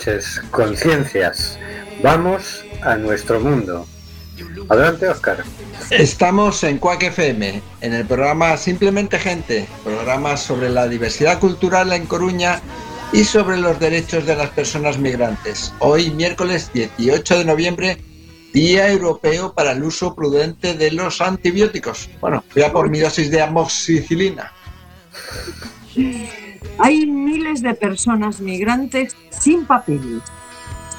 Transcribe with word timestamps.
Noches, 0.00 0.40
conciencias. 0.50 1.58
Vamos 2.02 2.64
a 2.80 2.96
nuestro 2.96 3.38
mundo. 3.38 3.86
Adelante, 4.70 5.06
Oscar. 5.06 5.44
Estamos 5.90 6.64
en 6.64 6.78
Cuac 6.78 7.02
FM, 7.02 7.60
en 7.82 7.92
el 7.92 8.06
programa 8.06 8.56
Simplemente 8.56 9.18
Gente, 9.18 9.68
programa 9.84 10.38
sobre 10.38 10.70
la 10.70 10.88
diversidad 10.88 11.38
cultural 11.38 11.92
en 11.92 12.06
Coruña 12.06 12.62
y 13.12 13.24
sobre 13.24 13.58
los 13.58 13.78
derechos 13.78 14.24
de 14.24 14.36
las 14.36 14.48
personas 14.48 14.96
migrantes. 14.96 15.74
Hoy, 15.80 16.08
miércoles 16.12 16.70
18 16.72 17.40
de 17.40 17.44
noviembre, 17.44 17.98
Día 18.54 18.90
Europeo 18.90 19.52
para 19.52 19.72
el 19.72 19.84
Uso 19.84 20.14
Prudente 20.14 20.72
de 20.72 20.92
los 20.92 21.20
Antibióticos. 21.20 22.08
Bueno, 22.22 22.42
voy 22.54 22.62
a 22.62 22.72
por 22.72 22.88
mi 22.88 23.00
dosis 23.00 23.30
de 23.30 23.42
amoxicilina. 23.42 24.50
Hay 26.82 27.06
miles 27.06 27.62
de 27.62 27.74
personas 27.74 28.40
migrantes 28.40 29.14
sin 29.28 29.66
papeles, 29.66 30.22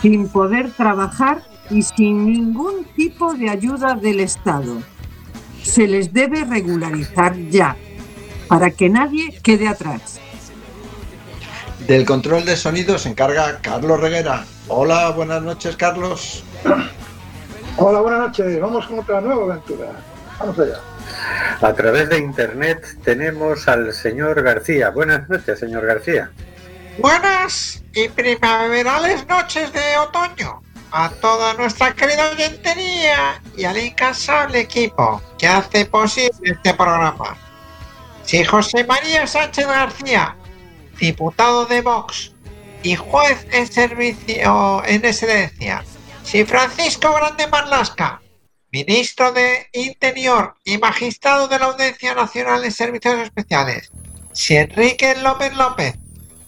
sin 0.02 0.30
poder 0.30 0.72
trabajar 0.72 1.42
y 1.72 1.82
sin 1.82 2.26
ningún 2.26 2.86
tipo 2.96 3.34
de 3.34 3.50
ayuda 3.50 3.96
del 3.96 4.20
Estado. 4.20 4.78
Se 5.64 5.88
les 5.88 6.14
debe 6.14 6.46
regularizar 6.46 7.36
ya, 7.50 7.76
para 8.48 8.70
que 8.70 8.90
nadie 8.90 9.40
quede 9.42 9.68
atrás. 9.68 10.20
Del 11.88 12.06
control 12.06 12.46
de 12.46 12.56
sonido 12.56 13.00
se 13.00 13.10
encarga 13.10 13.60
Carlos 13.62 14.00
Reguera. 14.00 14.46
Hola, 14.68 15.10
buenas 15.12 15.42
noches, 15.42 15.76
Carlos. 15.78 16.44
Hola, 17.78 18.02
buenas 18.02 18.20
noches. 18.20 18.62
Vamos 18.62 18.86
con 18.86 19.00
otra 19.00 19.20
nueva 19.20 19.54
aventura. 19.54 19.92
Vamos 20.40 20.60
allá. 20.60 20.80
A 21.62 21.74
través 21.74 22.10
de 22.10 22.18
internet 22.18 22.84
tenemos 23.04 23.68
al 23.68 23.94
señor 23.94 24.42
García. 24.42 24.90
Buenas 24.90 25.30
noches, 25.30 25.60
señor 25.60 25.86
García. 25.86 26.32
Buenas 26.98 27.84
y 27.94 28.10
primaverales 28.10 29.28
noches 29.28 29.72
de 29.74 29.98
otoño 29.98 30.62
a 30.92 31.10
toda 31.10 31.54
nuestra 31.54 31.94
querida 31.94 32.32
oyentería 32.32 33.42
y 33.56 33.64
al 33.64 33.78
incansable 33.78 34.60
equipo 34.60 35.22
que 35.38 35.48
hace 35.48 35.86
posible 35.86 36.32
este 36.44 36.74
programa. 36.74 37.38
Si 38.24 38.44
José 38.44 38.84
María 38.84 39.26
Sánchez 39.26 39.68
García, 39.68 40.36
diputado 41.00 41.66
de 41.66 41.82
Vox 41.82 42.34
y 42.84 42.96
juez 42.96 43.48
en 43.52 43.72
servicio 43.72 44.84
en 44.86 45.06
excedencia, 45.06 45.84
si 46.24 46.46
Francisco 46.46 47.14
Grande 47.14 47.48
Marlasca, 47.48 48.21
ministro 48.72 49.32
de 49.32 49.68
Interior 49.74 50.56
y 50.64 50.78
magistrado 50.78 51.48
de 51.48 51.60
la 51.60 51.66
Audiencia 51.66 52.16
Nacional 52.16 52.62
de 52.62 52.72
Servicios 52.72 53.20
Especiales, 53.20 53.92
si 54.32 54.56
Enrique 54.56 55.16
López 55.22 55.54
López, 55.56 55.96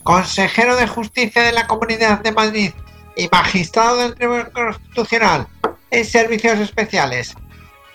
consejero 0.03 0.75
de 0.75 0.87
Justicia 0.87 1.43
de 1.43 1.51
la 1.51 1.67
Comunidad 1.67 2.21
de 2.21 2.31
Madrid 2.31 2.71
y 3.15 3.27
magistrado 3.29 3.97
del 3.97 4.15
Tribunal 4.15 4.51
Constitucional 4.51 5.47
en 5.91 6.05
servicios 6.05 6.59
especiales 6.59 7.35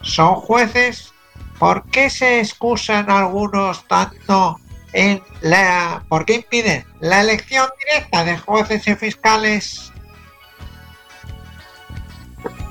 son 0.03 0.35
jueces, 0.37 1.13
¿por 1.59 1.85
qué 1.91 2.11
se 2.11 2.41
excusan 2.41 3.11
algunos 3.11 3.87
tanto 3.89 4.61
en 4.93 5.23
la... 5.41 6.05
¿por 6.09 6.25
qué 6.25 6.35
impiden 6.37 6.85
la 7.01 7.21
elección 7.21 7.69
directa 7.79 8.25
de 8.25 8.39
jueces 8.39 8.87
y 8.87 8.95
fiscales? 8.95 9.93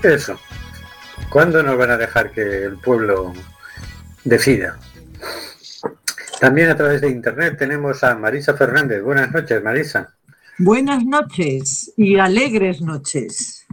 Eso. 0.04 0.40
¿Cuándo 1.30 1.62
nos 1.62 1.78
van 1.78 1.92
a 1.92 1.98
dejar 1.98 2.32
que 2.32 2.64
el 2.64 2.78
pueblo 2.78 3.34
decida? 4.24 4.80
También 6.40 6.70
a 6.70 6.78
través 6.78 7.02
de 7.02 7.10
internet 7.10 7.58
tenemos 7.58 8.04
a 8.04 8.16
Marisa 8.16 8.54
Fernández. 8.54 9.04
Buenas 9.04 9.32
noches, 9.32 9.62
Marisa. 9.62 10.16
Buenas 10.58 11.04
noches 11.04 11.94
y 11.98 12.18
alegres 12.18 12.82
noches. 12.82 13.66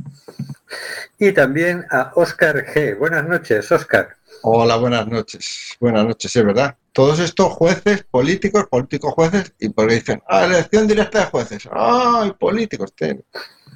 Y 1.18 1.32
también 1.32 1.84
a 1.90 2.12
Óscar 2.16 2.66
G. 2.66 2.98
Buenas 2.98 3.26
noches, 3.26 3.70
Óscar. 3.70 4.16
Hola, 4.42 4.76
buenas 4.76 5.06
noches. 5.06 5.76
Buenas 5.78 6.04
noches, 6.04 6.34
es 6.34 6.44
verdad. 6.44 6.76
Todos 6.92 7.20
estos 7.20 7.52
jueces, 7.52 8.04
políticos, 8.10 8.66
políticos 8.68 9.14
jueces, 9.14 9.54
y 9.58 9.68
porque 9.68 9.94
dicen, 9.94 10.22
ah, 10.28 10.44
elección 10.44 10.86
directa 10.86 11.20
de 11.20 11.26
jueces. 11.26 11.68
¡Ay, 11.72 12.32
políticos! 12.32 12.92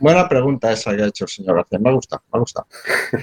Buena 0.01 0.29
pregunta 0.29 0.73
esa 0.73 0.95
que 0.97 1.03
ha 1.03 1.07
hecho 1.07 1.25
el 1.25 1.31
señor 1.31 1.57
García. 1.57 1.79
Me 1.79 1.93
gusta, 1.93 2.23
me 2.33 2.41
gusta. 2.41 2.67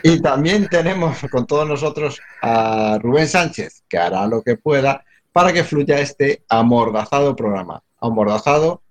Y 0.04 0.22
también 0.22 0.68
tenemos 0.68 1.18
con 1.32 1.46
todos 1.46 1.68
nosotros 1.68 2.20
a 2.42 2.98
Rubén 3.02 3.28
Sánchez, 3.28 3.84
que 3.88 3.98
hará 3.98 4.28
lo 4.28 4.42
que 4.42 4.58
pueda 4.58 5.04
para 5.32 5.52
que 5.52 5.64
fluya 5.64 6.00
este 6.00 6.44
amordazado 6.50 7.36
programa. 7.36 7.82
Amordazado 8.00 8.82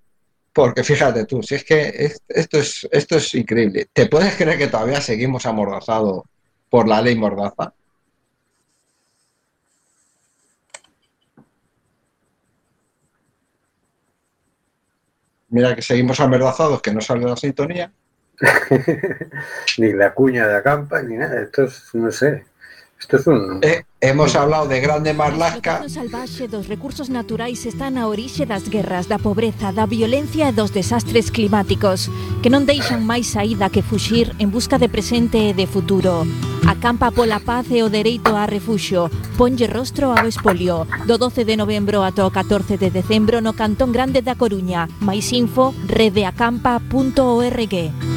porque 0.55 0.85
fíjate 0.85 1.25
tú, 1.25 1.43
si 1.43 1.55
es 1.55 1.65
que 1.65 2.11
esto 2.29 2.57
es, 2.57 2.87
esto 2.89 3.17
es 3.17 3.35
increíble. 3.35 3.89
¿Te 3.91 4.05
puedes 4.05 4.35
creer 4.37 4.57
que 4.57 4.67
todavía 4.67 5.01
seguimos 5.01 5.45
amordazados 5.45 6.23
por 6.69 6.87
la 6.87 7.01
ley 7.01 7.15
Mordaza? 7.15 7.73
Mira 15.55 15.73
que 15.73 15.81
seguimos 15.81 16.19
amordazados, 16.19 16.81
que 16.81 16.93
no 16.93 16.99
sale 16.99 17.25
la 17.25 17.37
sintonía. 17.37 17.89
ni 19.77 19.93
la 19.93 20.13
cuña 20.13 20.45
de 20.49 20.57
acampa, 20.57 21.01
ni 21.01 21.15
nada. 21.15 21.41
Esto 21.43 21.63
es, 21.63 21.91
no 21.93 22.11
sé. 22.11 22.43
Esquecen. 23.05 23.59
Eh, 23.61 23.85
hemos 24.01 24.35
hablado 24.35 24.67
de 24.67 24.81
Grande 24.81 25.13
Marlaska. 25.13 25.83
O 25.85 25.89
salvaxe 25.89 26.47
dos 26.47 26.67
recursos 26.67 27.11
naturais 27.13 27.65
están 27.69 28.01
a 28.01 28.09
orixe 28.09 28.49
das 28.49 28.65
guerras, 28.65 29.05
da 29.05 29.21
pobreza, 29.21 29.69
da 29.69 29.85
violencia 29.85 30.49
e 30.49 30.57
dos 30.57 30.73
desastres 30.73 31.29
climáticos, 31.29 32.09
que 32.41 32.49
non 32.49 32.65
deixan 32.65 33.05
máis 33.05 33.37
saída 33.37 33.69
que 33.69 33.85
fuxir 33.85 34.33
en 34.41 34.49
busca 34.49 34.81
de 34.81 34.89
presente 34.89 35.37
e 35.37 35.53
de 35.53 35.69
futuro. 35.69 36.25
Acampa 36.65 37.13
pola 37.13 37.37
paz 37.37 37.69
e 37.69 37.85
o 37.85 37.93
dereito 37.93 38.33
a 38.33 38.49
refuxo. 38.49 39.13
Ponlle 39.37 39.69
rostro 39.69 40.09
ao 40.09 40.25
espolio. 40.25 40.89
Do 41.05 41.21
12 41.21 41.45
de 41.45 41.61
novembro 41.61 42.01
ata 42.01 42.25
o 42.25 42.33
14 42.33 42.81
de 42.81 42.89
decembro 42.89 43.37
no 43.37 43.53
Cantón 43.53 43.93
Grande 43.93 44.25
da 44.25 44.33
Coruña. 44.33 44.89
Mais 44.97 45.29
info 45.29 45.77
redeacampa.org. 45.85 48.14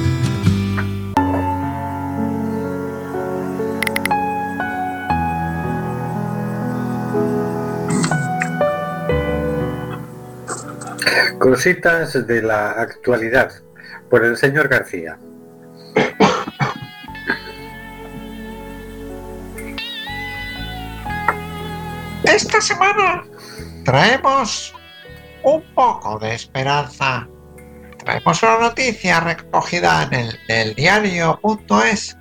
Cositas 11.39 12.27
de 12.27 12.43
la 12.43 12.73
actualidad 12.73 13.53
por 14.11 14.25
el 14.25 14.37
señor 14.37 14.67
García. 14.69 15.17
Esta 22.25 22.61
semana 22.61 23.25
traemos 23.85 24.75
un 25.45 25.63
poco 25.75 26.19
de 26.19 26.35
esperanza. 26.35 27.29
Traemos 27.99 28.43
una 28.43 28.59
noticia 28.59 29.21
recogida 29.21 30.03
en 30.05 30.15
el, 30.15 30.39
el 30.49 30.75
diario.es 30.75 32.19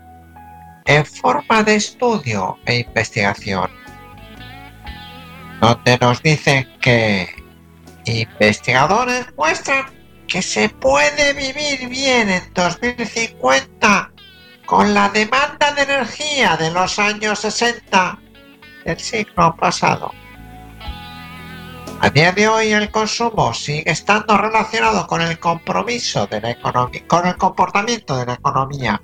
en 0.85 1.05
forma 1.05 1.63
de 1.63 1.75
estudio 1.75 2.57
e 2.65 2.79
investigación, 2.79 3.69
donde 5.59 5.97
nos 5.99 6.21
dicen 6.21 6.67
que 6.81 7.46
investigadores 8.07 9.27
muestran 9.35 9.85
que 10.27 10.41
se 10.41 10.69
puede 10.69 11.33
vivir 11.33 11.87
bien 11.89 12.29
en 12.29 12.53
2050 12.53 14.11
con 14.65 14.93
la 14.93 15.09
demanda 15.09 15.71
de 15.73 15.83
energía 15.83 16.57
de 16.57 16.71
los 16.71 16.99
años 16.99 17.39
60 17.39 18.19
del 18.85 18.99
siglo 18.99 19.55
pasado. 19.55 20.11
A 21.99 22.09
día 22.09 22.31
de 22.31 22.47
hoy 22.47 22.73
el 22.73 22.91
consumo 22.91 23.53
sigue 23.53 23.89
estando 23.89 24.37
relacionado 24.37 25.07
con 25.07 25.21
el 25.21 25.39
compromiso 25.39 26.27
de 26.27 26.41
la 26.41 26.51
economía, 26.51 27.07
con 27.07 27.25
el 27.25 27.35
comportamiento 27.37 28.15
de 28.17 28.25
la 28.27 28.33
economía. 28.33 29.01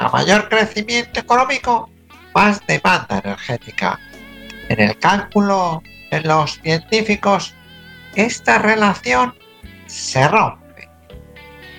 A 0.00 0.08
mayor 0.08 0.48
crecimiento 0.48 1.20
económico, 1.20 1.88
más 2.34 2.60
demanda 2.66 3.20
energética. 3.22 4.00
En 4.68 4.80
el 4.80 4.98
cálculo 4.98 5.82
de 6.10 6.20
los 6.22 6.60
científicos, 6.60 7.54
esta 8.18 8.58
relación 8.58 9.32
se 9.86 10.26
rompe. 10.26 10.90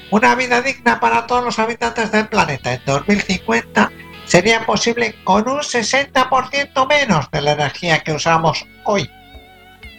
Una 0.10 0.36
vida 0.36 0.62
digna 0.62 1.00
para 1.02 1.28
todos 1.28 1.44
los 1.44 1.60
habitantes 1.60 2.14
del 2.14 2.30
planeta 2.30 2.74
en 2.74 2.82
2050 2.86 3.92
sería 4.26 4.66
posible 4.66 5.16
con 5.26 5.50
un 5.50 5.60
60% 5.60 6.88
menos 6.88 7.30
de 7.30 7.42
la 7.42 7.52
energía 7.52 8.00
que 8.04 8.14
usamos 8.14 8.66
hoy. 8.86 9.12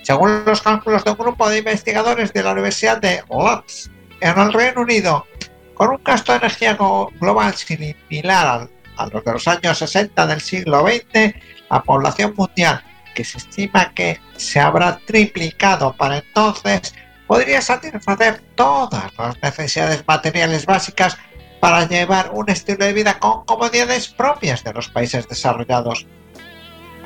Según 0.03 0.45
los 0.47 0.63
cálculos 0.63 1.05
de 1.05 1.11
un 1.11 1.19
grupo 1.19 1.49
de 1.51 1.59
investigadores 1.59 2.33
de 2.33 2.43
la 2.43 2.53
Universidad 2.53 2.99
de 2.99 3.23
Leeds 3.29 3.91
en 4.23 4.39
el 4.39 4.53
Reino 4.55 4.81
Unido, 4.81 5.27
con 5.75 5.91
un 5.91 6.03
gasto 6.03 6.33
de 6.33 6.39
energía 6.39 6.75
global 7.21 7.55
similar 7.55 8.67
a 8.97 9.07
los 9.09 9.25
de 9.25 9.33
los 9.33 9.47
años 9.47 9.77
60 9.77 10.27
del 10.27 10.41
siglo 10.41 10.87
XX, 10.87 11.35
la 11.69 11.83
población 11.83 12.33
mundial, 12.35 12.83
que 13.15 13.25
se 13.25 13.39
estima 13.39 13.93
que 13.95 14.21
se 14.37 14.61
habrá 14.61 14.99
triplicado 15.07 15.95
para 15.97 16.19
entonces, 16.19 16.95
podría 17.27 17.61
satisfacer 17.63 18.43
todas 18.55 19.13
las 19.17 19.41
necesidades 19.43 20.05
materiales 20.07 20.67
básicas 20.67 21.17
para 21.61 21.87
llevar 21.87 22.31
un 22.33 22.49
estilo 22.49 22.85
de 22.85 22.93
vida 22.93 23.19
con 23.19 23.45
comodidades 23.45 24.09
propias 24.09 24.65
de 24.65 24.73
los 24.73 24.89
países 24.89 25.29
desarrollados. 25.29 26.07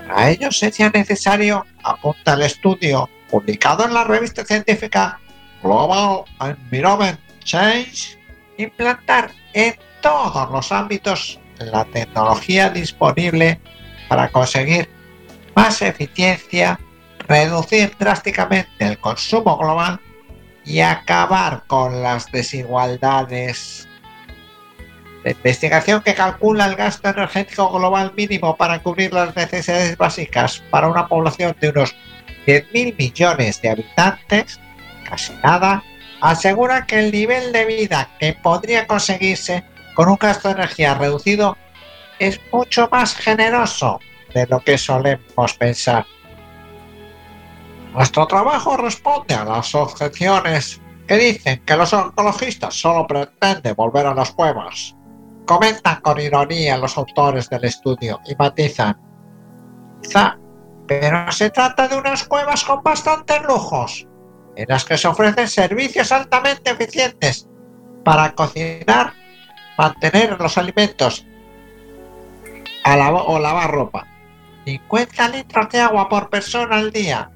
Para 0.06 0.30
ello 0.30 0.50
sería 0.52 0.90
necesario, 0.90 1.66
apunta 1.82 2.34
el 2.34 2.42
estudio 2.42 3.08
publicado 3.28 3.84
en 3.84 3.94
la 3.94 4.04
revista 4.04 4.44
científica 4.44 5.18
Global 5.62 6.24
Environment 6.40 7.18
Change, 7.42 8.18
implantar 8.58 9.30
en 9.52 9.76
todos 10.00 10.50
los 10.50 10.70
ámbitos 10.70 11.40
la 11.58 11.84
tecnología 11.86 12.70
disponible 12.70 13.60
para 14.08 14.30
conseguir 14.30 14.88
más 15.54 15.82
eficiencia, 15.82 16.78
reducir 17.26 17.94
drásticamente 17.98 18.68
el 18.78 18.98
consumo 18.98 19.56
global 19.56 20.00
y 20.64 20.80
acabar 20.80 21.62
con 21.66 22.02
las 22.02 22.30
desigualdades. 22.30 23.88
La 25.24 25.30
investigación 25.30 26.02
que 26.02 26.14
calcula 26.14 26.66
el 26.66 26.76
gasto 26.76 27.08
energético 27.08 27.70
global 27.70 28.12
mínimo 28.16 28.56
para 28.56 28.82
cubrir 28.82 29.12
las 29.12 29.34
necesidades 29.34 29.96
básicas 29.96 30.62
para 30.70 30.88
una 30.88 31.08
población 31.08 31.56
de 31.60 31.70
unos 31.70 31.94
10.000 32.46 32.96
millones 32.98 33.62
de 33.62 33.70
habitantes, 33.70 34.60
casi 35.08 35.32
nada, 35.42 35.82
asegura 36.20 36.84
que 36.84 36.98
el 36.98 37.10
nivel 37.10 37.52
de 37.52 37.64
vida 37.64 38.10
que 38.18 38.34
podría 38.34 38.86
conseguirse 38.86 39.64
con 39.94 40.08
un 40.08 40.16
gasto 40.16 40.48
de 40.48 40.54
energía 40.54 40.94
reducido 40.94 41.56
es 42.18 42.38
mucho 42.52 42.88
más 42.92 43.16
generoso 43.16 43.98
de 44.34 44.46
lo 44.46 44.60
que 44.60 44.76
solemos 44.76 45.54
pensar. 45.58 46.04
Nuestro 47.94 48.26
trabajo 48.26 48.76
responde 48.76 49.34
a 49.34 49.44
las 49.44 49.74
objeciones 49.74 50.80
que 51.06 51.16
dicen 51.16 51.62
que 51.64 51.76
los 51.76 51.92
ecologistas 51.92 52.74
solo 52.74 53.06
pretenden 53.06 53.74
volver 53.76 54.06
a 54.06 54.14
las 54.14 54.32
cuevas. 54.32 54.96
Comentan 55.46 56.00
con 56.00 56.18
ironía 56.18 56.76
los 56.76 56.96
autores 56.98 57.48
del 57.48 57.64
estudio 57.64 58.20
y 58.26 58.34
matizan. 58.34 58.98
Quizá, 60.02 60.38
pero 60.88 61.30
se 61.30 61.50
trata 61.50 61.86
de 61.86 61.96
unas 61.96 62.24
cuevas 62.24 62.64
con 62.64 62.82
bastantes 62.82 63.42
lujos, 63.42 64.08
en 64.56 64.66
las 64.68 64.84
que 64.84 64.98
se 64.98 65.06
ofrecen 65.06 65.48
servicios 65.48 66.10
altamente 66.10 66.70
eficientes 66.70 67.46
para 68.04 68.34
cocinar, 68.34 69.12
mantener 69.78 70.40
los 70.40 70.58
alimentos 70.58 71.24
o 72.84 73.38
lavar 73.38 73.70
ropa. 73.70 74.06
50 74.64 75.28
litros 75.28 75.68
de 75.70 75.80
agua 75.80 76.08
por 76.08 76.30
persona 76.30 76.76
al 76.76 76.90
día, 76.90 77.30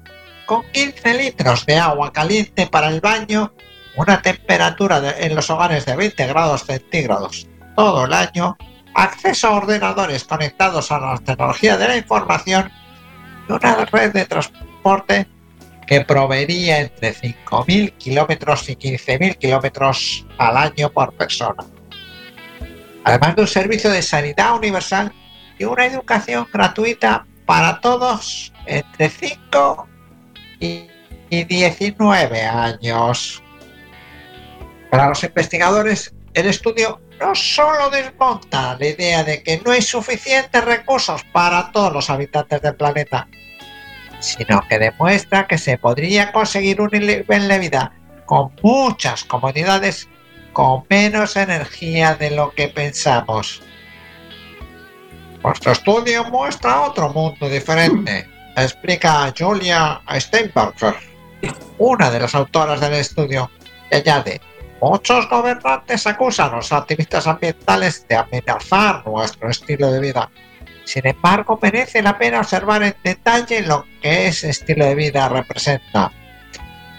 con 0.45 0.63
15 0.71 1.13
litros 1.13 1.65
de 1.65 1.77
agua 1.77 2.11
caliente 2.11 2.67
para 2.67 2.89
el 2.89 3.01
baño, 3.01 3.53
una 3.95 4.21
temperatura 4.21 5.01
en 5.17 5.35
los 5.35 5.49
hogares 5.49 5.85
de 5.85 5.95
20 5.95 6.27
grados 6.27 6.65
centígrados 6.65 7.47
todo 7.75 8.05
el 8.05 8.13
año, 8.13 8.57
acceso 8.93 9.47
a 9.47 9.51
ordenadores 9.51 10.23
conectados 10.23 10.91
a 10.91 10.99
la 10.99 11.17
tecnología 11.17 11.77
de 11.77 11.87
la 11.87 11.97
información 11.97 12.71
y 13.47 13.51
una 13.51 13.85
red 13.85 14.11
de 14.11 14.25
transporte 14.25 15.27
que 15.87 16.01
proveería 16.01 16.81
entre 16.81 17.15
5.000 17.15 17.93
kilómetros 17.97 18.69
y 18.69 18.75
15.000 18.75 19.37
kilómetros 19.37 20.25
al 20.37 20.57
año 20.57 20.89
por 20.91 21.13
persona. 21.13 21.63
Además 23.03 23.35
de 23.35 23.41
un 23.41 23.47
servicio 23.47 23.89
de 23.89 24.01
sanidad 24.01 24.55
universal 24.55 25.11
y 25.59 25.65
una 25.65 25.85
educación 25.85 26.47
gratuita 26.51 27.27
para 27.45 27.79
todos 27.81 28.51
entre 28.65 29.09
5 29.09 29.87
y 30.59 30.89
19 31.29 32.41
años. 32.43 33.43
Para 34.89 35.09
los 35.09 35.23
investigadores, 35.23 36.13
el 36.33 36.47
estudio 36.47 36.99
no 37.19 37.35
solo 37.35 37.89
desmonta 37.89 38.77
la 38.79 38.87
idea 38.87 39.23
de 39.23 39.43
que 39.43 39.61
no 39.63 39.71
hay 39.71 39.81
suficientes 39.81 40.63
recursos 40.63 41.23
para 41.31 41.71
todos 41.71 41.93
los 41.93 42.09
habitantes 42.09 42.61
del 42.61 42.75
planeta, 42.75 43.27
sino 44.19 44.61
que 44.67 44.79
demuestra 44.79 45.47
que 45.47 45.57
se 45.57 45.77
podría 45.77 46.31
conseguir 46.31 46.81
un 46.81 46.89
nivel 46.91 47.47
de 47.47 47.59
vida 47.59 47.91
con 48.25 48.51
muchas 48.61 49.23
comodidades 49.23 50.07
con 50.53 50.83
menos 50.89 51.35
energía 51.35 52.15
de 52.15 52.31
lo 52.31 52.51
que 52.51 52.67
pensamos. 52.67 53.61
Nuestro 55.43 55.71
estudio 55.71 56.25
muestra 56.25 56.81
otro 56.81 57.09
mundo 57.13 57.47
diferente, 57.47 58.27
explica 58.57 59.33
Julia 59.37 60.01
Steinberger, 60.15 60.95
una 61.77 62.11
de 62.11 62.19
las 62.19 62.35
autoras 62.35 62.81
del 62.81 62.93
estudio, 62.95 63.49
y 63.89 63.95
añade, 63.95 64.41
muchos 64.81 65.29
gobernantes 65.29 66.05
acusan 66.07 66.51
a 66.51 66.57
los 66.57 66.73
activistas 66.73 67.25
ambientales 67.25 68.05
de 68.09 68.17
amenazar 68.17 69.07
nuestro 69.07 69.49
estilo 69.49 69.89
de 69.91 70.01
vida. 70.01 70.29
Sin 70.83 71.07
embargo, 71.07 71.57
merece 71.61 72.01
la 72.01 72.17
pena 72.17 72.39
observar 72.39 72.83
en 72.83 72.95
detalle 73.01 73.61
lo 73.61 73.85
que 74.01 74.27
ese 74.27 74.49
estilo 74.49 74.85
de 74.85 74.95
vida 74.95 75.29
representa. 75.29 76.11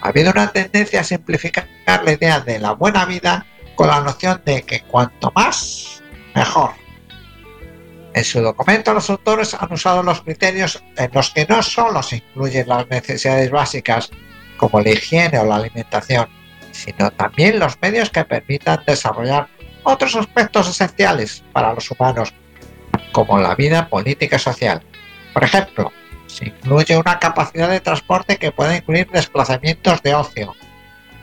Ha 0.00 0.08
habido 0.08 0.30
una 0.30 0.50
tendencia 0.50 1.00
a 1.00 1.04
simplificar 1.04 1.68
la 1.86 2.12
idea 2.12 2.40
de 2.40 2.58
la 2.58 2.72
buena 2.72 3.04
vida 3.04 3.44
con 3.74 3.88
la 3.88 4.00
noción 4.00 4.40
de 4.46 4.62
que 4.62 4.80
cuanto 4.82 5.30
más, 5.34 6.02
mejor. 6.34 6.79
En 8.20 8.24
su 8.26 8.42
documento 8.42 8.92
los 8.92 9.08
autores 9.08 9.54
han 9.54 9.72
usado 9.72 10.02
los 10.02 10.20
criterios 10.20 10.84
en 10.98 11.10
los 11.14 11.30
que 11.30 11.46
no 11.46 11.62
solo 11.62 12.02
se 12.02 12.16
incluyen 12.16 12.68
las 12.68 12.86
necesidades 12.90 13.50
básicas 13.50 14.10
como 14.58 14.78
la 14.82 14.90
higiene 14.90 15.38
o 15.38 15.46
la 15.46 15.56
alimentación, 15.56 16.28
sino 16.70 17.10
también 17.12 17.58
los 17.58 17.80
medios 17.80 18.10
que 18.10 18.26
permitan 18.26 18.82
desarrollar 18.86 19.48
otros 19.84 20.16
aspectos 20.16 20.68
esenciales 20.68 21.42
para 21.54 21.72
los 21.72 21.90
humanos, 21.90 22.34
como 23.12 23.38
la 23.38 23.54
vida 23.54 23.88
política 23.88 24.36
y 24.36 24.38
social. 24.38 24.82
Por 25.32 25.42
ejemplo, 25.42 25.90
se 26.26 26.48
incluye 26.48 26.98
una 26.98 27.18
capacidad 27.18 27.70
de 27.70 27.80
transporte 27.80 28.36
que 28.36 28.52
puede 28.52 28.76
incluir 28.76 29.08
desplazamientos 29.10 30.02
de 30.02 30.14
ocio, 30.14 30.54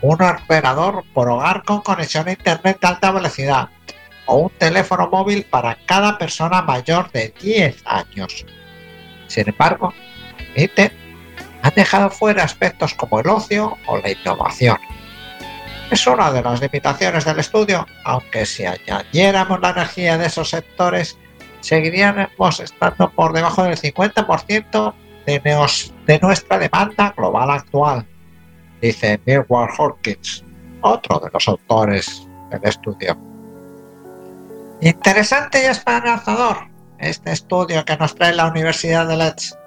un 0.00 0.20
ordenador 0.20 1.04
por 1.14 1.28
hogar 1.28 1.62
con 1.62 1.80
conexión 1.80 2.26
a 2.26 2.32
Internet 2.32 2.80
de 2.80 2.88
alta 2.88 3.12
velocidad, 3.12 3.68
o 4.28 4.36
un 4.36 4.50
teléfono 4.58 5.08
móvil 5.10 5.44
para 5.44 5.76
cada 5.86 6.16
persona 6.18 6.62
mayor 6.62 7.10
de 7.10 7.34
10 7.40 7.82
años. 7.86 8.46
Sin 9.26 9.48
embargo, 9.48 9.92
ITER 10.54 10.92
ha 11.62 11.70
dejado 11.70 12.10
fuera 12.10 12.44
aspectos 12.44 12.94
como 12.94 13.20
el 13.20 13.28
ocio 13.28 13.76
o 13.86 13.98
la 13.98 14.10
innovación. 14.10 14.78
Es 15.90 16.06
una 16.06 16.30
de 16.30 16.42
las 16.42 16.60
limitaciones 16.60 17.24
del 17.24 17.38
estudio, 17.38 17.86
aunque 18.04 18.44
si 18.44 18.66
añadiéramos 18.66 19.60
la 19.60 19.70
energía 19.70 20.18
de 20.18 20.26
esos 20.26 20.50
sectores, 20.50 21.18
seguiríamos 21.60 22.60
estando 22.60 23.10
por 23.10 23.32
debajo 23.32 23.64
del 23.64 23.76
50% 23.76 24.94
de, 25.26 25.40
de 26.06 26.18
nuestra 26.20 26.58
demanda 26.58 27.14
global 27.16 27.50
actual, 27.50 28.06
dice 28.82 29.18
Millward 29.24 29.70
Hawkins, 29.78 30.44
otro 30.82 31.18
de 31.20 31.30
los 31.32 31.48
autores 31.48 32.28
del 32.50 32.60
estudio. 32.64 33.27
Interesante 34.80 35.62
y 35.62 35.66
esperanzador 35.66 36.68
este 36.98 37.32
estudio 37.32 37.84
que 37.84 37.96
nos 37.96 38.14
trae 38.14 38.32
la 38.32 38.46
Universidad 38.46 39.08
de 39.08 39.16
Leeds. 39.16 39.58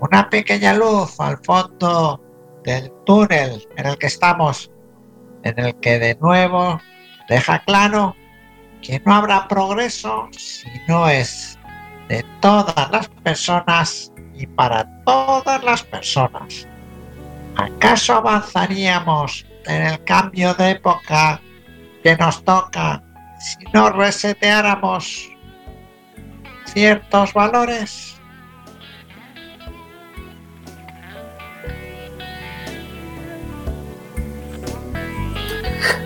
Una 0.00 0.30
pequeña 0.30 0.72
luz 0.72 1.18
al 1.18 1.38
fondo 1.38 2.22
del 2.64 2.92
túnel 3.04 3.66
en 3.76 3.86
el 3.86 3.98
que 3.98 4.06
estamos, 4.06 4.70
en 5.42 5.58
el 5.58 5.74
que 5.80 5.98
de 5.98 6.14
nuevo 6.20 6.80
deja 7.28 7.58
claro 7.60 8.14
que 8.82 9.02
no 9.04 9.14
habrá 9.14 9.48
progreso 9.48 10.28
si 10.30 10.68
no 10.86 11.08
es 11.08 11.58
de 12.08 12.24
todas 12.40 12.90
las 12.92 13.08
personas 13.08 14.12
y 14.32 14.46
para 14.46 14.86
todas 15.04 15.62
las 15.64 15.82
personas. 15.82 16.68
¿Acaso 17.56 18.14
avanzaríamos 18.14 19.44
en 19.64 19.82
el 19.82 20.04
cambio 20.04 20.54
de 20.54 20.70
época 20.70 21.40
que 22.04 22.16
nos 22.16 22.44
toca 22.44 23.02
si 23.38 23.64
no 23.72 23.90
reseteáramos 23.90 25.30
ciertos 26.64 27.32
valores? 27.32 28.14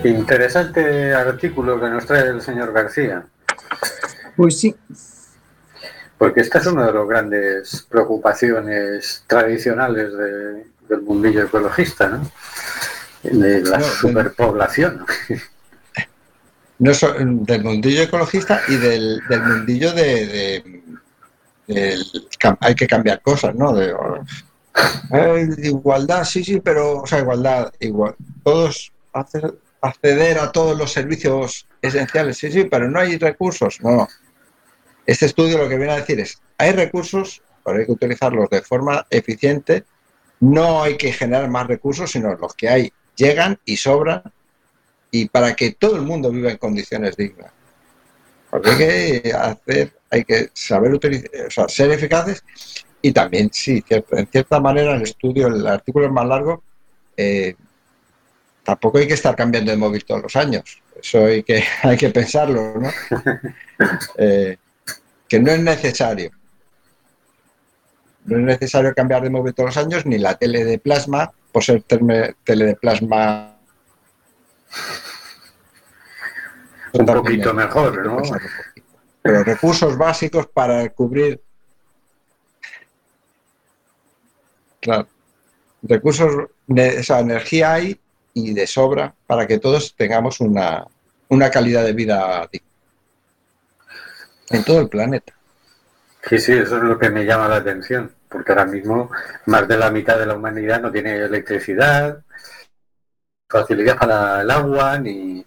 Interesante 0.03 1.13
artículo 1.13 1.79
que 1.79 1.89
nos 1.89 2.05
trae 2.05 2.29
el 2.29 2.41
señor 2.41 2.73
García. 2.73 3.23
Pues 4.35 4.59
sí. 4.59 4.75
Porque 6.17 6.41
esta 6.41 6.59
es 6.59 6.65
una 6.67 6.87
de 6.87 6.93
las 6.93 7.07
grandes 7.07 7.87
preocupaciones 7.89 9.23
tradicionales 9.27 10.11
del 10.17 11.01
mundillo 11.01 11.43
ecologista, 11.43 12.07
¿no? 12.07 12.31
De 13.23 13.61
la 13.61 13.79
superpoblación 13.81 15.05
no 16.81 16.91
del 17.45 17.63
mundillo 17.63 18.01
ecologista 18.01 18.61
y 18.67 18.75
del, 18.75 19.21
mundillo 19.29 19.93
de, 19.93 20.81
hay 22.59 22.75
que 22.75 22.87
cambiar 22.87 23.21
cosas, 23.21 23.53
¿no? 23.53 23.79
Eh, 23.79 25.47
igualdad, 25.59 26.23
sí, 26.23 26.43
sí, 26.43 26.59
pero, 26.59 27.01
o 27.01 27.07
sea, 27.07 27.19
igualdad, 27.19 27.71
igual. 27.79 28.15
Todos 28.43 28.91
acceder 29.81 30.39
a 30.39 30.51
todos 30.51 30.75
los 30.75 30.91
servicios 30.91 31.67
esenciales, 31.83 32.37
sí, 32.37 32.51
sí, 32.51 32.63
pero 32.63 32.89
no 32.89 32.99
hay 32.99 33.17
recursos, 33.19 33.79
no. 33.81 34.07
Este 35.05 35.27
estudio 35.27 35.59
lo 35.59 35.69
que 35.69 35.77
viene 35.77 35.93
a 35.93 35.97
decir 35.97 36.19
es, 36.19 36.41
hay 36.57 36.71
recursos, 36.71 37.43
pero 37.63 37.77
hay 37.77 37.85
que 37.85 37.91
utilizarlos 37.91 38.49
de 38.49 38.61
forma 38.63 39.05
eficiente, 39.11 39.83
no 40.39 40.81
hay 40.81 40.97
que 40.97 41.13
generar 41.13 41.47
más 41.47 41.67
recursos, 41.67 42.11
sino 42.11 42.35
los 42.35 42.55
que 42.55 42.69
hay 42.69 42.93
llegan 43.15 43.59
y 43.65 43.77
sobran, 43.77 44.23
y 45.11 45.27
para 45.27 45.53
que 45.55 45.73
todo 45.73 45.97
el 45.97 46.03
mundo 46.03 46.31
viva 46.31 46.49
en 46.49 46.57
condiciones 46.57 47.17
dignas. 47.17 47.51
Porque 48.49 48.69
hay 48.69 48.77
que 49.21 49.33
hacer, 49.33 49.93
hay 50.09 50.23
que 50.23 50.49
saber 50.53 50.93
utilizar, 50.93 51.29
o 51.47 51.51
sea, 51.51 51.69
ser 51.69 51.91
eficaces 51.91 52.43
y 53.01 53.11
también, 53.11 53.49
sí, 53.51 53.83
cierto, 53.85 54.17
en 54.17 54.27
cierta 54.27 54.59
manera 54.59 54.95
el 54.95 55.01
estudio, 55.03 55.47
el 55.47 55.65
artículo 55.67 56.05
es 56.05 56.11
más 56.11 56.27
largo, 56.27 56.63
eh, 57.17 57.55
tampoco 58.63 58.99
hay 58.99 59.07
que 59.07 59.15
estar 59.15 59.35
cambiando 59.35 59.71
de 59.71 59.77
móvil 59.77 60.05
todos 60.05 60.23
los 60.23 60.35
años. 60.35 60.81
Eso 61.01 61.25
hay 61.25 61.43
que, 61.43 61.63
hay 61.83 61.97
que 61.97 62.09
pensarlo, 62.09 62.75
¿no? 62.79 62.89
Eh, 64.17 64.57
que 65.27 65.39
no 65.39 65.51
es 65.51 65.59
necesario. 65.59 66.29
No 68.25 68.37
es 68.37 68.43
necesario 68.43 68.93
cambiar 68.93 69.23
de 69.23 69.31
móvil 69.31 69.55
todos 69.55 69.75
los 69.75 69.83
años, 69.83 70.05
ni 70.05 70.19
la 70.19 70.35
tele 70.35 70.63
de 70.63 70.77
plasma, 70.77 71.31
por 71.51 71.63
ser 71.63 71.81
tele 71.81 72.35
de 72.45 72.75
plasma. 72.75 73.50
Un 76.93 77.05
poquito 77.05 77.53
mejor, 77.53 78.05
¿no? 78.05 78.21
Pero 79.21 79.43
recursos 79.43 79.97
básicos 79.97 80.47
para 80.47 80.89
cubrir. 80.89 81.41
Claro. 84.81 85.07
Recursos, 85.83 86.49
o 86.67 87.03
sea, 87.03 87.19
energía 87.19 87.73
hay 87.73 87.99
y 88.33 88.53
de 88.53 88.67
sobra 88.67 89.13
para 89.27 89.47
que 89.47 89.59
todos 89.59 89.95
tengamos 89.95 90.39
una, 90.39 90.85
una 91.29 91.49
calidad 91.49 91.83
de 91.83 91.93
vida 91.93 92.47
digna. 92.51 92.67
En 94.49 94.63
todo 94.63 94.81
el 94.81 94.89
planeta. 94.89 95.33
Sí, 96.27 96.37
sí, 96.39 96.53
eso 96.53 96.77
es 96.77 96.83
lo 96.83 96.99
que 96.99 97.09
me 97.09 97.25
llama 97.25 97.47
la 97.47 97.57
atención, 97.57 98.11
porque 98.29 98.51
ahora 98.51 98.65
mismo 98.65 99.09
más 99.45 99.67
de 99.67 99.77
la 99.77 99.89
mitad 99.91 100.19
de 100.19 100.25
la 100.25 100.35
humanidad 100.35 100.81
no 100.81 100.91
tiene 100.91 101.15
electricidad, 101.15 102.23
facilidad 103.51 103.97
para 103.99 104.41
el 104.43 104.51
agua, 104.51 104.99
ni, 104.99 105.45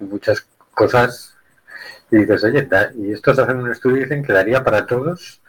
ni 0.00 0.06
muchas 0.08 0.46
cosas. 0.74 1.34
Y 2.10 2.18
dices, 2.18 2.44
oye, 2.44 2.62
da- 2.64 2.92
y 2.94 3.12
estos 3.12 3.38
hacen 3.38 3.58
un 3.58 3.70
estudio 3.72 3.98
y 3.98 4.00
dicen 4.04 4.24
que 4.24 4.32
daría 4.34 4.64
para 4.64 4.86
todos 4.86 5.42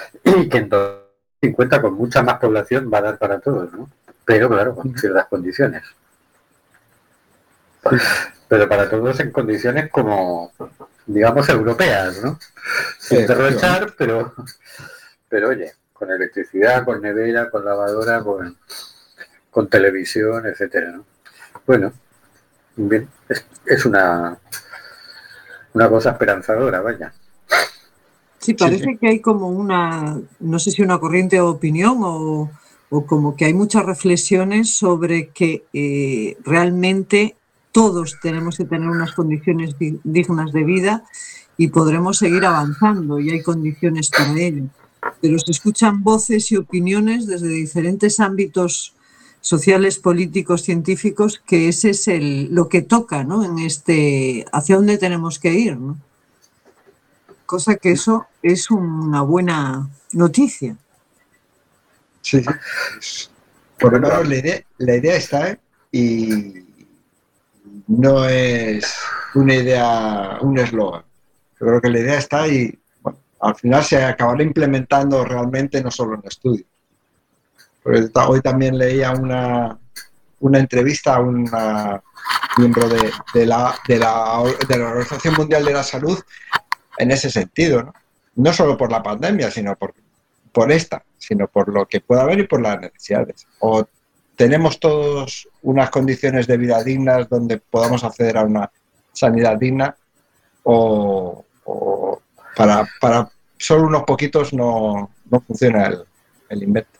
y 0.24 0.48
que 0.48 0.58
en 0.58 0.70
2050 0.70 1.82
con 1.82 1.94
mucha 1.94 2.22
más 2.22 2.38
población 2.40 2.90
va 2.92 2.98
a 2.98 3.02
dar 3.02 3.18
para 3.18 3.40
todos, 3.40 3.72
¿no? 3.74 3.90
Pero 4.24 4.48
claro, 4.50 4.74
con 4.74 4.96
ciertas 4.98 5.26
condiciones. 5.28 5.84
Pero 8.48 8.68
para 8.68 8.88
todos 8.88 9.18
en 9.20 9.30
condiciones 9.30 9.90
como, 9.90 10.52
digamos, 11.06 11.48
europeas, 11.48 12.22
¿no? 12.22 12.38
Sin 12.98 13.18
Sí, 13.20 13.26
derrochar, 13.26 13.94
pero, 13.98 14.34
pero 15.28 15.50
oye, 15.50 15.72
con 15.92 16.10
electricidad, 16.10 16.84
con 16.84 17.00
nevera, 17.02 17.50
con 17.50 17.64
lavadora, 17.64 18.22
con, 18.22 18.58
con 19.50 19.68
televisión, 19.68 20.46
etcétera, 20.46 20.92
¿no? 20.92 21.06
Bueno, 21.66 21.92
bien, 22.76 23.08
es, 23.28 23.46
es 23.66 23.86
una, 23.86 24.38
una 25.72 25.88
cosa 25.88 26.10
esperanzadora, 26.10 26.80
vaya. 26.80 27.12
Sí, 28.38 28.54
parece 28.54 28.98
que 28.98 29.08
hay 29.08 29.20
como 29.20 29.48
una, 29.48 30.20
no 30.40 30.58
sé 30.58 30.70
si 30.70 30.82
una 30.82 30.98
corriente 30.98 31.36
de 31.36 31.42
opinión 31.42 31.98
o, 32.02 32.50
o 32.90 33.06
como 33.06 33.34
que 33.36 33.46
hay 33.46 33.54
muchas 33.54 33.86
reflexiones 33.86 34.74
sobre 34.74 35.28
que 35.28 35.64
eh, 35.72 36.36
realmente 36.44 37.36
todos 37.72 38.18
tenemos 38.20 38.58
que 38.58 38.66
tener 38.66 38.88
unas 38.88 39.12
condiciones 39.12 39.78
di- 39.78 39.98
dignas 40.04 40.52
de 40.52 40.62
vida 40.62 41.04
y 41.56 41.68
podremos 41.68 42.18
seguir 42.18 42.44
avanzando 42.44 43.18
y 43.18 43.30
hay 43.30 43.42
condiciones 43.42 44.10
para 44.10 44.38
ello. 44.38 44.64
Pero 45.20 45.38
se 45.38 45.50
escuchan 45.50 46.02
voces 46.02 46.52
y 46.52 46.56
opiniones 46.56 47.26
desde 47.26 47.48
diferentes 47.48 48.20
ámbitos 48.20 48.93
sociales, 49.44 49.98
políticos, 49.98 50.62
científicos, 50.62 51.42
que 51.46 51.68
ese 51.68 51.90
es 51.90 52.08
el, 52.08 52.48
lo 52.54 52.70
que 52.70 52.80
toca, 52.80 53.24
¿no? 53.24 53.44
En 53.44 53.58
este, 53.58 54.46
hacia 54.52 54.76
dónde 54.76 54.96
tenemos 54.96 55.38
que 55.38 55.52
ir, 55.52 55.76
¿no? 55.76 55.98
Cosa 57.44 57.76
que 57.76 57.92
eso 57.92 58.26
es 58.42 58.70
una 58.70 59.20
buena 59.20 59.90
noticia. 60.12 60.78
Sí. 62.22 62.42
Por 63.78 63.92
lo 63.92 64.00
menos 64.00 64.26
la 64.26 64.34
idea, 64.34 64.62
la 64.78 64.96
idea 64.96 65.16
está 65.16 65.50
¿eh? 65.50 65.58
y 65.92 66.64
no 67.86 68.26
es 68.26 68.96
una 69.34 69.56
idea, 69.56 70.38
un 70.40 70.58
eslogan. 70.58 71.02
Yo 71.60 71.66
creo 71.66 71.80
que 71.82 71.90
la 71.90 71.98
idea 71.98 72.18
está 72.18 72.48
y 72.48 72.78
bueno, 73.02 73.18
al 73.40 73.56
final 73.56 73.84
se 73.84 74.02
acabará 74.02 74.42
implementando 74.42 75.22
realmente, 75.22 75.82
no 75.82 75.90
solo 75.90 76.14
en 76.14 76.22
estudios. 76.24 76.66
Hoy 77.84 78.40
también 78.40 78.78
leía 78.78 79.12
una, 79.12 79.78
una 80.40 80.58
entrevista 80.58 81.16
a 81.16 81.20
un 81.20 81.50
miembro 82.56 82.88
de, 82.88 83.10
de 83.34 83.46
la, 83.46 83.74
de, 83.86 83.98
la, 83.98 84.40
Organización 84.40 85.34
Mundial 85.34 85.64
de 85.64 85.72
la 85.72 85.82
Salud 85.82 86.18
en 86.96 87.10
ese 87.10 87.30
sentido, 87.30 87.82
¿no? 87.82 87.94
No 88.36 88.52
solo 88.52 88.76
por 88.76 88.90
la 88.90 89.02
pandemia, 89.02 89.50
sino 89.50 89.76
por, 89.76 89.94
por 90.50 90.72
esta, 90.72 91.04
sino 91.18 91.46
por 91.46 91.72
lo 91.72 91.86
que 91.86 92.00
pueda 92.00 92.22
haber 92.22 92.40
y 92.40 92.46
por 92.46 92.60
las 92.60 92.80
necesidades. 92.80 93.46
O 93.60 93.86
tenemos 94.34 94.80
todos 94.80 95.48
unas 95.62 95.90
condiciones 95.90 96.46
de 96.46 96.56
vida 96.56 96.82
dignas 96.82 97.28
donde 97.28 97.58
podamos 97.58 98.02
acceder 98.02 98.38
a 98.38 98.42
una 98.42 98.70
sanidad 99.12 99.56
digna, 99.56 99.94
o, 100.64 101.44
o 101.64 102.22
para, 102.56 102.88
para 103.00 103.30
solo 103.56 103.86
unos 103.86 104.02
poquitos 104.04 104.52
no, 104.52 105.10
no 105.30 105.40
funciona 105.40 105.86
el, 105.86 106.04
el 106.48 106.62
invento. 106.62 106.93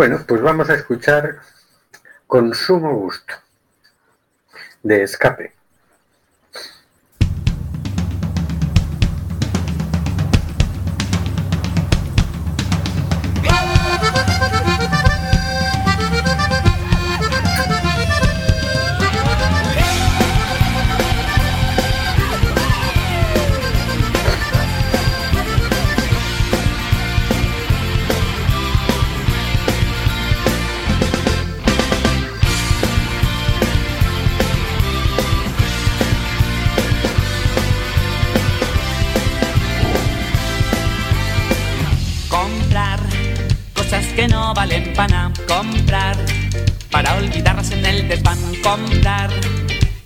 Bueno, 0.00 0.24
pues 0.26 0.40
vamos 0.40 0.70
a 0.70 0.76
escuchar 0.76 1.40
con 2.26 2.54
sumo 2.54 2.94
gusto 2.94 3.34
de 4.82 5.02
escape. 5.02 5.59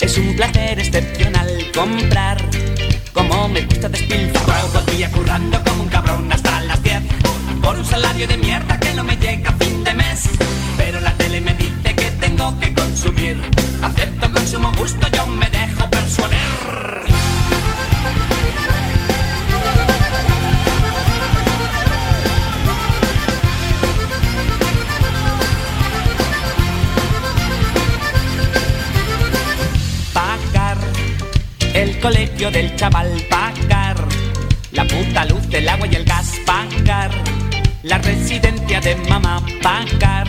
Es 0.04 0.18
un 0.18 0.36
placer 0.36 0.78
excepcional. 0.78 1.48
Comprar 1.74 2.36
como 3.12 3.48
me 3.48 3.62
gusta 3.62 3.88
despilfarrar. 3.88 4.62
Todo 4.66 4.80
el 4.80 4.96
día 4.96 5.10
currando 5.10 5.62
como 5.64 5.82
un 5.84 5.88
cabrón 5.88 6.30
hasta 6.30 6.60
las 6.60 6.82
10. 6.82 7.02
Por 7.62 7.76
un 7.76 7.84
salario 7.84 8.26
de 8.28 8.36
mierda 8.36 8.78
que 8.78 8.92
no 8.94 9.02
me 9.04 9.16
llega 9.16 9.50
a 9.50 9.52
fin 9.54 9.82
de 9.82 9.94
mes. 9.94 10.28
Pero 10.76 11.00
la 11.00 11.12
tele 11.14 11.40
me 11.40 11.54
dice 11.54 11.94
que 11.96 12.10
tengo 12.20 12.58
que 12.60 12.74
consumir. 12.74 13.40
Acepto 13.82 14.30
consumo 14.30 14.72
gusto, 14.76 15.06
yo 15.08 15.26
me 15.26 15.53
colegio 32.04 32.50
del 32.50 32.76
chaval 32.76 33.08
pagar, 33.30 33.96
la 34.72 34.84
puta 34.84 35.24
luz, 35.24 35.42
el 35.52 35.66
agua 35.66 35.86
y 35.90 35.94
el 35.94 36.04
gas 36.04 36.32
pagar, 36.44 37.10
la 37.82 37.96
residencia 37.96 38.78
de 38.82 38.94
mamá 39.08 39.42
pagar. 39.62 40.26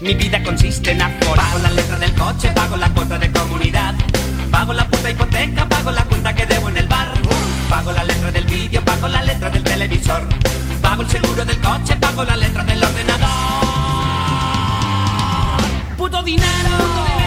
Mi 0.00 0.14
vida 0.14 0.42
consiste 0.42 0.92
en 0.92 1.02
aforar. 1.02 1.44
Pago 1.44 1.58
la 1.58 1.70
letra 1.72 1.98
del 1.98 2.14
coche, 2.14 2.48
pago 2.54 2.78
la 2.78 2.88
cuota 2.88 3.18
de 3.18 3.30
comunidad, 3.30 3.94
pago 4.50 4.72
la 4.72 4.88
puta 4.88 5.10
hipoteca, 5.10 5.68
pago 5.68 5.90
la 5.90 6.04
cuenta 6.04 6.34
que 6.34 6.46
debo 6.46 6.70
en 6.70 6.78
el 6.78 6.88
bar, 6.88 7.12
pago 7.68 7.92
la 7.92 8.02
letra 8.02 8.32
del 8.32 8.44
vídeo, 8.46 8.82
pago 8.82 9.06
la 9.06 9.22
letra 9.22 9.50
del 9.50 9.62
televisor, 9.62 10.22
pago 10.80 11.02
el 11.02 11.10
seguro 11.10 11.44
del 11.44 11.60
coche, 11.60 11.96
pago 11.96 12.24
la 12.24 12.34
letra 12.34 12.64
del 12.64 12.82
ordenador. 12.82 13.28
Puto 15.98 16.22
dinero. 16.22 16.70
Puto 16.78 17.04
dinero. 17.04 17.23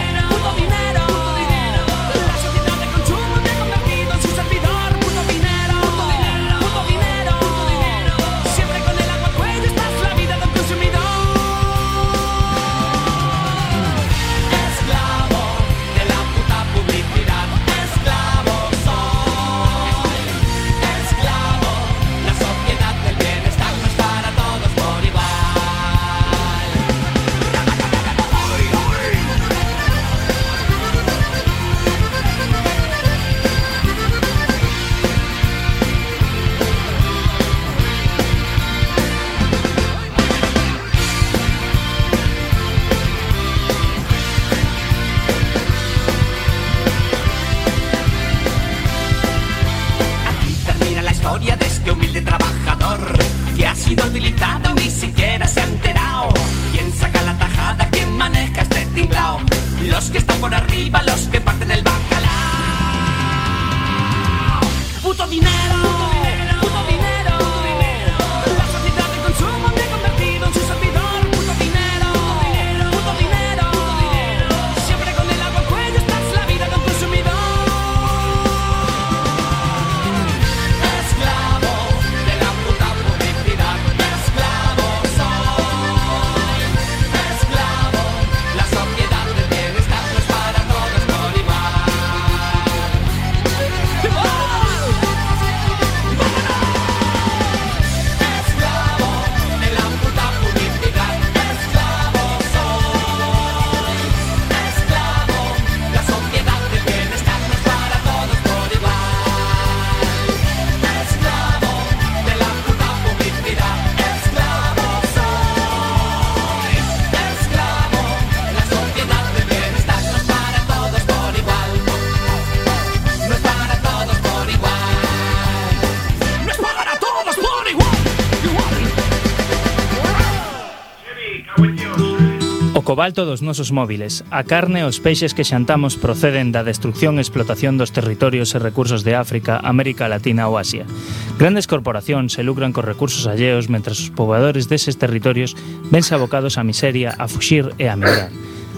cobalto 132.88 133.26
dos 133.26 133.42
nosos 133.42 133.76
móviles, 133.76 134.24
a 134.32 134.48
carne 134.48 134.80
e 134.80 134.88
os 134.88 135.04
peixes 135.04 135.36
que 135.36 135.44
xantamos 135.44 136.00
proceden 136.00 136.56
da 136.56 136.64
destrucción 136.64 137.20
e 137.20 137.26
explotación 137.28 137.76
dos 137.76 137.92
territorios 137.92 138.56
e 138.56 138.64
recursos 138.64 139.04
de 139.04 139.12
África, 139.12 139.60
América 139.60 140.08
Latina 140.08 140.48
ou 140.48 140.56
Asia. 140.56 140.88
Grandes 141.36 141.68
corporacións 141.68 142.40
se 142.40 142.48
lucran 142.48 142.72
cos 142.72 142.88
recursos 142.88 143.28
alleos 143.28 143.68
mentras 143.68 144.00
os 144.00 144.08
pobladores 144.16 144.72
deses 144.72 144.96
territorios 144.96 145.52
vense 145.92 146.16
abocados 146.16 146.56
á 146.56 146.64
miseria, 146.64 147.12
a 147.12 147.28
fuxir 147.28 147.76
e 147.76 147.92
a 147.92 148.00
migrar. 148.00 148.32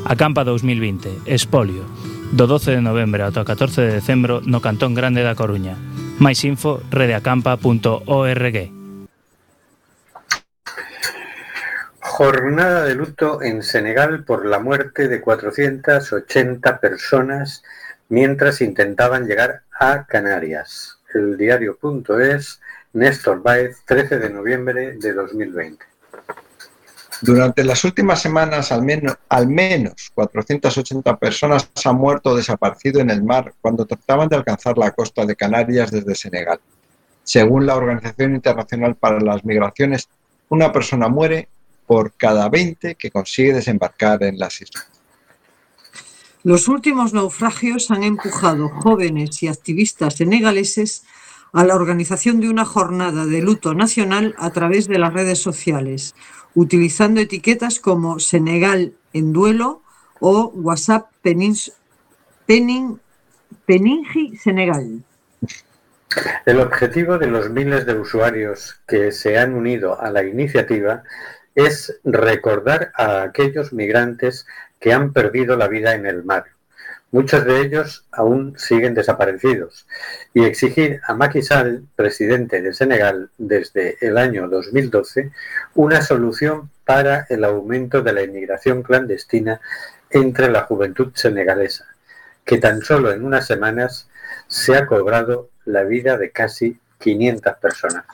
Acampa 0.10 0.41
2020, 0.41 1.30
Espolio, 1.30 1.86
do 2.34 2.50
12 2.50 2.74
de 2.74 2.82
novembro 2.82 3.30
ata 3.30 3.45
o 3.45 3.45
14 3.45 3.78
de 3.78 3.93
decembro 3.93 4.41
no 4.41 4.58
Cantón 4.58 4.98
Grande 4.98 5.22
da 5.22 5.38
Coruña. 5.38 5.78
Mais 6.17 6.41
info 6.41 6.82
redeacampa.org. 6.89 8.78
Jornada 12.19 12.84
de 12.84 12.95
luto 12.95 13.41
en 13.41 13.63
Senegal 13.63 14.25
por 14.25 14.45
la 14.45 14.60
muerte 14.60 15.08
de 15.08 15.21
480 15.21 16.82
personas 16.82 17.63
mientras 18.10 18.60
intentaban 18.60 19.25
llegar 19.25 19.62
a 19.79 20.05
Canarias. 20.05 20.99
El 21.13 21.38
diario.es, 21.38 22.60
Néstor 22.91 23.41
Baez, 23.41 23.77
13 23.86 24.19
de 24.19 24.29
noviembre 24.32 24.97
de 24.99 25.13
2020. 25.13 25.86
Durante 27.21 27.63
las 27.63 27.86
últimas 27.86 28.21
semanas, 28.21 28.73
al 28.73 28.84
menos, 28.84 29.15
al 29.29 29.47
menos 29.47 30.12
480 30.13 31.15
personas 31.15 31.71
han 31.86 31.95
muerto 31.95 32.32
o 32.32 32.36
desaparecido 32.36 32.99
en 32.99 33.12
el 33.12 33.23
mar 33.23 33.53
cuando 33.62 33.86
trataban 33.86 34.27
de 34.27 34.36
alcanzar 34.36 34.77
la 34.77 34.91
costa 34.91 35.25
de 35.25 35.38
Canarias 35.38 35.89
desde 35.89 36.15
Senegal. 36.15 36.60
Según 37.23 37.65
la 37.65 37.77
Organización 37.77 38.36
Internacional 38.36 38.95
para 38.95 39.21
las 39.21 39.45
Migraciones, 39.45 40.10
una 40.49 40.73
persona 40.73 41.08
muere 41.08 41.47
por 41.89 42.13
cada 42.13 42.49
20 42.49 42.93
que 42.93 43.10
consigue 43.10 43.52
desembarcar 43.52 44.21
en 44.21 44.38
las 44.38 44.62
islas. 44.62 44.88
Los 46.43 46.67
últimos 46.67 47.15
naufragios 47.15 47.89
han 47.89 48.04
empujado 48.04 48.69
jóvenes 48.69 49.41
y 49.41 49.47
activistas 49.47 50.17
senegaleses 50.17 51.04
a 51.52 51.63
la 51.63 51.73
organización 51.73 52.41
de 52.41 52.49
una 52.49 52.63
jornada 52.63 53.25
de 53.25 53.41
luto 53.41 53.73
nacional 53.73 54.36
a 54.38 54.52
través 54.52 54.88
de 54.88 54.99
las 54.99 55.12
redes 55.15 55.39
sociales, 55.41 56.13
utilizando 56.54 57.21
etiquetas 57.21 57.80
como 57.80 58.19
Senegal 58.19 58.93
en 59.13 59.34
duelo 59.34 59.82
o 60.19 60.49
WhatsApp 60.54 61.08
Penins- 61.23 61.73
Penin- 62.47 62.99
Peningi 63.65 64.38
Senegal. 64.38 65.02
El 66.45 66.60
objetivo 66.60 67.17
de 67.17 67.28
los 67.28 67.49
miles 67.49 67.88
de 67.88 67.95
usuarios 67.99 68.80
que 68.88 69.12
se 69.12 69.39
han 69.39 69.56
unido 69.56 69.99
a 69.99 70.12
la 70.12 70.23
iniciativa 70.23 71.04
es 71.67 72.00
recordar 72.06 72.91
a 72.95 73.22
aquellos 73.22 73.74
migrantes 73.74 74.48
que 74.80 74.93
han 74.93 75.12
perdido 75.12 75.58
la 75.58 75.67
vida 75.67 75.93
en 75.93 76.06
el 76.06 76.24
mar. 76.24 76.45
Muchos 77.12 77.43
de 77.43 77.60
ellos 77.60 78.06
aún 78.12 78.54
siguen 78.58 78.93
desaparecidos 78.93 79.86
y 80.34 80.45
exigir 80.45 81.02
a 81.06 81.15
Macky 81.15 81.41
Sall, 81.41 81.84
presidente 81.98 82.62
de 82.62 82.74
Senegal 82.74 83.30
desde 83.38 83.98
el 84.00 84.17
año 84.17 84.48
2012, 84.48 85.32
una 85.76 86.02
solución 86.02 86.69
para 86.86 87.26
el 87.30 87.43
aumento 87.43 88.04
de 88.04 88.13
la 88.13 88.24
inmigración 88.24 88.82
clandestina 88.82 89.60
entre 90.12 90.50
la 90.50 90.62
juventud 90.62 91.12
senegalesa, 91.13 91.88
que 92.45 92.58
tan 92.60 92.82
solo 92.84 93.12
en 93.12 93.26
unas 93.26 93.45
semanas 93.45 94.08
se 94.48 94.78
ha 94.78 94.86
cobrado 94.86 95.50
la 95.65 95.84
vida 95.84 96.17
de 96.17 96.32
casi 96.32 96.80
500 97.00 97.56
personas. 97.58 98.06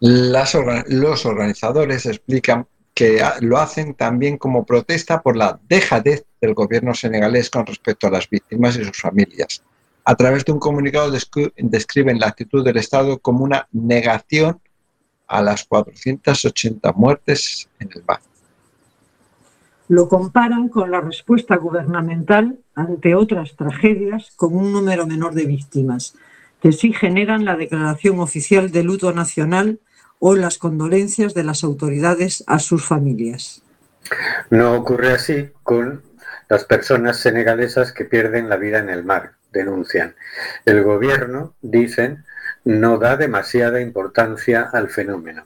Las 0.00 0.56
los 0.88 1.26
organizadores 1.26 2.06
explican 2.06 2.66
que 2.94 3.20
ha- 3.22 3.36
lo 3.40 3.58
hacen 3.58 3.94
también 3.94 4.38
como 4.38 4.64
protesta 4.64 5.22
por 5.22 5.36
la 5.36 5.58
dejadez 5.68 6.24
del 6.40 6.54
gobierno 6.54 6.94
senegalés 6.94 7.50
con 7.50 7.66
respecto 7.66 8.06
a 8.06 8.10
las 8.10 8.28
víctimas 8.28 8.76
y 8.76 8.84
sus 8.84 9.00
familias. 9.00 9.62
A 10.04 10.14
través 10.14 10.44
de 10.44 10.52
un 10.52 10.58
comunicado 10.58 11.12
descri- 11.12 11.52
describen 11.56 12.18
la 12.18 12.28
actitud 12.28 12.64
del 12.64 12.76
Estado 12.76 13.18
como 13.18 13.44
una 13.44 13.68
negación 13.72 14.60
a 15.26 15.42
las 15.42 15.64
480 15.64 16.92
muertes 16.92 17.68
en 17.78 17.90
el 17.94 18.02
mar. 18.04 18.20
Lo 19.88 20.08
comparan 20.08 20.68
con 20.68 20.90
la 20.90 21.00
respuesta 21.00 21.56
gubernamental 21.56 22.58
ante 22.74 23.14
otras 23.14 23.56
tragedias 23.56 24.32
con 24.36 24.54
un 24.56 24.72
número 24.72 25.06
menor 25.06 25.34
de 25.34 25.46
víctimas, 25.46 26.14
que 26.62 26.72
sí 26.72 26.92
generan 26.92 27.44
la 27.44 27.56
declaración 27.56 28.20
oficial 28.20 28.70
de 28.70 28.82
luto 28.82 29.12
nacional 29.12 29.78
o 30.18 30.34
las 30.34 30.58
condolencias 30.58 31.34
de 31.34 31.44
las 31.44 31.64
autoridades 31.64 32.44
a 32.46 32.58
sus 32.58 32.84
familias. 32.84 33.62
No 34.50 34.74
ocurre 34.74 35.12
así 35.12 35.50
con 35.62 36.02
las 36.48 36.64
personas 36.64 37.18
senegalesas 37.18 37.92
que 37.92 38.04
pierden 38.04 38.48
la 38.48 38.56
vida 38.56 38.78
en 38.78 38.88
el 38.88 39.04
mar, 39.04 39.32
denuncian. 39.52 40.14
El 40.64 40.82
gobierno, 40.82 41.54
dicen, 41.60 42.24
no 42.64 42.98
da 42.98 43.16
demasiada 43.16 43.80
importancia 43.80 44.68
al 44.72 44.88
fenómeno. 44.88 45.44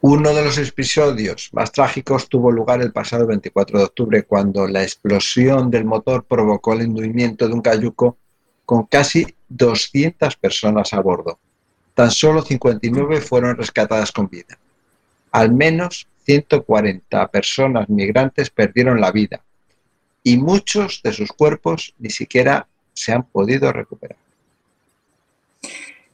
Uno 0.00 0.34
de 0.34 0.44
los 0.44 0.58
episodios 0.58 1.50
más 1.52 1.70
trágicos 1.70 2.28
tuvo 2.28 2.50
lugar 2.50 2.82
el 2.82 2.90
pasado 2.90 3.26
24 3.26 3.78
de 3.78 3.84
octubre, 3.84 4.22
cuando 4.24 4.66
la 4.66 4.82
explosión 4.82 5.70
del 5.70 5.84
motor 5.84 6.24
provocó 6.24 6.72
el 6.72 6.88
hundimiento 6.88 7.46
de 7.46 7.54
un 7.54 7.62
cayuco 7.62 8.18
con 8.64 8.86
casi 8.86 9.36
200 9.48 10.36
personas 10.36 10.92
a 10.92 11.00
bordo. 11.00 11.38
Tan 11.94 12.10
solo 12.10 12.42
59 12.42 13.20
fueron 13.20 13.56
rescatadas 13.56 14.12
con 14.12 14.28
vida. 14.28 14.58
Al 15.30 15.52
menos 15.52 16.06
140 16.24 17.28
personas 17.28 17.88
migrantes 17.88 18.50
perdieron 18.50 19.00
la 19.00 19.12
vida 19.12 19.42
y 20.22 20.36
muchos 20.36 21.00
de 21.02 21.12
sus 21.12 21.32
cuerpos 21.32 21.94
ni 21.98 22.10
siquiera 22.10 22.66
se 22.92 23.12
han 23.12 23.24
podido 23.24 23.72
recuperar. 23.72 24.16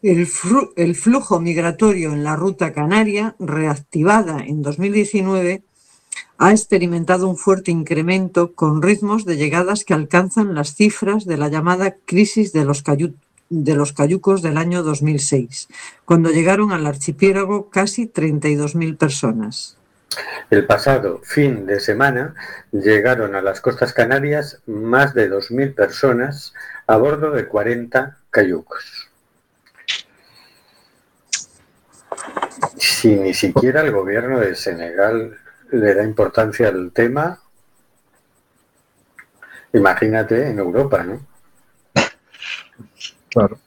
El, 0.01 0.27
flujo 0.27 1.41
migratorio 1.41 2.13
en 2.13 2.23
la 2.23 2.37
ruta 2.37 2.73
canaria, 2.73 3.35
reactivada 3.41 4.45
en 4.45 4.63
2019, 4.63 5.63
ha 6.39 6.53
experimentado 6.53 7.29
un 7.29 7.37
fuerte 7.37 7.73
incremento 7.73 8.55
con 8.55 8.81
ritmos 8.81 9.25
de 9.25 9.37
llegadas 9.37 9.85
que 9.85 9.95
alcanzan 9.95 10.55
las 10.55 10.77
cifras 10.77 11.25
de 11.25 11.37
la 11.37 11.49
llamada 11.49 11.97
crisis 12.05 12.53
de 12.53 12.65
los, 12.65 12.85
de 13.51 13.75
los 13.75 13.93
cayucos 13.93 14.43
del 14.43 14.59
año 14.59 14.83
2006, 14.83 15.69
cuando 16.05 16.31
llegaron 16.31 16.73
al 16.73 16.87
archipiélago 16.87 17.71
casi 17.71 18.09
32.000 18.09 18.97
personas. 18.97 19.77
El 20.51 20.67
pasado 20.67 21.21
fin 21.23 21.67
de 21.67 21.81
semana 21.81 22.35
llegaron 22.73 23.35
a 23.35 23.43
las 23.43 23.61
costas 23.61 23.93
canarias 23.93 24.61
más 24.67 25.15
de 25.15 25.31
2.000 25.31 25.75
personas 25.75 26.55
a 26.87 26.97
bordo 26.97 27.31
de 27.31 27.47
40 27.47 28.17
cayucos. 28.31 29.09
si 32.79 33.15
ni 33.15 33.35
siquiera 33.35 33.83
el 33.83 33.93
gobierno 33.93 34.41
de 34.41 34.55
Senegal 34.55 35.39
le 35.71 35.95
da 35.95 36.03
importancia 36.03 36.69
al 36.69 36.91
tema, 36.93 37.41
imagínate 39.73 40.49
en 40.49 40.59
Europa, 40.59 41.05
¿no? 41.05 41.21
Claro. 43.31 43.59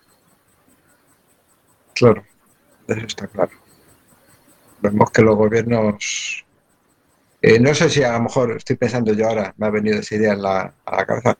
Claro. 1.94 2.24
Eso 2.88 3.06
está 3.06 3.28
claro. 3.28 3.52
Vemos 4.82 5.12
que 5.12 5.22
los 5.22 5.36
gobiernos. 5.36 6.46
eh, 7.44 7.60
no 7.60 7.74
sé 7.74 7.90
si 7.90 8.04
a 8.04 8.14
lo 8.14 8.22
mejor 8.22 8.56
estoy 8.58 8.76
pensando 8.76 9.14
yo 9.14 9.28
ahora, 9.28 9.54
me 9.58 9.66
ha 9.66 9.70
venido 9.72 9.98
esa 10.00 10.16
idea 10.16 10.34
en 10.34 10.44
la- 10.44 10.74
a 10.86 10.96
la 10.96 11.06
cabeza. 11.08 11.38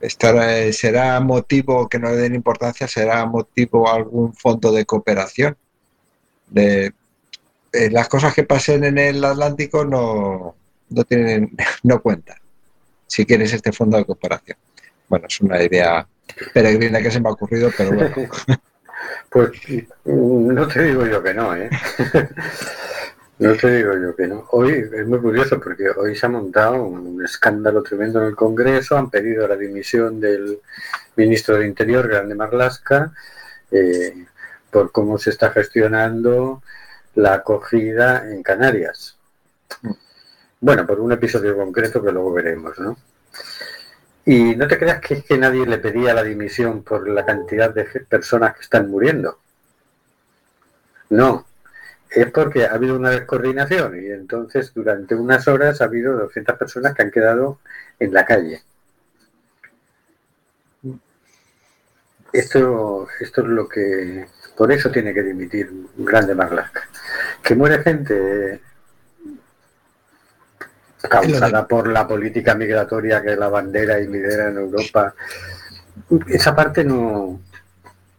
Estará- 0.00 0.72
¿Será 0.72 1.20
motivo 1.20 1.88
que 1.88 1.98
no 1.98 2.10
le 2.10 2.16
den 2.16 2.34
importancia? 2.34 2.86
¿Será 2.88 3.24
motivo 3.26 3.90
algún 3.90 4.32
fondo 4.34 4.72
de 4.72 4.84
cooperación? 4.86 5.56
Eh, 6.54 6.90
las 7.90 8.08
cosas 8.08 8.34
que 8.34 8.44
pasen 8.44 8.84
en 8.84 8.98
el 8.98 9.24
Atlántico 9.24 9.84
no, 9.84 10.54
no 10.90 11.04
tienen, 11.04 11.54
no 11.82 12.00
cuentan. 12.00 12.38
Si 13.06 13.24
quieres 13.26 13.52
este 13.52 13.72
fondo 13.72 13.96
de 13.98 14.04
cooperación. 14.04 14.56
Bueno, 15.08 15.26
es 15.28 15.40
una 15.40 15.62
idea 15.62 16.06
peregrina 16.52 17.00
que 17.02 17.10
se 17.10 17.20
me 17.20 17.28
ha 17.28 17.32
ocurrido, 17.32 17.70
pero 17.76 17.92
bueno. 17.92 18.14
Pues 19.28 19.50
mm, 20.04 20.54
no 20.54 20.68
te 20.68 20.84
digo 20.84 21.04
yo 21.04 21.22
que 21.22 21.34
no, 21.34 21.54
¿eh? 21.54 21.68
No 23.38 23.54
te 23.54 23.76
digo 23.76 23.92
yo 23.94 24.16
que 24.16 24.26
no. 24.26 24.46
Hoy 24.52 24.88
es 24.90 25.06
muy 25.06 25.18
curioso 25.18 25.60
porque 25.60 25.90
hoy 25.90 26.16
se 26.16 26.24
ha 26.24 26.28
montado 26.30 26.82
un 26.84 27.22
escándalo 27.22 27.82
tremendo 27.82 28.22
en 28.22 28.28
el 28.28 28.36
Congreso, 28.36 28.96
han 28.96 29.10
pedido 29.10 29.46
la 29.46 29.56
dimisión 29.56 30.20
del 30.20 30.60
ministro 31.16 31.58
de 31.58 31.66
Interior, 31.66 32.08
Grande 32.08 32.34
Marlasca, 32.34 33.12
eh, 33.70 34.24
por 34.70 34.90
cómo 34.90 35.18
se 35.18 35.30
está 35.30 35.50
gestionando 35.50 36.62
la 37.14 37.34
acogida 37.34 38.26
en 38.26 38.42
Canarias. 38.42 39.18
Bueno, 40.60 40.86
por 40.86 41.00
un 41.00 41.12
episodio 41.12 41.56
concreto 41.56 42.02
que 42.02 42.12
luego 42.12 42.32
veremos, 42.32 42.78
¿no? 42.78 42.96
Y 44.26 44.56
no 44.56 44.66
te 44.66 44.76
creas 44.76 45.00
que 45.00 45.14
es 45.14 45.24
que 45.24 45.38
nadie 45.38 45.64
le 45.64 45.78
pedía 45.78 46.12
la 46.12 46.24
dimisión 46.24 46.82
por 46.82 47.08
la 47.08 47.24
cantidad 47.24 47.72
de 47.72 47.84
personas 47.84 48.56
que 48.56 48.62
están 48.62 48.90
muriendo. 48.90 49.38
No, 51.10 51.46
es 52.10 52.30
porque 52.32 52.66
ha 52.66 52.72
habido 52.74 52.96
una 52.96 53.10
descoordinación 53.10 54.02
y 54.02 54.06
entonces 54.06 54.72
durante 54.74 55.14
unas 55.14 55.46
horas 55.46 55.80
ha 55.80 55.84
habido 55.84 56.16
200 56.16 56.58
personas 56.58 56.92
que 56.94 57.02
han 57.02 57.12
quedado 57.12 57.60
en 58.00 58.12
la 58.12 58.24
calle. 58.24 58.62
Esto, 62.32 63.06
esto 63.20 63.42
es 63.42 63.46
lo 63.48 63.68
que... 63.68 64.26
Por 64.56 64.72
eso 64.72 64.90
tiene 64.90 65.14
que 65.14 65.22
dimitir 65.22 65.70
un 65.70 66.04
grande 66.04 66.34
Marlaska. 66.34 66.88
Que 67.42 67.54
muere 67.54 67.82
gente 67.82 68.60
causada 71.08 71.66
por 71.66 71.88
la 71.88 72.06
política 72.06 72.54
migratoria 72.54 73.22
que 73.22 73.36
la 73.36 73.48
bandera 73.48 73.98
y 74.00 74.06
lidera 74.08 74.48
en 74.48 74.56
Europa. 74.58 75.14
Esa 76.28 76.54
parte 76.54 76.84
no, 76.84 77.40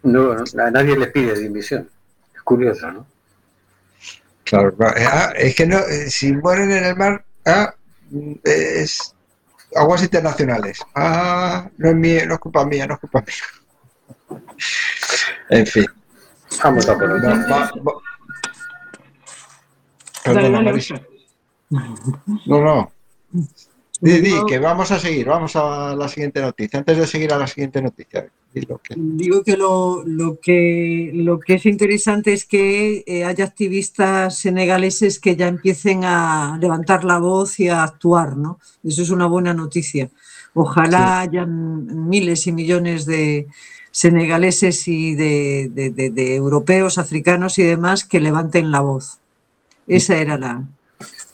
no 0.03 0.31
a 0.31 0.71
nadie 0.71 0.97
le 0.97 1.07
pide 1.07 1.37
dimisión. 1.39 1.89
Es 2.35 2.41
curioso, 2.41 2.91
¿no? 2.91 3.07
Claro, 4.43 4.73
claro. 4.75 4.95
Ah, 5.11 5.33
es 5.35 5.55
que 5.55 5.65
no, 5.65 5.77
eh, 5.79 6.09
si 6.09 6.31
mueren 6.33 6.71
en 6.71 6.83
el 6.85 6.95
mar, 6.95 7.23
ah, 7.45 7.73
mm, 8.09 8.33
es 8.43 9.13
aguas 9.75 10.01
internacionales. 10.03 10.79
Ah, 10.95 11.69
no 11.77 11.89
es 11.89 11.95
mía, 11.95 12.25
no 12.25 12.35
es 12.35 12.39
culpa 12.39 12.65
mía, 12.65 12.87
no 12.87 12.93
es 12.95 12.99
culpa 13.01 13.21
mía. 13.21 14.37
En 15.49 15.65
fin. 15.67 15.85
Vamos 16.63 16.87
a 16.87 16.93
por 16.97 17.09
No, 17.09 17.15
otro. 17.15 17.29
va- 17.29 17.71
va- 17.85 18.01
Dale, 20.25 20.39
Perdona, 20.39 20.57
dale, 20.57 20.71
Marisa. 20.71 20.95
No, 21.69 22.61
no. 22.61 22.91
Di, 23.99 24.29
que 24.47 24.59
vamos 24.59 24.91
a 24.91 24.99
seguir, 24.99 25.25
vamos 25.25 25.55
a 25.55 25.95
la 25.95 26.07
siguiente 26.07 26.39
noticia. 26.39 26.79
Antes 26.79 26.97
de 26.97 27.07
seguir 27.07 27.33
a 27.33 27.37
la 27.37 27.47
siguiente 27.47 27.81
noticia, 27.81 28.27
di 28.53 28.61
lo 28.61 28.77
que- 28.77 28.93
Digo 28.95 29.43
que 29.43 29.57
lo, 29.57 30.03
lo 30.05 30.39
que 30.39 31.09
lo 31.15 31.39
que 31.39 31.55
es 31.55 31.65
interesante 31.65 32.31
es 32.33 32.45
que 32.45 33.03
eh, 33.07 33.25
haya 33.25 33.45
activistas 33.45 34.37
senegaleses 34.37 35.19
que 35.19 35.35
ya 35.35 35.47
empiecen 35.47 36.03
a 36.05 36.57
levantar 36.61 37.03
la 37.05 37.17
voz 37.17 37.59
y 37.59 37.69
a 37.69 37.83
actuar, 37.83 38.37
¿no? 38.37 38.59
Eso 38.83 39.01
es 39.01 39.09
una 39.09 39.25
buena 39.25 39.53
noticia. 39.55 40.09
Ojalá 40.53 41.21
hayan 41.21 42.07
miles 42.07 42.45
y 42.47 42.51
millones 42.51 43.05
de 43.07 43.47
senegaleses 43.91 44.87
y 44.87 45.15
de, 45.15 45.69
de- 45.73 45.89
de- 45.89 46.11
de 46.11 46.35
europeos, 46.35 46.99
africanos 46.99 47.57
y 47.57 47.63
demás 47.63 48.05
que 48.05 48.19
levanten 48.19 48.69
la 48.71 48.81
voz. 48.81 49.17
Esa 49.87 50.17
era 50.17 50.37
la. 50.37 50.63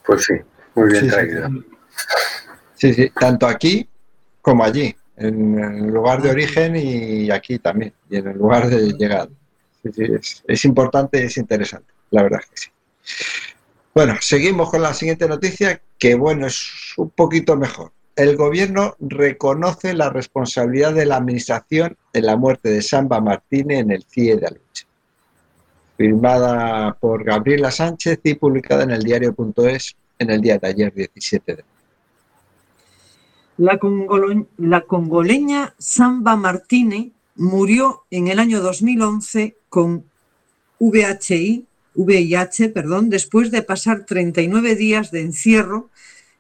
Pues 0.06 0.24
sí, 0.26 0.34
muy 0.76 0.92
bien 0.92 1.06
Sí, 1.06 1.10
traído. 1.10 1.50
Sí, 2.76 2.94
sí, 2.94 3.12
tanto 3.20 3.48
aquí 3.48 3.88
como 4.42 4.64
allí, 4.64 4.96
en 5.16 5.60
el 5.60 5.88
lugar 5.88 6.22
de 6.22 6.32
origen 6.32 6.76
y 6.76 7.32
aquí 7.32 7.60
también, 7.60 7.94
y 8.10 8.18
en 8.18 8.28
el 8.28 8.38
lugar 8.38 8.68
de 8.68 8.92
llegada. 8.94 9.30
Sí, 9.82 9.90
sí, 9.94 10.04
es, 10.04 10.44
es 10.48 10.66
importante 10.66 11.22
y 11.22 11.26
es 11.26 11.38
interesante, 11.38 11.94
la 12.10 12.24
verdad 12.24 12.42
es 12.44 12.50
que 12.50 12.58
sí. 12.58 12.70
Bueno, 13.96 14.16
seguimos 14.22 14.72
con 14.72 14.82
la 14.82 14.94
siguiente 14.94 15.28
noticia, 15.28 15.80
que 16.00 16.16
bueno, 16.16 16.48
es 16.48 16.68
un 16.98 17.12
poquito 17.12 17.56
mejor. 17.56 17.92
El 18.16 18.36
gobierno 18.36 18.96
reconoce 19.00 19.94
la 19.94 20.10
responsabilidad 20.10 20.94
de 20.94 21.06
la 21.06 21.18
administración 21.18 21.98
en 22.12 22.26
la 22.26 22.36
muerte 22.36 22.70
de 22.70 22.82
Samba 22.82 23.22
Martínez 23.22 23.80
en 23.80 23.92
el 23.92 24.04
CIE 24.04 24.36
de 24.36 24.48
Aluche. 24.48 24.83
Firmada 25.98 26.98
por 27.00 27.24
Gabriela 27.24 27.72
Sánchez 27.72 28.20
y 28.24 28.36
publicada 28.36 28.84
en 28.84 28.92
el 28.92 29.04
diario.es 29.04 29.96
en 30.20 30.30
el 30.30 30.42
día 30.42 30.58
de 30.58 30.68
ayer, 30.68 30.94
17 30.94 31.56
de 31.56 31.64
La, 33.58 33.80
la 34.58 34.82
congoleña 34.82 35.76
Samba 35.78 36.36
Martínez 36.36 37.12
murió 37.36 38.04
en 38.12 38.28
el 38.28 38.40
año 38.40 38.62
2011 38.62 39.56
con 39.70 40.06
VHI, 40.80 41.66
VIH, 41.96 42.70
perdón, 42.70 43.10
después 43.10 43.52
de 43.52 43.62
pasar 43.62 44.06
39 44.06 44.76
días 44.76 45.12
de 45.12 45.22
encierro 45.22 45.90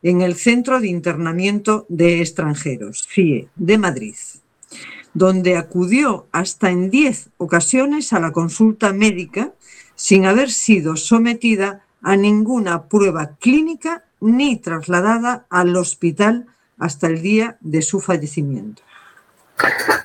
en 0.02 0.22
el 0.22 0.36
Centro 0.36 0.80
de 0.80 0.88
Internamiento 0.88 1.86
de 1.89 2.22
Extranjeros, 2.22 3.08
CIE, 3.10 3.48
de 3.56 3.78
Madrid, 3.78 4.16
donde 5.13 5.58
acudió 5.58 6.28
hasta 6.32 6.69
en 6.69 6.89
10 6.89 7.30
ocasiones 7.38 8.13
a 8.13 8.19
la 8.19 8.32
consulta 8.32 8.93
médica 8.93 9.52
sin 9.95 10.26
haber 10.26 10.49
sido 10.49 10.95
sometida 10.95 11.84
a 12.02 12.15
ninguna 12.15 12.88
prueba 12.88 13.36
clínica 13.39 14.04
ni 14.19 14.58
trasladada 14.58 15.45
al 15.49 15.76
hospital 15.76 16.47
hasta 16.78 17.08
el 17.08 17.21
día 17.21 17.58
de 17.62 17.82
su 17.82 18.02
fallecimiento. 18.02 18.82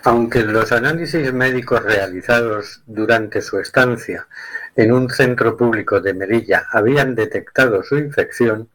Aunque 0.05 0.43
los 0.43 0.73
análisis 0.73 1.33
médicos 1.33 1.83
realizados 1.83 2.83
durante 2.87 3.41
su 3.41 3.59
estancia 3.59 4.27
en 4.77 4.93
un 4.93 5.11
centro 5.11 5.57
público 5.57 6.01
de 6.01 6.15
Melilla 6.15 6.67
habían 6.71 7.15
detectado 7.15 7.83
su 7.83 7.97
infección, 7.97 8.69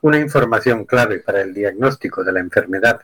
una 0.00 0.18
información 0.18 0.84
clave 0.86 1.18
para 1.18 1.42
el 1.42 1.52
diagnóstico 1.52 2.24
de 2.24 2.32
la 2.32 2.40
enfermedad 2.40 3.02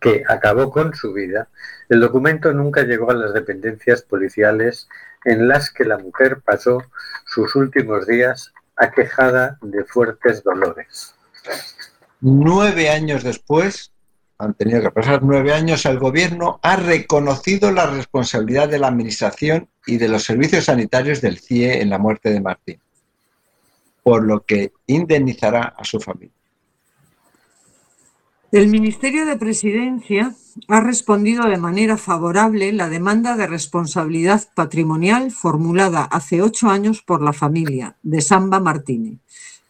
que 0.00 0.22
acabó 0.28 0.70
con 0.70 0.94
su 0.94 1.12
vida, 1.12 1.48
el 1.88 2.00
documento 2.00 2.52
nunca 2.52 2.82
llegó 2.82 3.10
a 3.10 3.14
las 3.14 3.34
dependencias 3.34 4.02
policiales 4.02 4.88
en 5.24 5.48
las 5.48 5.70
que 5.70 5.84
la 5.84 5.98
mujer 5.98 6.40
pasó 6.44 6.82
sus 7.26 7.54
últimos 7.56 8.06
días 8.06 8.52
aquejada 8.76 9.58
de 9.60 9.84
fuertes 9.84 10.42
dolores. 10.42 11.14
Nueve 12.20 12.90
años 12.90 13.24
después, 13.24 13.92
han 14.38 14.54
tenido 14.54 14.80
que 14.82 14.90
pasar 14.90 15.22
nueve 15.22 15.52
años, 15.52 15.84
el 15.86 15.98
gobierno 15.98 16.60
ha 16.62 16.76
reconocido 16.76 17.72
la 17.72 17.86
responsabilidad 17.86 18.68
de 18.68 18.78
la 18.78 18.88
administración 18.88 19.68
y 19.86 19.98
de 19.98 20.08
los 20.08 20.22
servicios 20.22 20.66
sanitarios 20.66 21.20
del 21.20 21.38
CIE 21.38 21.82
en 21.82 21.90
la 21.90 21.98
muerte 21.98 22.30
de 22.30 22.40
Martín, 22.40 22.80
por 24.04 24.24
lo 24.24 24.44
que 24.44 24.72
indemnizará 24.86 25.74
a 25.76 25.84
su 25.84 25.98
familia. 25.98 26.37
El 28.50 28.68
Ministerio 28.68 29.26
de 29.26 29.36
Presidencia 29.36 30.34
ha 30.68 30.80
respondido 30.80 31.46
de 31.46 31.58
manera 31.58 31.98
favorable 31.98 32.72
la 32.72 32.88
demanda 32.88 33.36
de 33.36 33.46
responsabilidad 33.46 34.48
patrimonial 34.54 35.30
formulada 35.32 36.04
hace 36.04 36.40
ocho 36.40 36.70
años 36.70 37.02
por 37.02 37.20
la 37.20 37.34
familia 37.34 37.96
de 38.02 38.22
Samba 38.22 38.58
Martínez, 38.58 39.18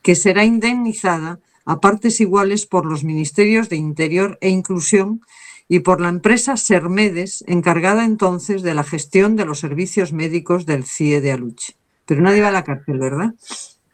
que 0.00 0.14
será 0.14 0.44
indemnizada 0.44 1.40
a 1.64 1.80
partes 1.80 2.20
iguales 2.20 2.66
por 2.66 2.86
los 2.86 3.02
Ministerios 3.02 3.68
de 3.68 3.74
Interior 3.74 4.38
e 4.40 4.48
Inclusión 4.48 5.22
y 5.66 5.80
por 5.80 6.00
la 6.00 6.08
empresa 6.08 6.56
Sermedes, 6.56 7.42
encargada 7.48 8.04
entonces 8.04 8.62
de 8.62 8.74
la 8.74 8.84
gestión 8.84 9.34
de 9.34 9.44
los 9.44 9.58
servicios 9.58 10.12
médicos 10.12 10.66
del 10.66 10.84
CIE 10.84 11.20
de 11.20 11.32
Aluche. 11.32 11.74
Pero 12.06 12.22
nadie 12.22 12.42
va 12.42 12.48
a 12.48 12.52
la 12.52 12.62
cárcel, 12.62 13.00
¿verdad? 13.00 13.34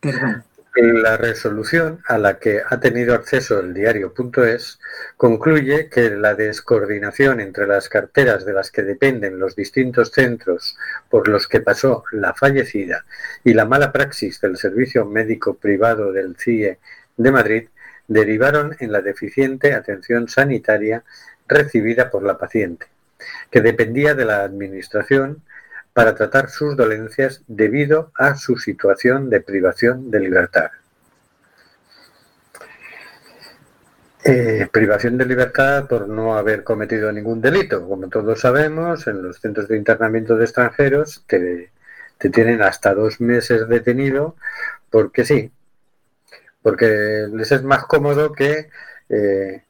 Perdón. 0.00 0.44
La 0.76 1.16
resolución 1.16 2.00
a 2.04 2.18
la 2.18 2.40
que 2.40 2.60
ha 2.68 2.80
tenido 2.80 3.14
acceso 3.14 3.60
el 3.60 3.74
diario.es 3.74 4.80
concluye 5.16 5.88
que 5.88 6.10
la 6.10 6.34
descoordinación 6.34 7.38
entre 7.38 7.68
las 7.68 7.88
carteras 7.88 8.44
de 8.44 8.54
las 8.54 8.72
que 8.72 8.82
dependen 8.82 9.38
los 9.38 9.54
distintos 9.54 10.10
centros 10.10 10.76
por 11.08 11.28
los 11.28 11.46
que 11.46 11.60
pasó 11.60 12.02
la 12.10 12.34
fallecida 12.34 13.04
y 13.44 13.54
la 13.54 13.66
mala 13.66 13.92
praxis 13.92 14.40
del 14.40 14.56
servicio 14.56 15.06
médico 15.06 15.54
privado 15.54 16.10
del 16.10 16.34
CIE 16.36 16.80
de 17.16 17.30
Madrid 17.30 17.68
derivaron 18.08 18.76
en 18.80 18.90
la 18.90 19.00
deficiente 19.00 19.74
atención 19.74 20.28
sanitaria 20.28 21.04
recibida 21.46 22.10
por 22.10 22.24
la 22.24 22.36
paciente, 22.36 22.86
que 23.48 23.60
dependía 23.60 24.14
de 24.14 24.24
la 24.24 24.42
Administración 24.42 25.40
para 25.94 26.14
tratar 26.14 26.50
sus 26.50 26.76
dolencias 26.76 27.42
debido 27.46 28.12
a 28.16 28.34
su 28.34 28.58
situación 28.58 29.30
de 29.30 29.40
privación 29.40 30.10
de 30.10 30.20
libertad. 30.20 30.70
Eh, 34.24 34.66
privación 34.72 35.16
de 35.18 35.26
libertad 35.26 35.86
por 35.86 36.08
no 36.08 36.36
haber 36.36 36.64
cometido 36.64 37.12
ningún 37.12 37.40
delito. 37.40 37.86
Como 37.86 38.08
todos 38.08 38.40
sabemos, 38.40 39.06
en 39.06 39.22
los 39.22 39.38
centros 39.38 39.68
de 39.68 39.76
internamiento 39.76 40.36
de 40.36 40.44
extranjeros 40.44 41.24
te, 41.26 41.70
te 42.18 42.30
tienen 42.30 42.60
hasta 42.62 42.94
dos 42.94 43.20
meses 43.20 43.68
detenido 43.68 44.34
porque 44.90 45.24
sí, 45.24 45.52
porque 46.62 47.26
les 47.32 47.52
es 47.52 47.62
más 47.62 47.84
cómodo 47.84 48.32
que 48.32 48.70
eh, 49.10 49.62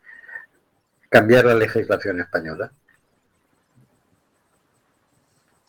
cambiar 1.10 1.44
la 1.44 1.54
legislación 1.54 2.20
española. 2.20 2.72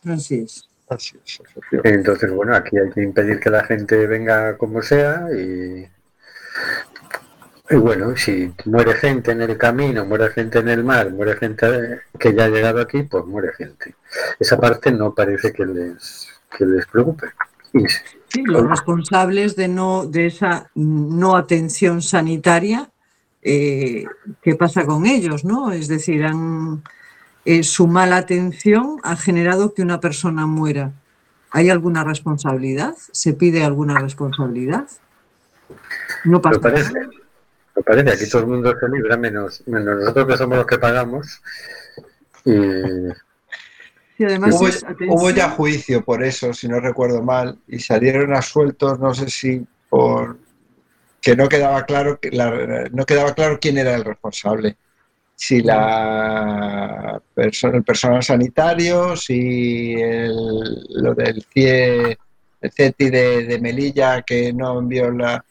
Así 0.06 0.40
es. 0.40 0.68
Así 0.88 1.18
es, 1.24 1.40
Entonces, 1.84 2.30
bueno, 2.30 2.54
aquí 2.54 2.78
hay 2.78 2.90
que 2.90 3.02
impedir 3.02 3.40
que 3.40 3.50
la 3.50 3.64
gente 3.64 4.06
venga 4.06 4.56
como 4.56 4.82
sea 4.82 5.26
y, 5.36 5.84
y 7.70 7.76
bueno, 7.76 8.16
si 8.16 8.52
muere 8.66 8.94
gente 8.94 9.32
en 9.32 9.42
el 9.42 9.58
camino, 9.58 10.04
muere 10.06 10.30
gente 10.30 10.60
en 10.60 10.68
el 10.68 10.84
mar, 10.84 11.10
muere 11.10 11.36
gente 11.36 12.02
que 12.18 12.32
ya 12.32 12.44
ha 12.44 12.48
llegado 12.48 12.80
aquí, 12.80 13.02
pues 13.02 13.24
muere 13.26 13.52
gente. 13.58 13.96
Esa 14.38 14.56
parte 14.58 14.92
no 14.92 15.12
parece 15.12 15.52
que 15.52 15.66
les, 15.66 16.28
que 16.56 16.64
les 16.64 16.86
preocupe. 16.86 17.26
Y- 17.72 17.84
Sí, 18.28 18.42
los 18.44 18.68
responsables 18.68 19.54
de 19.56 19.68
no 19.68 20.04
de 20.06 20.26
esa 20.26 20.70
no 20.74 21.36
atención 21.36 22.02
sanitaria, 22.02 22.90
eh, 23.40 24.04
¿qué 24.42 24.54
pasa 24.56 24.84
con 24.84 25.06
ellos? 25.06 25.44
¿no? 25.44 25.72
Es 25.72 25.88
decir, 25.88 26.24
han, 26.24 26.82
eh, 27.46 27.62
su 27.62 27.86
mala 27.86 28.16
atención 28.18 28.98
ha 29.02 29.16
generado 29.16 29.72
que 29.72 29.82
una 29.82 30.00
persona 30.00 30.46
muera. 30.46 30.92
¿Hay 31.50 31.70
alguna 31.70 32.04
responsabilidad? 32.04 32.94
¿Se 33.12 33.32
pide 33.32 33.64
alguna 33.64 33.98
responsabilidad? 33.98 34.86
No 36.24 36.42
pasa 36.42 36.60
parece. 36.60 36.92
nada. 36.92 37.08
Me 37.76 37.82
parece, 37.82 38.10
aquí 38.10 38.30
todo 38.30 38.42
el 38.42 38.48
mundo 38.48 38.74
se 38.78 38.88
libra, 38.88 39.16
menos, 39.16 39.62
menos 39.66 39.98
nosotros 40.00 40.26
que 40.26 40.36
somos 40.36 40.58
los 40.58 40.66
que 40.66 40.78
pagamos. 40.78 41.42
Y 42.44 42.52
Y 44.18 44.24
además 44.24 44.54
Hubo, 44.54 44.68
es 44.68 44.84
hubo 45.08 45.30
ya 45.30 45.50
juicio 45.50 46.02
por 46.04 46.22
eso, 46.24 46.54
si 46.54 46.68
no 46.68 46.80
recuerdo 46.80 47.22
mal, 47.22 47.58
y 47.68 47.78
salieron 47.80 48.34
absueltos, 48.34 48.98
no 48.98 49.12
sé 49.14 49.28
si 49.28 49.66
por 49.90 50.38
que 51.20 51.36
no 51.36 51.48
quedaba 51.48 51.84
claro 51.84 52.18
que 52.20 52.30
la- 52.30 52.88
no 52.92 53.04
quedaba 53.04 53.34
claro 53.34 53.58
quién 53.60 53.78
era 53.78 53.94
el 53.94 54.04
responsable. 54.04 54.76
Si 55.38 55.60
la 55.62 57.20
persona, 57.34 57.76
el 57.76 57.84
personal 57.84 58.22
sanitario, 58.22 59.14
si 59.16 59.92
el- 59.94 60.86
lo 61.02 61.14
del 61.14 61.44
CIE, 61.52 62.18
el 62.62 62.72
CETI 62.72 63.10
de, 63.10 63.44
de 63.44 63.60
Melilla 63.60 64.22
que 64.22 64.52
no 64.52 64.78
envió 64.78 65.10
la. 65.10 65.44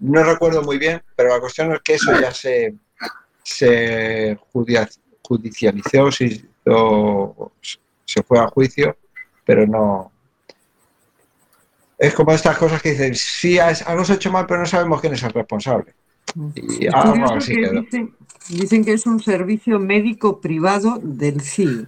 No 0.00 0.22
recuerdo 0.24 0.62
muy 0.62 0.78
bien, 0.78 1.02
pero 1.14 1.28
la 1.30 1.40
cuestión 1.40 1.72
es 1.72 1.80
que 1.82 1.94
eso 1.94 2.18
ya 2.20 2.32
se, 2.32 2.74
se 3.42 4.38
judicializó, 5.22 6.10
se 6.10 6.46
se 8.04 8.22
fue 8.22 8.38
a 8.38 8.46
juicio, 8.48 8.96
pero 9.44 9.66
no. 9.66 10.10
Es 11.98 12.14
como 12.14 12.32
estas 12.32 12.56
cosas 12.56 12.80
que 12.80 12.90
dicen, 12.92 13.14
sí, 13.14 13.58
algo 13.58 14.04
se 14.04 14.12
ha 14.12 14.16
hecho 14.16 14.30
mal, 14.32 14.46
pero 14.46 14.60
no 14.60 14.66
sabemos 14.66 15.00
quién 15.00 15.12
es 15.14 15.22
el 15.22 15.32
responsable. 15.32 15.94
Y 16.54 16.88
que 17.56 17.70
dicen, 17.80 18.14
dicen 18.48 18.84
que 18.84 18.92
es 18.92 19.06
un 19.06 19.20
servicio 19.20 19.78
médico 19.78 20.40
privado 20.40 20.98
del 21.02 21.40
CIE. 21.40 21.86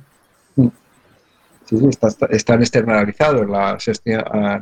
Sí, 0.57 1.79
sí, 1.79 1.87
está- 1.88 2.09
está- 2.09 2.26
están 2.26 2.61
externalizados 2.61 3.48
la, 3.48 3.79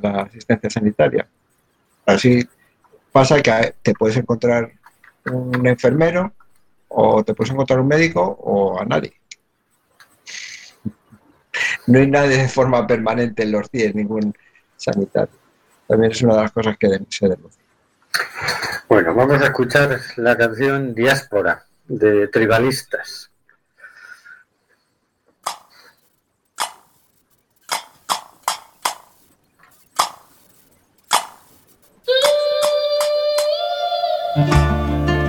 la 0.02 0.20
asistencia 0.22 0.68
sanitaria. 0.70 1.26
Así 2.04 2.46
pasa 3.12 3.40
que 3.40 3.74
te 3.82 3.94
puedes 3.94 4.16
encontrar 4.16 4.70
un 5.32 5.66
enfermero 5.66 6.32
o 6.88 7.22
te 7.24 7.34
puedes 7.34 7.52
encontrar 7.52 7.80
un 7.80 7.88
médico 7.88 8.20
o 8.22 8.78
a 8.80 8.84
nadie. 8.84 9.14
No 11.86 11.98
hay 11.98 12.06
nadie 12.10 12.36
de 12.36 12.48
forma 12.48 12.86
permanente 12.86 13.42
en 13.42 13.52
los 13.52 13.68
CIE, 13.70 13.92
ningún 13.94 14.34
sanitario. 14.76 15.34
También 15.86 16.12
es 16.12 16.20
una 16.22 16.36
de 16.36 16.42
las 16.42 16.52
cosas 16.52 16.76
que 16.78 16.88
se 17.08 17.28
denuncia. 17.28 17.62
Bueno, 18.88 19.14
vamos 19.14 19.40
a 19.42 19.46
escuchar 19.46 20.01
la 20.16 20.37
canción 20.37 20.94
Diáspora 20.94 21.64
de 21.87 22.29
Tribalistas. 22.29 23.31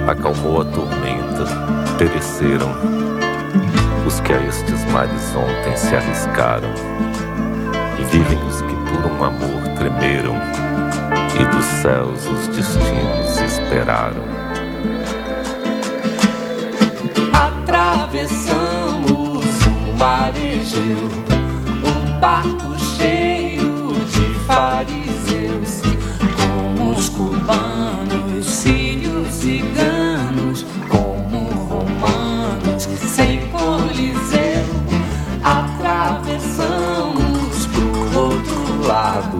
acalmou 0.09 0.61
a 0.61 0.65
tormenta, 0.65 1.45
pereceram. 1.97 2.69
Os 4.05 4.19
que 4.21 4.33
a 4.33 4.41
estes 4.41 4.83
mares 4.85 5.35
ontem 5.35 5.77
se 5.77 5.95
arriscaram, 5.95 6.73
e 7.99 8.03
vivem 8.05 8.39
os 8.47 8.61
que 8.61 8.75
por 8.75 9.11
um 9.11 9.23
amor 9.23 9.77
tremeram, 9.77 10.35
dos 11.51 11.65
céus 11.81 12.25
os 12.27 12.47
destinos 12.47 13.39
esperaram. 13.41 14.23
Atravessamos 17.33 19.45
o 19.65 19.97
mar 19.97 20.31
Egeu, 20.35 21.09
um 21.83 22.19
barco 22.19 22.77
cheio 22.97 23.93
de 24.05 24.33
fariseus, 24.45 25.81
como 26.37 26.91
os 26.91 27.09
cubanos, 27.09 28.45
sírios, 28.45 29.27
ciganos, 29.33 30.65
como 30.89 31.49
romanos, 31.67 32.83
sem 32.83 33.47
coliseu. 33.47 34.65
Atravessamos 35.43 37.65
pro 37.67 38.19
outro 38.19 38.87
lado, 38.87 39.39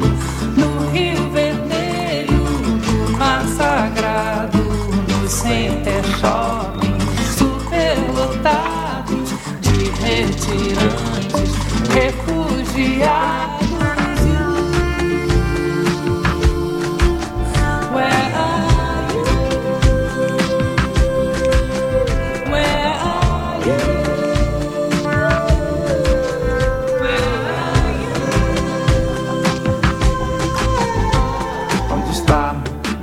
Onde 31.92 32.12
está 32.12 32.56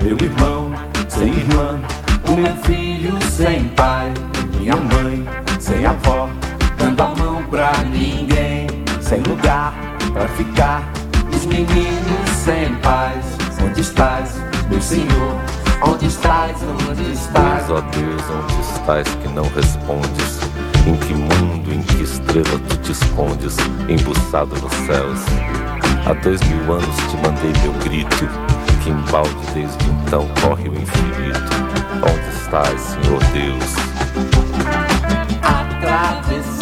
meu 0.03 0.17
irmão 0.17 0.73
sem 1.09 1.29
irmã? 1.29 1.81
O 2.27 2.37
meu 2.37 2.57
filho 2.65 3.17
sem 3.31 3.69
pai, 3.69 4.13
minha 4.59 4.75
mãe 4.75 5.46
sem 9.09 9.23
lugar 9.23 9.73
pra 10.13 10.27
ficar. 10.29 10.83
Os 11.33 11.47
meninos 11.47 12.31
sem 12.45 12.75
paz, 12.77 13.25
onde 13.63 13.81
estás, 13.81 14.35
meu 14.69 14.81
senhor? 14.83 15.41
Onde 15.83 16.07
estás, 16.07 16.57
onde 16.91 17.13
estás? 17.13 17.67
Deus, 17.67 17.71
ó 17.71 17.81
Deus, 17.81 18.23
onde 18.31 18.61
estás 18.61 19.09
que 19.23 19.29
não 19.29 19.45
respondes? 19.55 20.41
Em 20.87 20.97
que 20.97 21.15
mundo, 21.15 21.73
em 21.73 21.83
que 21.83 22.03
estrela 22.03 22.59
tu 22.69 22.77
te 22.79 22.93
escondes, 22.93 23.57
embuçado 23.89 24.57
nos 24.61 24.73
céus? 24.73 25.21
Há 26.07 26.13
dois 26.15 26.41
mil 26.43 26.73
anos 26.73 26.97
te 27.09 27.17
mandei 27.17 27.53
meu 27.63 27.73
grito, 27.85 28.29
que 28.83 28.91
embalde 28.91 29.35
desde 29.55 29.85
então 29.87 30.27
corre 30.41 30.69
o 30.69 30.75
infinito. 30.75 31.51
Onde 32.03 32.37
estás, 32.37 32.81
Senhor 32.81 33.23
Deus? 33.33 33.77
Atravessamos 35.43 36.56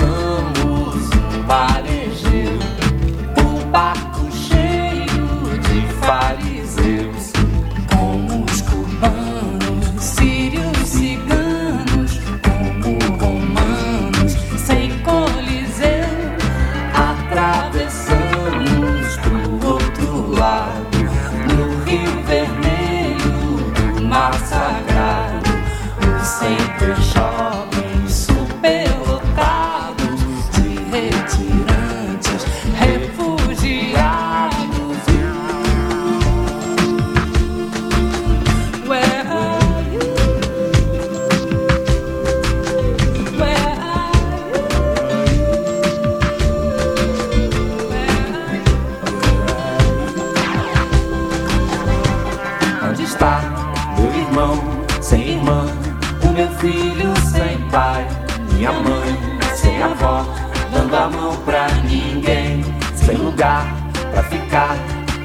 minha 58.65 58.73
mãe, 58.73 59.19
sem 59.55 59.83
avó, 59.83 60.25
dando 60.73 60.97
a 60.97 61.11
mão 61.11 61.37
pra 61.45 61.67
ninguém, 61.85 62.65
sem 62.95 63.15
lugar 63.17 63.67
pra 64.11 64.23
ficar. 64.23 64.77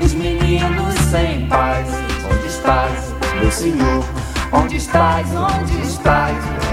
Os 0.02 0.14
meninos 0.14 0.96
sem 1.10 1.48
paz, 1.48 1.88
onde 2.30 2.48
estás, 2.48 3.14
meu 3.40 3.50
senhor? 3.50 4.04
Onde 4.52 4.76
estás, 4.76 5.26
onde 5.34 5.82
estás? 5.82 6.69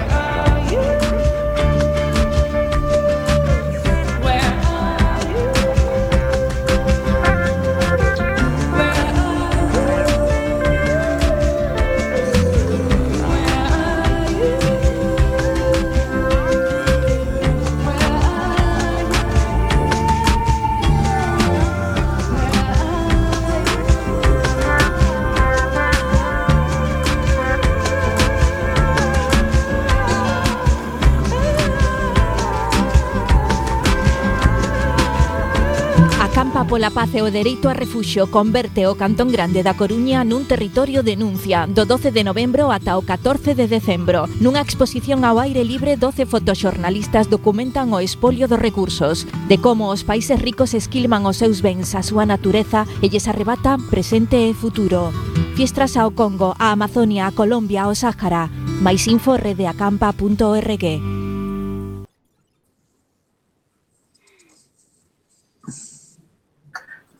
pola 36.76 36.90
paz 36.90 37.14
e 37.14 37.22
o 37.22 37.30
dereito 37.32 37.70
a 37.70 37.72
refuxo 37.72 38.28
converte 38.28 38.84
o 38.84 39.00
Cantón 39.00 39.32
Grande 39.32 39.64
da 39.64 39.72
Coruña 39.72 40.28
nun 40.28 40.44
territorio 40.44 41.00
de 41.00 41.16
denuncia 41.16 41.64
do 41.64 41.88
12 41.88 42.12
de 42.12 42.20
novembro 42.20 42.68
ata 42.68 43.00
o 43.00 43.02
14 43.02 43.56
de 43.56 43.64
decembro. 43.64 44.28
Nunha 44.44 44.60
exposición 44.60 45.24
ao 45.24 45.40
aire 45.40 45.64
libre, 45.64 45.96
12 45.96 46.28
fotoxornalistas 46.28 47.32
documentan 47.32 47.96
o 47.96 48.04
espolio 48.04 48.44
dos 48.44 48.60
recursos, 48.60 49.24
de 49.48 49.56
como 49.56 49.88
os 49.88 50.04
países 50.04 50.36
ricos 50.36 50.76
esquilman 50.76 51.24
os 51.24 51.40
seus 51.40 51.64
bens, 51.64 51.96
a 51.96 52.04
súa 52.04 52.28
natureza 52.28 52.84
e 53.00 53.08
lles 53.08 53.24
arrebata 53.24 53.80
presente 53.88 54.36
e 54.36 54.52
futuro. 54.52 55.16
Fiestras 55.56 55.96
ao 55.96 56.12
Congo, 56.12 56.52
a 56.60 56.76
Amazonia, 56.76 57.24
a 57.24 57.32
Colombia, 57.32 57.88
ao 57.88 57.96
Sáhara. 57.96 58.52
Mais 58.84 59.08
info 59.08 59.40
redeacampa.org. 59.40 61.15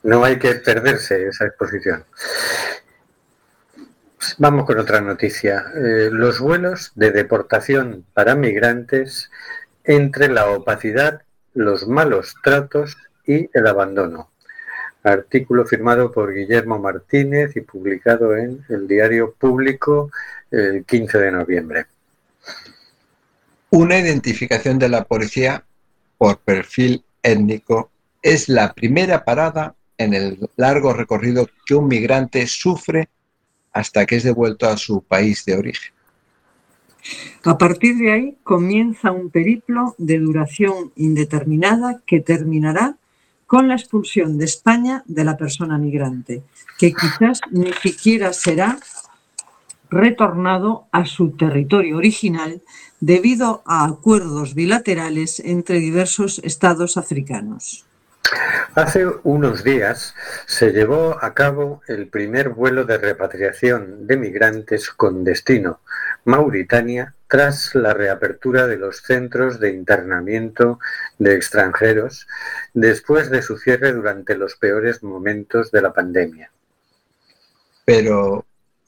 No 0.06 0.22
hay 0.24 0.38
que 0.38 0.54
perderse 0.54 1.26
esa 1.26 1.46
exposición. 1.46 2.04
Vamos 4.38 4.64
con 4.64 4.78
otra 4.78 5.00
noticia. 5.00 5.64
Eh, 5.74 6.10
los 6.12 6.38
vuelos 6.38 6.92
de 6.94 7.10
deportación 7.10 8.06
para 8.14 8.36
migrantes 8.36 9.32
entre 9.82 10.28
la 10.28 10.48
opacidad, 10.48 11.22
los 11.54 11.88
malos 11.88 12.36
tratos 12.44 12.96
y 13.26 13.50
el 13.52 13.66
abandono. 13.66 14.30
Artículo 15.02 15.66
firmado 15.66 16.12
por 16.12 16.32
Guillermo 16.32 16.78
Martínez 16.78 17.56
y 17.56 17.62
publicado 17.62 18.36
en 18.36 18.64
el 18.68 18.86
diario 18.86 19.34
público 19.36 20.12
el 20.52 20.84
15 20.84 21.18
de 21.18 21.32
noviembre. 21.32 21.86
Una 23.70 23.98
identificación 23.98 24.78
de 24.78 24.88
la 24.88 25.02
policía 25.02 25.64
por 26.16 26.38
perfil 26.38 27.04
étnico 27.24 27.90
es 28.22 28.48
la 28.48 28.72
primera 28.72 29.24
parada 29.24 29.74
en 29.98 30.14
el 30.14 30.38
largo 30.56 30.92
recorrido 30.92 31.48
que 31.64 31.74
un 31.74 31.88
migrante 31.88 32.46
sufre 32.46 33.08
hasta 33.72 34.06
que 34.06 34.16
es 34.16 34.22
devuelto 34.22 34.68
a 34.68 34.76
su 34.76 35.02
país 35.02 35.44
de 35.44 35.56
origen. 35.56 35.92
A 37.44 37.56
partir 37.56 37.96
de 37.96 38.12
ahí 38.12 38.36
comienza 38.42 39.12
un 39.12 39.30
periplo 39.30 39.94
de 39.98 40.18
duración 40.18 40.92
indeterminada 40.96 42.02
que 42.04 42.20
terminará 42.20 42.96
con 43.46 43.68
la 43.68 43.74
expulsión 43.74 44.38
de 44.38 44.44
España 44.44 45.04
de 45.06 45.24
la 45.24 45.36
persona 45.36 45.78
migrante, 45.78 46.42
que 46.78 46.92
quizás 46.92 47.40
ni 47.50 47.72
siquiera 47.74 48.32
será 48.32 48.78
retornado 49.88 50.86
a 50.90 51.06
su 51.06 51.30
territorio 51.30 51.96
original 51.96 52.62
debido 52.98 53.62
a 53.66 53.84
acuerdos 53.84 54.54
bilaterales 54.54 55.38
entre 55.40 55.78
diversos 55.78 56.40
estados 56.42 56.96
africanos. 56.96 57.85
Hace 58.74 59.06
unos 59.22 59.64
días 59.64 60.14
se 60.46 60.70
llevó 60.72 61.16
a 61.22 61.32
cabo 61.34 61.82
el 61.88 62.08
primer 62.08 62.50
vuelo 62.50 62.84
de 62.84 62.98
repatriación 62.98 64.06
de 64.06 64.16
migrantes 64.16 64.90
con 64.90 65.24
destino 65.24 65.80
Mauritania 66.24 67.14
tras 67.28 67.74
la 67.74 67.94
reapertura 67.94 68.66
de 68.66 68.76
los 68.76 68.98
centros 68.98 69.58
de 69.60 69.70
internamiento 69.70 70.78
de 71.18 71.34
extranjeros 71.34 72.26
después 72.74 73.30
de 73.30 73.42
su 73.42 73.56
cierre 73.58 73.92
durante 73.92 74.36
los 74.36 74.56
peores 74.56 75.02
momentos 75.02 75.70
de 75.70 75.82
la 75.82 75.92
pandemia. 75.92 76.50
Pero, 77.84 78.44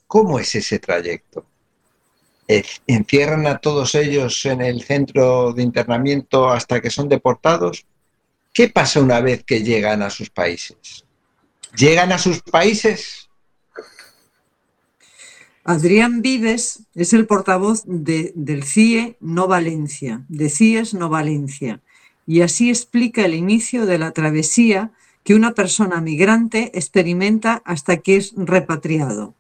¿cómo 0.07 0.39
es 0.39 0.55
ese 0.55 0.78
trayecto? 0.78 1.47
¿Es- 2.47 2.82
¿Encierran 2.86 3.47
a 3.47 3.59
todos 3.59 3.95
ellos 3.95 4.45
en 4.47 4.61
el 4.61 4.82
centro 4.82 5.53
de 5.53 5.62
internamiento 5.62 6.51
hasta 6.51 6.80
que 6.80 6.91
son 6.91 7.09
deportados? 7.09 7.86
¿Qué 8.59 8.69
pasa 8.69 9.01
una 9.01 9.21
vez 9.21 9.45
que 9.45 9.63
llegan 9.63 10.03
a 10.03 10.11
sus 10.11 10.31
países? 10.31 11.05
¿Llegan 11.77 12.11
a 12.11 12.19
sus 12.19 12.43
países? 12.43 13.29
Adrián 15.63 16.23
Vives 16.23 16.81
es 16.97 17.13
el 17.13 17.29
portavoz 17.29 17.85
de- 17.87 18.33
del 18.35 18.65
CIE 18.65 19.17
No 19.21 19.47
Valencia, 19.47 20.25
de 20.29 20.51
CIES 20.51 20.95
No 20.95 21.09
Valencia, 21.09 21.81
y 22.27 22.41
así 22.41 22.69
explica 22.69 23.25
el 23.25 23.35
inicio 23.35 23.87
de 23.87 23.99
la 23.99 24.11
travesía 24.11 24.91
que 25.23 25.37
una 25.37 25.53
persona 25.53 26.01
migrante 26.01 26.73
experimenta 26.77 27.63
hasta 27.65 27.99
que 27.99 28.17
es 28.17 28.33
repatriado. 28.37 29.37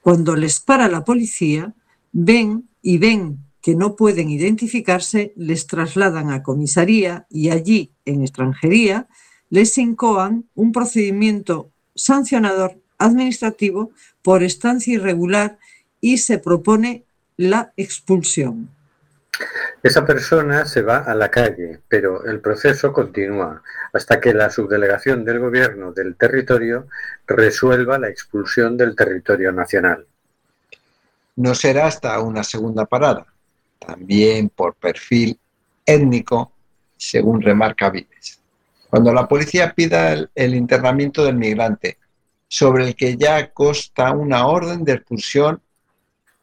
Cuando 0.00 0.34
les 0.34 0.58
para 0.58 0.88
la 0.88 1.04
policía, 1.04 1.74
ven 2.10 2.68
y 2.82 2.98
ven 2.98 3.38
que 3.68 3.74
no 3.74 3.96
pueden 3.96 4.30
identificarse, 4.30 5.34
les 5.36 5.66
trasladan 5.66 6.30
a 6.30 6.42
comisaría 6.42 7.26
y 7.28 7.50
allí, 7.50 7.92
en 8.06 8.22
extranjería, 8.22 9.08
les 9.50 9.76
incoan 9.76 10.48
un 10.54 10.72
procedimiento 10.72 11.70
sancionador 11.94 12.78
administrativo 12.96 13.90
por 14.22 14.42
estancia 14.42 14.94
irregular 14.94 15.58
y 16.00 16.16
se 16.16 16.38
propone 16.38 17.04
la 17.36 17.74
expulsión. 17.76 18.70
Esa 19.82 20.06
persona 20.06 20.64
se 20.64 20.80
va 20.80 21.00
a 21.00 21.14
la 21.14 21.30
calle, 21.30 21.80
pero 21.88 22.24
el 22.24 22.40
proceso 22.40 22.94
continúa 22.94 23.62
hasta 23.92 24.18
que 24.18 24.32
la 24.32 24.48
subdelegación 24.48 25.26
del 25.26 25.40
gobierno 25.40 25.92
del 25.92 26.16
territorio 26.16 26.86
resuelva 27.26 27.98
la 27.98 28.08
expulsión 28.08 28.78
del 28.78 28.96
territorio 28.96 29.52
nacional. 29.52 30.06
No 31.36 31.54
será 31.54 31.86
hasta 31.86 32.18
una 32.20 32.42
segunda 32.42 32.86
parada, 32.86 33.26
también 33.88 34.50
por 34.50 34.74
perfil 34.74 35.38
étnico, 35.86 36.52
según 36.98 37.40
remarca 37.40 37.88
Vives. 37.88 38.38
Cuando 38.90 39.14
la 39.14 39.26
policía 39.26 39.72
pida 39.74 40.12
el, 40.12 40.30
el 40.34 40.54
internamiento 40.54 41.24
del 41.24 41.36
migrante, 41.36 41.96
sobre 42.48 42.88
el 42.88 42.94
que 42.94 43.16
ya 43.16 43.50
consta 43.50 44.12
una 44.12 44.46
orden 44.46 44.84
de 44.84 44.92
expulsión 44.92 45.62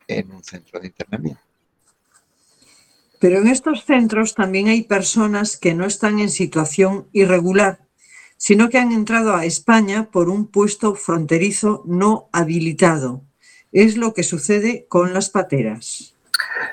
en 0.07 0.31
un 0.31 0.43
centro 0.43 0.79
de 0.79 0.87
internamiento. 0.87 1.41
Pero 3.19 3.37
en 3.37 3.47
estos 3.47 3.85
centros 3.85 4.33
también 4.33 4.67
hay 4.67 4.81
personas 4.81 5.55
que 5.55 5.75
no 5.75 5.85
están 5.85 6.19
en 6.19 6.29
situación 6.29 7.07
irregular, 7.13 7.79
sino 8.37 8.69
que 8.69 8.79
han 8.79 8.91
entrado 8.91 9.35
a 9.35 9.45
España 9.45 10.09
por 10.11 10.29
un 10.29 10.47
puesto 10.47 10.95
fronterizo 10.95 11.83
no 11.85 12.27
habilitado. 12.31 13.21
Es 13.71 13.97
lo 13.97 14.15
que 14.15 14.23
sucede 14.23 14.87
con 14.89 15.13
las 15.13 15.29
pateras. 15.29 16.14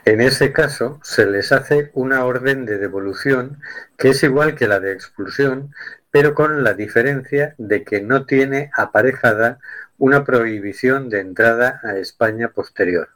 En 0.05 0.21
ese 0.21 0.53
caso, 0.53 1.01
se 1.03 1.27
les 1.27 1.53
hace 1.53 1.91
una 1.95 2.25
orden 2.25 2.67
de 2.67 2.79
devolución 2.79 3.61
que 3.99 4.11
es 4.11 4.23
igual 4.23 4.55
que 4.55 4.69
la 4.69 4.81
de 4.81 4.93
expulsión, 4.93 5.75
pero 6.11 6.35
con 6.35 6.63
la 6.63 6.75
diferencia 6.75 7.55
de 7.59 7.85
que 7.85 8.01
no 8.01 8.27
tiene 8.27 8.71
aparejada 8.77 9.59
una 9.99 10.25
prohibición 10.25 11.09
de 11.09 11.21
entrada 11.21 11.81
a 11.85 11.97
España 11.97 12.49
posterior. 12.49 13.09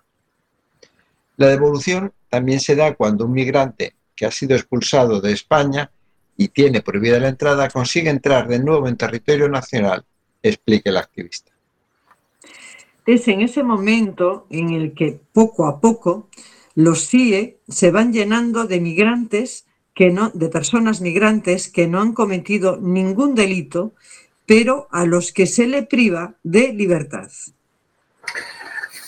La 1.37 1.49
devolución 1.49 2.13
también 2.31 2.61
se 2.61 2.75
da 2.75 2.95
cuando 2.95 3.27
un 3.27 3.33
migrante 3.33 3.95
que 4.15 4.27
ha 4.27 4.31
sido 4.31 4.57
expulsado 4.57 5.21
de 5.21 5.33
España 5.33 5.91
y 6.37 6.49
tiene 6.49 6.83
prohibida 6.83 7.21
la 7.21 7.29
entrada 7.29 7.69
consigue 7.69 8.11
entrar 8.11 8.49
de 8.49 8.59
nuevo 8.59 8.89
en 8.89 8.97
territorio 8.97 9.49
nacional, 9.49 10.05
explica 10.43 10.91
el 10.91 10.97
activista. 10.97 11.53
Es 13.05 13.29
en 13.29 13.41
ese 13.41 13.63
momento 13.63 14.47
en 14.51 14.71
el 14.71 14.95
que 14.95 15.21
poco 15.33 15.67
a 15.67 15.81
poco 15.81 16.29
los 16.77 17.09
CIE 17.09 17.59
se 17.69 17.91
van 17.91 18.13
llenando 18.13 18.67
de 18.67 18.81
migrantes 18.81 19.67
que 19.95 20.11
no, 20.11 20.31
de 20.35 20.51
personas 20.51 21.01
migrantes 21.01 21.69
que 21.69 21.89
no 21.89 22.03
han 22.03 22.13
cometido 22.13 22.77
ningún 22.77 23.35
delito, 23.35 23.95
pero 24.45 24.87
a 24.93 25.07
los 25.07 25.33
que 25.33 25.47
se 25.47 25.67
le 25.67 25.85
priva 25.85 26.35
de 26.43 26.75
libertad. 26.75 27.31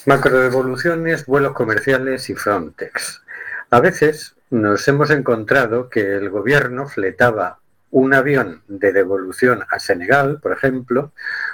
Macrodevoluciones, 0.07 1.27
vuelos 1.27 1.53
comerciales 1.53 2.31
y 2.31 2.35
Frontex. 2.35 3.23
A 3.69 3.81
veces 3.81 4.35
nos 4.49 4.89
hemos 4.89 5.11
encontrado 5.11 5.91
que 5.91 6.17
el 6.17 6.31
gobierno 6.31 6.89
fletaba 6.89 7.59
un 7.91 8.15
avión 8.15 8.63
de 8.67 8.93
devolución 8.93 9.63
a 9.71 9.79
Senegal, 9.79 10.41
por 10.41 10.53
ejemplo, 10.53 11.13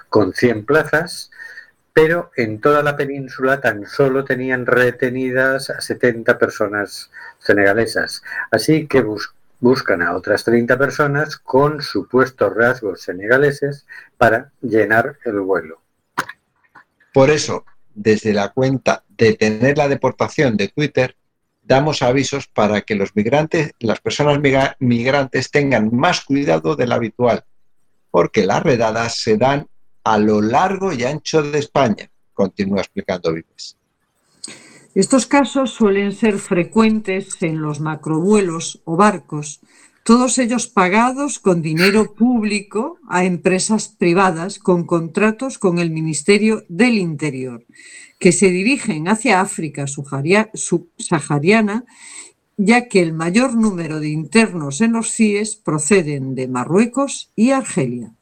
con 0.08 0.32
100 0.32 0.64
plazas, 0.64 1.32
pero 1.94 2.32
en 2.36 2.60
toda 2.60 2.82
la 2.82 2.96
península 2.96 3.60
tan 3.60 3.86
solo 3.86 4.24
tenían 4.24 4.66
retenidas 4.66 5.70
a 5.70 5.80
70 5.80 6.38
personas 6.38 7.10
senegalesas. 7.38 8.22
Así 8.50 8.88
que 8.88 9.04
buscan 9.60 10.02
a 10.02 10.14
otras 10.16 10.42
30 10.44 10.76
personas 10.76 11.38
con 11.38 11.80
supuestos 11.80 12.52
rasgos 12.52 13.02
senegaleses 13.02 13.86
para 14.18 14.50
llenar 14.60 15.18
el 15.24 15.40
vuelo. 15.40 15.80
Por 17.12 17.30
eso, 17.30 17.64
desde 17.94 18.32
la 18.32 18.48
cuenta 18.48 19.04
Detener 19.16 19.78
la 19.78 19.86
deportación 19.86 20.56
de 20.56 20.66
Twitter, 20.66 21.16
damos 21.62 22.02
avisos 22.02 22.48
para 22.48 22.80
que 22.80 22.96
los 22.96 23.14
migrantes, 23.14 23.72
las 23.78 24.00
personas 24.00 24.40
migrantes 24.80 25.50
tengan 25.52 25.94
más 25.94 26.24
cuidado 26.24 26.74
del 26.74 26.90
habitual, 26.90 27.44
porque 28.10 28.44
las 28.44 28.64
redadas 28.64 29.18
se 29.18 29.36
dan 29.36 29.68
a 30.04 30.18
lo 30.18 30.42
largo 30.42 30.92
y 30.92 31.04
ancho 31.04 31.42
de 31.42 31.58
España, 31.58 32.10
continúa 32.32 32.80
explicando 32.80 33.32
Vives. 33.32 33.76
Estos 34.94 35.26
casos 35.26 35.72
suelen 35.72 36.12
ser 36.12 36.38
frecuentes 36.38 37.42
en 37.42 37.60
los 37.60 37.80
macrovuelos 37.80 38.80
o 38.84 38.96
barcos, 38.96 39.60
todos 40.04 40.38
ellos 40.38 40.68
pagados 40.68 41.38
con 41.38 41.62
dinero 41.62 42.14
público 42.14 42.98
a 43.08 43.24
empresas 43.24 43.88
privadas 43.88 44.58
con 44.58 44.84
contratos 44.84 45.58
con 45.58 45.78
el 45.78 45.90
Ministerio 45.90 46.62
del 46.68 46.98
Interior, 46.98 47.64
que 48.20 48.30
se 48.30 48.50
dirigen 48.50 49.08
hacia 49.08 49.40
África 49.40 49.86
subsahariana, 49.86 51.84
ya 52.56 52.86
que 52.86 53.00
el 53.00 53.14
mayor 53.14 53.56
número 53.56 53.98
de 53.98 54.10
internos 54.10 54.80
en 54.80 54.92
los 54.92 55.10
CIES 55.10 55.56
proceden 55.56 56.34
de 56.34 56.48
Marruecos 56.48 57.32
y 57.34 57.50
Argelia. 57.50 58.12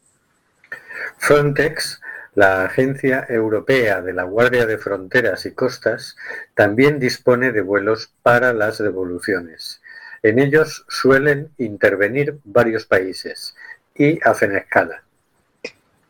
Frontex, 1.22 2.00
la 2.34 2.64
Agencia 2.64 3.24
Europea 3.28 4.02
de 4.02 4.12
la 4.12 4.24
Guardia 4.24 4.66
de 4.66 4.76
Fronteras 4.76 5.46
y 5.46 5.52
Costas, 5.52 6.16
también 6.54 6.98
dispone 6.98 7.52
de 7.52 7.60
vuelos 7.60 8.12
para 8.24 8.52
las 8.52 8.78
devoluciones. 8.78 9.80
En 10.24 10.40
ellos 10.40 10.84
suelen 10.88 11.52
intervenir 11.58 12.40
varios 12.42 12.86
países 12.86 13.54
y 13.94 14.18
hacen 14.26 14.56
escala. 14.56 15.04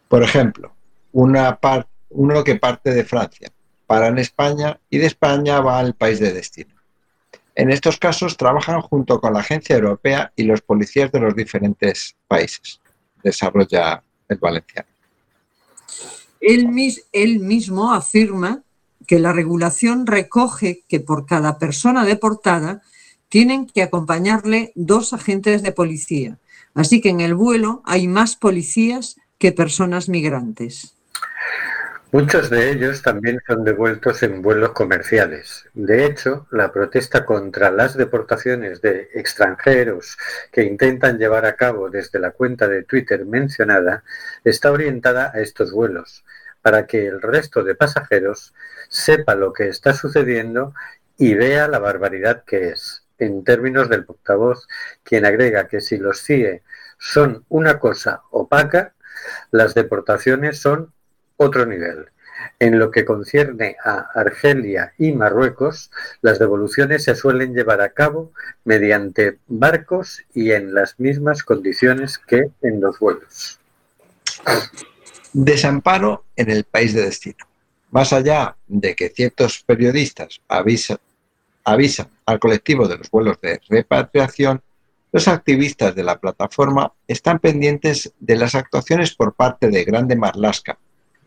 Por 0.08 0.22
ejemplo, 0.22 0.74
uno 1.12 2.42
que 2.42 2.54
parte 2.56 2.94
de 2.94 3.04
Francia, 3.04 3.50
para 3.86 4.06
en 4.06 4.16
España 4.16 4.80
y 4.88 4.96
de 4.96 5.08
España 5.08 5.60
va 5.60 5.78
al 5.78 5.92
país 5.92 6.20
de 6.20 6.32
destino. 6.32 6.74
En 7.54 7.70
estos 7.70 7.98
casos 7.98 8.38
trabajan 8.38 8.80
junto 8.80 9.20
con 9.20 9.34
la 9.34 9.40
Agencia 9.40 9.76
Europea 9.76 10.32
y 10.36 10.44
los 10.44 10.62
policías 10.62 11.12
de 11.12 11.20
los 11.20 11.36
diferentes 11.36 12.16
países. 12.26 12.80
Desarrolla 13.22 14.02
el 14.30 14.38
valenciano. 14.38 14.91
Él, 16.40 16.68
mismo 17.38 17.92
afirma 17.92 18.62
que 19.06 19.18
la 19.18 19.32
regulación 19.32 20.06
recoge 20.06 20.82
que 20.88 21.00
por 21.00 21.26
cada 21.26 21.58
persona 21.58 22.04
deportada 22.04 22.82
tienen 23.28 23.66
que 23.66 23.82
acompañarle 23.82 24.72
dos 24.74 25.12
agentes 25.12 25.62
de 25.62 25.72
policía. 25.72 26.38
Así 26.74 27.00
que 27.00 27.10
en 27.10 27.20
el 27.20 27.34
vuelo 27.34 27.82
hay 27.84 28.08
más 28.08 28.36
policías 28.36 29.16
que 29.38 29.52
personas 29.52 30.08
migrantes. 30.08 30.94
Muchos 32.14 32.50
de 32.50 32.70
ellos 32.70 33.00
también 33.00 33.40
son 33.46 33.64
devueltos 33.64 34.22
en 34.22 34.42
vuelos 34.42 34.72
comerciales. 34.72 35.64
De 35.72 36.04
hecho, 36.04 36.46
la 36.50 36.70
protesta 36.70 37.24
contra 37.24 37.70
las 37.70 37.96
deportaciones 37.96 38.82
de 38.82 39.08
extranjeros 39.14 40.18
que 40.52 40.62
intentan 40.62 41.16
llevar 41.16 41.46
a 41.46 41.56
cabo 41.56 41.88
desde 41.88 42.18
la 42.18 42.32
cuenta 42.32 42.68
de 42.68 42.82
Twitter 42.82 43.24
mencionada 43.24 44.04
está 44.44 44.70
orientada 44.72 45.32
a 45.32 45.40
estos 45.40 45.72
vuelos, 45.72 46.22
para 46.60 46.86
que 46.86 47.06
el 47.06 47.22
resto 47.22 47.64
de 47.64 47.76
pasajeros 47.76 48.52
sepa 48.90 49.34
lo 49.34 49.54
que 49.54 49.68
está 49.68 49.94
sucediendo 49.94 50.74
y 51.16 51.32
vea 51.32 51.66
la 51.66 51.78
barbaridad 51.78 52.44
que 52.44 52.68
es. 52.68 53.06
En 53.18 53.42
términos 53.42 53.88
del 53.88 54.04
portavoz, 54.04 54.68
quien 55.02 55.24
agrega 55.24 55.66
que 55.66 55.80
si 55.80 55.96
los 55.96 56.20
CIE 56.22 56.62
son 56.98 57.46
una 57.48 57.78
cosa 57.78 58.20
opaca, 58.30 58.92
las 59.50 59.72
deportaciones 59.72 60.58
son 60.60 60.92
otro 61.36 61.66
nivel. 61.66 62.06
En 62.58 62.78
lo 62.78 62.90
que 62.90 63.04
concierne 63.04 63.76
a 63.84 64.06
Argelia 64.14 64.94
y 64.98 65.12
Marruecos, 65.12 65.90
las 66.22 66.38
devoluciones 66.38 67.04
se 67.04 67.14
suelen 67.14 67.54
llevar 67.54 67.80
a 67.80 67.90
cabo 67.90 68.32
mediante 68.64 69.38
barcos 69.46 70.22
y 70.34 70.52
en 70.52 70.74
las 70.74 70.98
mismas 70.98 71.42
condiciones 71.42 72.18
que 72.18 72.50
en 72.62 72.80
los 72.80 72.98
vuelos. 72.98 73.58
Desamparo 75.32 76.24
en 76.36 76.50
el 76.50 76.64
país 76.64 76.94
de 76.94 77.02
destino. 77.02 77.46
Más 77.90 78.12
allá 78.12 78.56
de 78.66 78.94
que 78.94 79.10
ciertos 79.10 79.62
periodistas 79.64 80.40
avisan, 80.48 80.98
al 81.64 82.38
colectivo 82.40 82.88
de 82.88 82.98
los 82.98 83.10
vuelos 83.10 83.40
de 83.40 83.60
repatriación, 83.68 84.62
los 85.12 85.28
activistas 85.28 85.94
de 85.94 86.02
la 86.02 86.18
plataforma 86.18 86.92
están 87.06 87.38
pendientes 87.38 88.12
de 88.18 88.36
las 88.36 88.54
actuaciones 88.54 89.14
por 89.14 89.34
parte 89.34 89.68
de 89.68 89.84
Grande 89.84 90.16
Marlaska, 90.16 90.78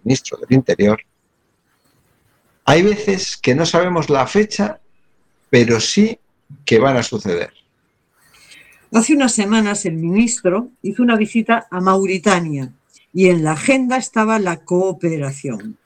ministro 0.05 0.37
del 0.37 0.53
Interior, 0.55 1.01
hay 2.63 2.81
veces 2.81 3.37
que 3.37 3.53
no 3.53 3.65
sabemos 3.65 4.09
la 4.09 4.25
fecha, 4.25 4.79
pero 5.49 5.79
sí 5.79 6.17
que 6.63 6.79
van 6.79 6.97
a 6.97 7.03
suceder. 7.03 7.51
Hace 8.93 9.13
unas 9.13 9.33
semanas 9.33 9.85
el 9.85 9.95
ministro 9.95 10.69
hizo 10.81 11.03
una 11.03 11.17
visita 11.17 11.67
a 11.69 11.81
Mauritania 11.81 12.71
y 13.13 13.27
en 13.27 13.43
la 13.43 13.51
agenda 13.51 13.97
estaba 13.97 14.39
la 14.39 14.57
cooperación. 14.57 15.77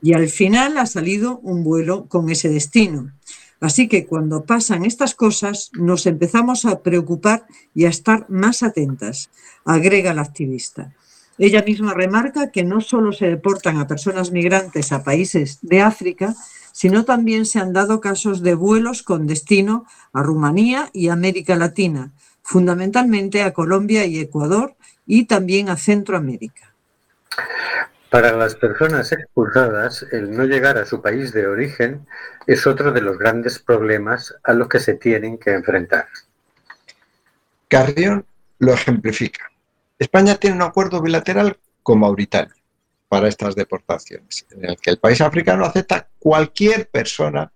Y 0.00 0.14
al 0.14 0.28
final 0.28 0.78
ha 0.78 0.86
salido 0.86 1.38
un 1.38 1.64
vuelo 1.64 2.06
con 2.06 2.30
ese 2.30 2.48
destino. 2.48 3.12
Así 3.60 3.88
que 3.88 4.06
cuando 4.06 4.44
pasan 4.44 4.84
estas 4.84 5.14
cosas 5.14 5.70
nos 5.74 6.06
empezamos 6.06 6.64
a 6.64 6.82
preocupar 6.82 7.46
y 7.74 7.84
a 7.84 7.88
estar 7.88 8.26
más 8.28 8.62
atentas, 8.62 9.30
agrega 9.64 10.14
la 10.14 10.22
activista. 10.22 10.94
Ella 11.38 11.62
misma 11.62 11.92
remarca 11.92 12.50
que 12.50 12.64
no 12.64 12.80
solo 12.80 13.12
se 13.12 13.26
deportan 13.26 13.78
a 13.78 13.86
personas 13.86 14.30
migrantes 14.30 14.92
a 14.92 15.04
países 15.04 15.58
de 15.62 15.82
África, 15.82 16.34
sino 16.72 17.04
también 17.04 17.46
se 17.46 17.58
han 17.58 17.72
dado 17.72 18.00
casos 18.00 18.42
de 18.42 18.54
vuelos 18.54 19.02
con 19.02 19.26
destino 19.26 19.86
a 20.12 20.22
Rumanía 20.22 20.90
y 20.92 21.08
América 21.08 21.56
Latina, 21.56 22.12
fundamentalmente 22.42 23.42
a 23.42 23.52
Colombia 23.52 24.04
y 24.06 24.18
Ecuador 24.18 24.76
y 25.06 25.24
también 25.24 25.68
a 25.68 25.76
Centroamérica. 25.76 26.74
Para 28.10 28.32
las 28.32 28.54
personas 28.54 29.12
expulsadas, 29.12 30.06
el 30.12 30.30
no 30.30 30.44
llegar 30.44 30.78
a 30.78 30.86
su 30.86 31.02
país 31.02 31.32
de 31.32 31.46
origen 31.46 32.06
es 32.46 32.66
otro 32.66 32.92
de 32.92 33.02
los 33.02 33.18
grandes 33.18 33.58
problemas 33.58 34.34
a 34.42 34.54
los 34.54 34.68
que 34.68 34.78
se 34.78 34.94
tienen 34.94 35.38
que 35.38 35.52
enfrentar. 35.52 36.06
Carrión 37.68 38.24
lo 38.58 38.74
ejemplifica. 38.74 39.50
España 39.98 40.36
tiene 40.36 40.56
un 40.56 40.62
acuerdo 40.62 41.00
bilateral 41.00 41.58
con 41.82 42.00
Mauritania 42.00 42.54
para 43.08 43.28
estas 43.28 43.54
deportaciones, 43.54 44.46
en 44.50 44.64
el 44.70 44.76
que 44.76 44.90
el 44.90 44.98
país 44.98 45.20
africano 45.20 45.64
acepta 45.64 46.08
cualquier 46.18 46.88
persona 46.88 47.52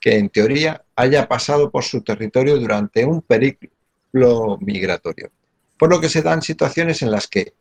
que 0.00 0.16
en 0.16 0.30
teoría 0.30 0.82
haya 0.96 1.28
pasado 1.28 1.70
por 1.70 1.84
su 1.84 2.00
territorio 2.02 2.56
durante 2.56 3.04
un 3.04 3.20
periplo 3.20 4.58
migratorio. 4.60 5.30
Por 5.78 5.90
lo 5.90 6.00
que 6.00 6.08
se 6.08 6.22
dan 6.22 6.42
situaciones 6.42 7.02
en 7.02 7.10
las 7.10 7.28
que 7.28 7.52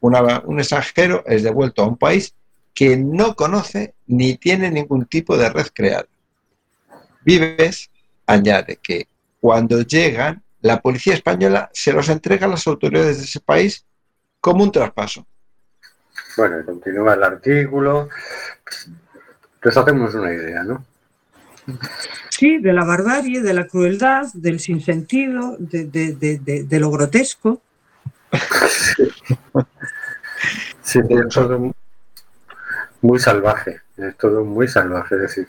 un 0.00 0.58
extranjero 0.58 1.22
es 1.26 1.42
devuelto 1.42 1.82
a 1.82 1.86
un 1.86 1.96
país 1.96 2.34
que 2.74 2.96
no 2.96 3.36
conoce 3.36 3.94
ni 4.06 4.36
tiene 4.36 4.70
ningún 4.70 5.04
tipo 5.04 5.36
de 5.36 5.50
red 5.50 5.66
creada. 5.72 6.08
Vives 7.24 7.90
añade 8.26 8.78
que 8.82 9.06
cuando 9.40 9.82
llegan 9.82 10.42
la 10.62 10.80
policía 10.80 11.14
española 11.14 11.70
se 11.72 11.92
los 11.92 12.08
entrega 12.08 12.46
a 12.46 12.50
las 12.50 12.66
autoridades 12.66 13.18
de 13.18 13.24
ese 13.24 13.40
país 13.40 13.84
como 14.40 14.64
un 14.64 14.72
traspaso. 14.72 15.26
Bueno, 16.36 16.64
continúa 16.64 17.14
el 17.14 17.22
artículo. 17.22 18.08
Nos 19.62 19.76
hacemos 19.76 20.14
una 20.14 20.32
idea, 20.32 20.62
¿no? 20.64 20.84
Sí, 22.30 22.58
de 22.58 22.72
la 22.72 22.84
barbarie, 22.84 23.40
de 23.40 23.54
la 23.54 23.66
crueldad, 23.66 24.26
del 24.34 24.58
sinsentido, 24.58 25.56
de, 25.58 25.84
de, 25.86 26.80
lo 26.80 26.90
grotesco. 26.90 27.62
Sí, 30.84 30.98
es 30.98 31.28
todo 31.32 31.72
muy 33.02 33.18
salvaje, 33.20 33.80
es 33.96 34.16
todo 34.16 34.44
muy 34.44 34.66
salvaje. 34.66 35.14
Es 35.14 35.20
decir, 35.20 35.46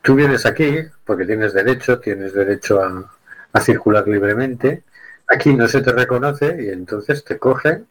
tú 0.00 0.14
vienes 0.14 0.46
aquí 0.46 0.78
porque 1.04 1.26
tienes 1.26 1.52
derecho, 1.52 2.00
tienes 2.00 2.32
derecho 2.32 2.82
a, 2.82 3.04
a 3.52 3.60
circular 3.60 4.06
libremente. 4.08 4.84
Aquí 5.28 5.54
no 5.54 5.68
se 5.68 5.80
te 5.82 5.92
reconoce 5.92 6.56
y 6.62 6.68
entonces 6.70 7.24
te 7.24 7.38
coge, 7.38 7.82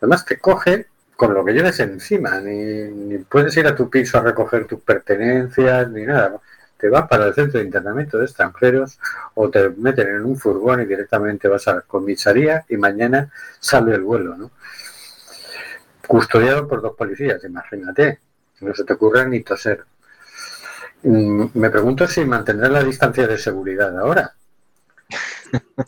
además 0.00 0.24
te 0.24 0.38
coge 0.38 0.86
con 1.16 1.34
lo 1.34 1.44
que 1.44 1.52
lleves 1.52 1.80
encima, 1.80 2.40
ni, 2.40 3.18
puedes 3.18 3.56
ir 3.56 3.66
a 3.66 3.74
tu 3.74 3.90
piso 3.90 4.18
a 4.18 4.22
recoger 4.22 4.66
tus 4.66 4.80
pertenencias, 4.80 5.90
ni 5.90 6.04
nada. 6.04 6.40
te 6.76 6.88
vas 6.88 7.08
para 7.08 7.26
el 7.26 7.34
centro 7.34 7.58
de 7.58 7.66
internamiento 7.66 8.18
de 8.18 8.24
extranjeros 8.26 9.00
o 9.34 9.50
te 9.50 9.68
meten 9.70 10.08
en 10.08 10.24
un 10.24 10.36
furgón 10.38 10.80
y 10.82 10.86
directamente 10.86 11.48
vas 11.48 11.66
a 11.68 11.74
la 11.76 11.80
comisaría 11.82 12.64
y 12.68 12.76
mañana 12.76 13.32
sale 13.58 13.94
el 13.96 14.02
vuelo, 14.02 14.36
¿no? 14.36 14.50
Custodiado 16.06 16.66
por 16.68 16.80
dos 16.80 16.96
policías, 16.96 17.42
imagínate. 17.44 18.20
No 18.60 18.74
se 18.74 18.84
te 18.84 18.92
ocurre 18.94 19.28
ni 19.28 19.42
toser. 19.42 19.84
Mm, 21.02 21.46
Me 21.54 21.70
pregunto 21.70 22.06
si 22.06 22.24
mantendrán 22.24 22.72
la 22.72 22.82
distancia 22.84 23.26
de 23.26 23.38
seguridad 23.38 23.96
ahora. 23.98 24.34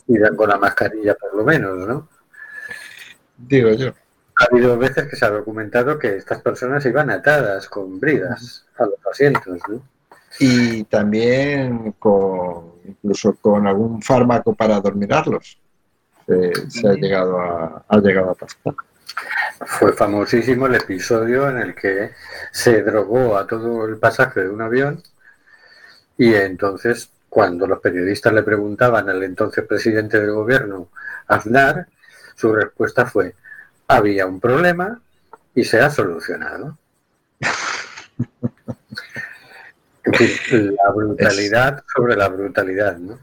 Irán 0.07 0.35
con 0.35 0.49
la 0.49 0.57
mascarilla 0.57 1.15
por 1.15 1.35
lo 1.35 1.43
menos, 1.43 1.87
¿no? 1.87 2.09
Digo 3.37 3.71
yo. 3.71 3.93
Ha 4.37 4.45
habido 4.51 4.77
veces 4.77 5.07
que 5.07 5.15
se 5.15 5.25
ha 5.25 5.29
documentado 5.29 5.99
que 5.99 6.15
estas 6.15 6.41
personas 6.41 6.85
iban 6.85 7.09
atadas 7.11 7.67
con 7.67 7.99
bridas 7.99 8.65
a 8.77 8.85
los 8.85 8.95
asientos, 9.11 9.59
¿no? 9.67 9.83
Y 10.39 10.83
también 10.85 11.91
con 11.93 12.71
incluso 12.85 13.35
con 13.35 13.67
algún 13.67 14.01
fármaco 14.01 14.53
para 14.53 14.79
dormirarlos. 14.79 15.59
Se, 16.25 16.69
se 16.69 16.87
ha 16.87 16.93
llegado 16.93 17.39
a, 17.39 17.85
ha 17.87 17.97
llegado 17.97 18.31
a 18.31 18.35
pasar. 18.35 18.73
Fue 19.65 19.93
famosísimo 19.93 20.67
el 20.67 20.75
episodio 20.75 21.49
en 21.49 21.57
el 21.57 21.75
que 21.75 22.11
se 22.51 22.81
drogó 22.81 23.37
a 23.37 23.45
todo 23.45 23.85
el 23.85 23.97
pasaje 23.97 24.41
de 24.41 24.49
un 24.49 24.61
avión 24.61 25.03
y 26.17 26.33
entonces 26.33 27.10
cuando 27.31 27.65
los 27.65 27.79
periodistas 27.79 28.33
le 28.33 28.43
preguntaban 28.43 29.07
al 29.07 29.23
entonces 29.23 29.65
presidente 29.65 30.19
del 30.19 30.31
gobierno, 30.33 30.89
Aznar, 31.27 31.87
su 32.35 32.51
respuesta 32.53 33.05
fue, 33.05 33.35
había 33.87 34.25
un 34.25 34.41
problema 34.41 34.99
y 35.55 35.63
se 35.63 35.79
ha 35.79 35.89
solucionado. 35.89 36.77
En 40.03 40.13
fin, 40.15 40.75
la 40.83 40.91
brutalidad 40.91 41.83
sobre 41.95 42.15
la 42.15 42.27
brutalidad, 42.27 42.97
¿no? 42.97 43.19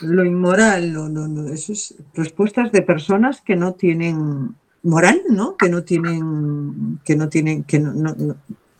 Lo 0.00 0.24
inmoral, 0.24 0.90
lo, 0.90 1.08
lo- 1.08 1.26
lo- 1.28 1.52
eso 1.52 1.72
es 1.74 1.94
respuestas 2.14 2.72
de 2.72 2.80
personas 2.82 3.42
que 3.42 3.54
no 3.54 3.74
tienen 3.74 4.54
moral, 4.82 5.20
¿no? 5.28 5.56
Que 5.58 5.68
no 5.68 5.82
tienen, 5.84 7.00
que 7.04 7.16
no 7.16 7.28
tienen, 7.28 7.64
que 7.64 7.78
no, 7.80 7.92
no- 7.92 8.14
no- 8.16 8.36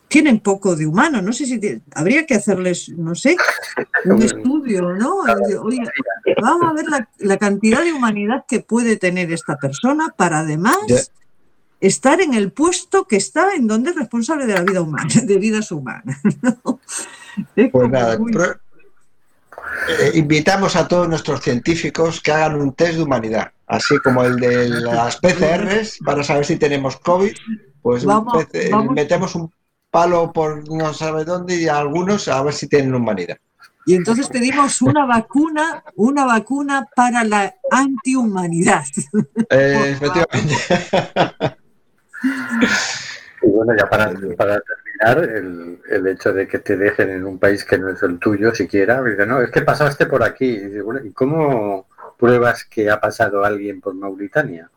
tienen 0.07 0.39
poco 0.39 0.75
de 0.75 0.87
humano. 0.87 1.21
No 1.21 1.31
sé 1.31 1.45
si 1.45 1.81
habría 1.93 2.25
que 2.25 2.33
hacerles, 2.35 2.89
no 2.89 3.13
sé, 3.15 3.35
un 4.05 4.21
estudio, 4.23 4.52
¿no? 4.95 5.17
Oye, 5.63 5.79
vamos 6.41 6.69
a 6.69 6.73
ver 6.73 6.87
la, 6.87 7.09
la 7.19 7.37
cantidad 7.37 7.83
de 7.83 7.93
humanidad 7.93 8.45
que 8.47 8.59
puede 8.61 8.97
tener 8.97 9.31
esta 9.31 9.57
persona 9.57 10.13
para 10.15 10.39
además 10.39 10.77
estar 11.79 12.21
en 12.21 12.33
el 12.33 12.51
puesto 12.51 13.05
que 13.05 13.17
está 13.17 13.53
en 13.55 13.67
donde 13.67 13.89
es 13.91 13.95
responsable 13.95 14.45
de 14.45 14.53
la 14.53 14.61
vida 14.61 14.81
humana, 14.81 15.09
de 15.23 15.37
vidas 15.37 15.71
humanas. 15.71 16.17
Pues 17.71 17.89
nada, 17.89 18.17
muy- 18.17 18.31
pro- 18.31 18.55
eh, 19.89 20.11
invitamos 20.15 20.75
a 20.75 20.87
todos 20.87 21.09
nuestros 21.09 21.41
científicos 21.41 22.21
que 22.21 22.31
hagan 22.31 22.55
un 22.61 22.73
test 22.73 22.93
de 22.95 23.03
humanidad, 23.03 23.51
así 23.67 23.97
como 23.99 24.23
el 24.23 24.37
de 24.37 24.69
las 24.69 25.17
PCRs 25.17 25.99
para 26.05 26.23
saber 26.23 26.45
si 26.45 26.57
tenemos 26.57 26.97
COVID, 26.97 27.33
pues 27.81 28.03
un 28.03 28.07
Vamos- 28.09 28.45
PC 28.45 28.69
vamos- 28.71 28.93
metemos 28.93 29.35
un 29.35 29.51
palo 29.91 30.31
por 30.31 30.67
no 30.71 30.93
sabe 30.93 31.25
dónde 31.25 31.55
y 31.55 31.67
a 31.67 31.77
algunos 31.77 32.27
a 32.27 32.41
ver 32.43 32.53
si 32.53 32.67
tienen 32.67 32.95
humanidad. 32.95 33.37
Y 33.85 33.95
entonces 33.95 34.29
pedimos 34.29 34.81
una 34.81 35.05
vacuna, 35.05 35.83
una 35.95 36.25
vacuna 36.25 36.87
para 36.95 37.23
la 37.23 37.55
antihumanidad. 37.71 38.85
Eh, 39.49 39.91
efectivamente. 39.91 40.55
Y 43.41 43.47
bueno, 43.47 43.75
ya 43.77 43.89
para, 43.89 44.13
para 44.37 44.61
terminar, 44.61 45.29
el, 45.29 45.79
el 45.89 46.07
hecho 46.07 46.31
de 46.31 46.47
que 46.47 46.59
te 46.59 46.77
dejen 46.77 47.09
en 47.09 47.25
un 47.25 47.37
país 47.37 47.65
que 47.65 47.77
no 47.77 47.89
es 47.89 48.01
el 48.01 48.17
tuyo 48.19 48.55
siquiera, 48.55 49.03
dice, 49.03 49.25
no, 49.25 49.41
es 49.41 49.51
que 49.51 49.61
pasaste 49.61 50.05
por 50.05 50.23
aquí. 50.23 50.45
Y, 50.45 50.59
dice, 50.59 50.81
bueno, 50.81 51.05
¿y 51.05 51.11
cómo 51.11 51.87
pruebas 52.17 52.63
que 52.63 52.89
ha 52.89 53.01
pasado 53.01 53.43
alguien 53.43 53.81
por 53.81 53.93
Mauritania? 53.95 54.69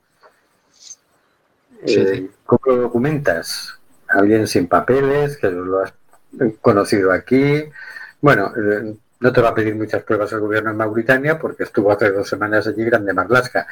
Sí, 1.84 2.00
Eh, 2.00 2.14
sí. 2.14 2.30
¿Cómo 2.44 2.60
lo 2.66 2.82
documentas? 2.82 3.78
Alguien 4.08 4.48
sin 4.48 4.66
papeles, 4.66 5.36
que 5.36 5.50
lo 5.50 5.80
has 5.84 5.92
conocido 6.60 7.12
aquí. 7.12 7.64
Bueno, 8.20 8.52
eh, 8.56 8.96
no 9.20 9.32
te 9.32 9.40
va 9.40 9.50
a 9.50 9.54
pedir 9.54 9.74
muchas 9.74 10.02
pruebas 10.02 10.32
el 10.32 10.40
gobierno 10.40 10.70
en 10.70 10.76
Mauritania 10.76 11.38
porque 11.38 11.64
estuvo 11.64 11.90
hace 11.90 12.10
dos 12.10 12.28
semanas 12.28 12.66
allí 12.66 12.84
Grande 12.84 13.12
Marlaska. 13.12 13.66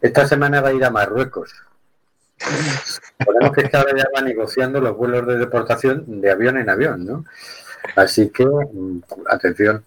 Esta 0.00 0.26
semana 0.26 0.60
va 0.60 0.68
a 0.68 0.72
ir 0.72 0.84
a 0.84 0.90
Marruecos. 0.90 1.54
Podemos 3.24 3.52
que 3.52 3.62
es 3.62 3.70
que 3.70 3.76
ahora 3.76 3.96
ya 3.96 4.06
va 4.14 4.22
negociando 4.22 4.80
los 4.80 4.96
vuelos 4.96 5.26
de 5.26 5.36
deportación 5.36 6.20
de 6.20 6.30
avión 6.30 6.56
en 6.56 6.70
avión, 6.70 7.04
¿no? 7.04 7.24
Así 7.96 8.30
que, 8.30 8.44
mm, 8.46 9.02
atención, 9.28 9.84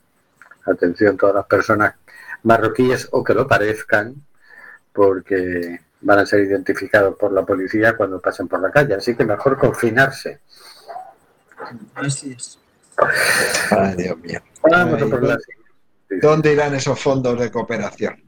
atención 0.65 1.17
todas 1.17 1.35
las 1.35 1.45
personas 1.45 1.95
marroquíes 2.43 3.07
o 3.11 3.23
que 3.23 3.33
lo 3.33 3.47
parezcan, 3.47 4.15
porque 4.93 5.79
van 6.01 6.19
a 6.19 6.25
ser 6.25 6.41
identificados 6.41 7.15
por 7.15 7.31
la 7.31 7.45
policía 7.45 7.95
cuando 7.95 8.19
pasen 8.19 8.47
por 8.47 8.59
la 8.59 8.71
calle. 8.71 8.95
Así 8.95 9.15
que 9.15 9.23
mejor 9.23 9.57
confinarse. 9.57 10.39
Así 11.95 12.33
es. 12.33 12.60
Ay, 13.71 13.95
Dios 13.97 14.17
mío. 14.19 14.39
Vamos 14.63 15.01
a 15.01 15.05
Ay, 15.05 15.09
por 15.09 15.23
la 15.23 15.37
¿Dónde 16.21 16.53
irán 16.53 16.75
esos 16.75 16.99
fondos 16.99 17.39
de 17.39 17.49
cooperación? 17.49 18.21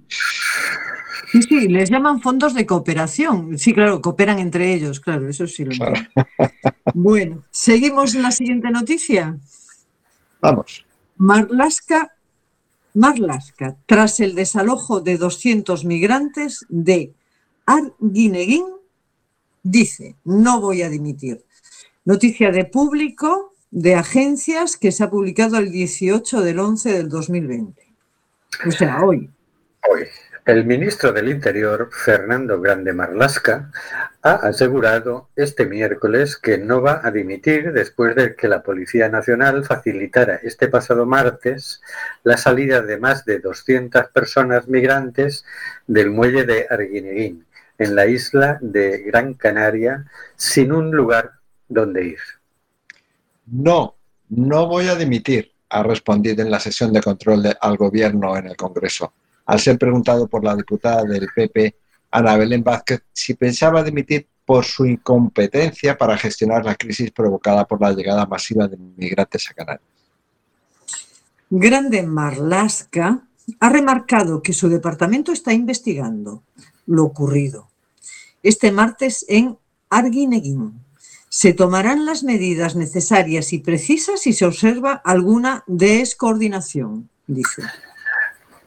Sí, 1.32 1.42
sí, 1.42 1.68
les 1.68 1.90
llaman 1.90 2.22
fondos 2.22 2.54
de 2.54 2.66
cooperación. 2.66 3.58
Sí, 3.58 3.74
claro, 3.74 4.02
cooperan 4.02 4.40
entre 4.40 4.74
ellos, 4.74 5.00
claro, 5.00 5.28
eso 5.28 5.48
sí 5.48 5.66
lo 5.66 5.72
Claro. 5.72 6.02
Bueno, 6.94 7.44
seguimos 7.50 8.16
la 8.16 8.32
siguiente 8.32 8.70
noticia. 8.70 9.38
Vamos. 10.40 10.86
Marlaska, 11.18 12.14
Marlaska, 12.94 13.76
tras 13.86 14.20
el 14.20 14.36
desalojo 14.36 15.02
de 15.02 15.18
200 15.18 15.86
migrantes 15.86 16.66
de 16.70 17.14
Arguineguín, 17.66 18.66
dice, 19.64 20.16
no 20.24 20.62
voy 20.62 20.84
a 20.84 20.90
dimitir. 20.90 21.44
Noticia 22.06 22.52
de 22.52 22.66
público 22.66 23.53
de 23.74 23.96
agencias 23.96 24.78
que 24.78 24.92
se 24.92 25.04
ha 25.04 25.10
publicado 25.10 25.58
el 25.58 25.72
18 25.72 26.42
del 26.42 26.60
11 26.60 26.94
del 26.94 27.10
2020. 27.10 27.82
O 28.68 28.72
sea, 28.72 29.04
hoy. 29.04 29.32
Hoy, 29.90 30.04
el 30.46 30.64
ministro 30.64 31.12
del 31.12 31.30
Interior, 31.30 31.90
Fernando 31.92 32.62
Grande 32.62 32.94
Marlasca, 32.94 33.72
ha 34.22 34.34
asegurado 34.34 35.30
este 35.36 35.66
miércoles 35.66 36.38
que 36.38 36.60
no 36.60 36.84
va 36.84 37.02
a 37.04 37.10
dimitir 37.10 37.74
después 37.74 38.16
de 38.16 38.36
que 38.36 38.48
la 38.48 38.62
Policía 38.62 39.10
Nacional 39.10 39.66
facilitara 39.66 40.36
este 40.44 40.68
pasado 40.68 41.08
martes 41.08 41.82
la 42.24 42.38
salida 42.38 42.84
de 42.84 43.00
más 43.00 43.26
de 43.26 43.40
200 43.40 44.06
personas 44.10 44.68
migrantes 44.68 45.46
del 45.88 46.12
muelle 46.12 46.46
de 46.46 46.68
Arguineguín, 46.70 47.48
en 47.80 47.96
la 47.96 48.06
isla 48.06 48.60
de 48.62 49.00
Gran 49.00 49.34
Canaria, 49.34 50.06
sin 50.36 50.72
un 50.72 50.92
lugar 50.92 51.32
donde 51.68 52.06
ir. 52.06 52.20
No, 53.48 53.96
no 54.30 54.68
voy 54.68 54.88
a 54.88 54.96
dimitir, 54.96 55.52
ha 55.70 55.84
respondido 55.84 56.42
en 56.42 56.52
la 56.52 56.60
sesión 56.60 56.94
de 56.94 57.02
control 57.02 57.56
al 57.60 57.78
gobierno 57.78 58.36
en 58.38 58.48
el 58.48 58.56
Congreso, 58.56 59.14
al 59.46 59.60
ser 59.60 59.78
preguntado 59.78 60.28
por 60.28 60.44
la 60.44 60.56
diputada 60.56 61.04
del 61.04 61.28
PP, 61.36 61.76
Ana 62.12 62.38
Belén 62.38 62.64
Vázquez, 62.64 63.02
si 63.12 63.34
pensaba 63.34 63.84
dimitir 63.84 64.28
por 64.46 64.66
su 64.66 64.86
incompetencia 64.86 65.98
para 65.98 66.18
gestionar 66.18 66.66
la 66.66 66.76
crisis 66.76 67.12
provocada 67.12 67.66
por 67.66 67.82
la 67.82 67.92
llegada 67.94 68.26
masiva 68.26 68.68
de 68.68 68.78
migrantes 68.78 69.50
a 69.50 69.54
Canarias. 69.54 69.88
Grande 71.50 72.04
Marlaska 72.04 73.28
ha 73.60 73.70
remarcado 73.70 74.42
que 74.42 74.54
su 74.54 74.70
departamento 74.70 75.32
está 75.32 75.54
investigando 75.54 76.44
lo 76.86 77.04
ocurrido 77.06 77.70
este 78.44 78.74
martes 78.74 79.26
en 79.30 79.58
Arguineguín. 79.90 80.83
Se 81.36 81.52
tomarán 81.52 82.06
las 82.06 82.24
medidas 82.24 82.76
necesarias 82.76 83.54
y 83.54 83.58
precisas 83.58 84.22
si 84.22 84.34
se 84.34 84.46
observa 84.46 85.02
alguna 85.04 85.64
descoordinación, 85.66 87.10
dice. 87.26 87.64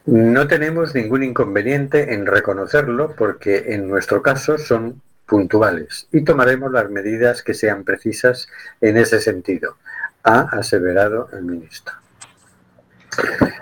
No 0.05 0.49
tenemos 0.49 0.93
ningún 0.93 1.23
inconveniente 1.23 2.13
en 2.13 2.25
reconocerlo 2.25 3.15
porque 3.15 3.73
en 3.73 3.87
nuestro 3.87 4.21
caso 4.21 4.57
son 4.57 5.01
puntuales 5.25 6.09
y 6.11 6.25
tomaremos 6.25 6.69
las 6.73 6.89
medidas 6.89 7.41
que 7.41 7.53
sean 7.53 7.85
precisas 7.85 8.49
en 8.81 8.97
ese 8.97 9.21
sentido, 9.21 9.77
ha 10.23 10.41
aseverado 10.51 11.29
el 11.31 11.43
ministro. 11.43 11.93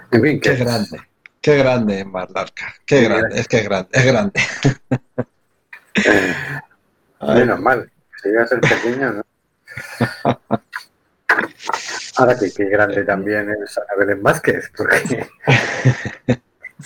En 0.10 0.22
fin, 0.24 0.40
Qué 0.42 0.56
grande, 0.56 1.00
qué 1.42 1.58
grande 1.58 2.06
Marlarca, 2.06 2.74
qué 2.88 3.02
Sí, 3.02 3.06
grande, 3.06 3.40
es 3.40 3.48
que 3.48 3.58
es 3.58 3.66
grande, 3.66 3.90
es 3.92 4.06
grande. 4.06 4.42
Menos 7.36 7.60
mal, 7.62 7.92
si 8.26 8.32
iba 8.32 8.42
a 8.44 8.48
ser 8.48 8.60
pequeño, 8.60 9.14
¿no? 9.14 9.24
Ahora 12.18 12.38
que 12.38 12.66
grande 12.70 13.04
también 13.04 13.50
es 13.64 13.78
Ana 13.78 13.96
Belén 14.00 14.24
Vázquez, 14.24 14.72
porque... 14.76 15.28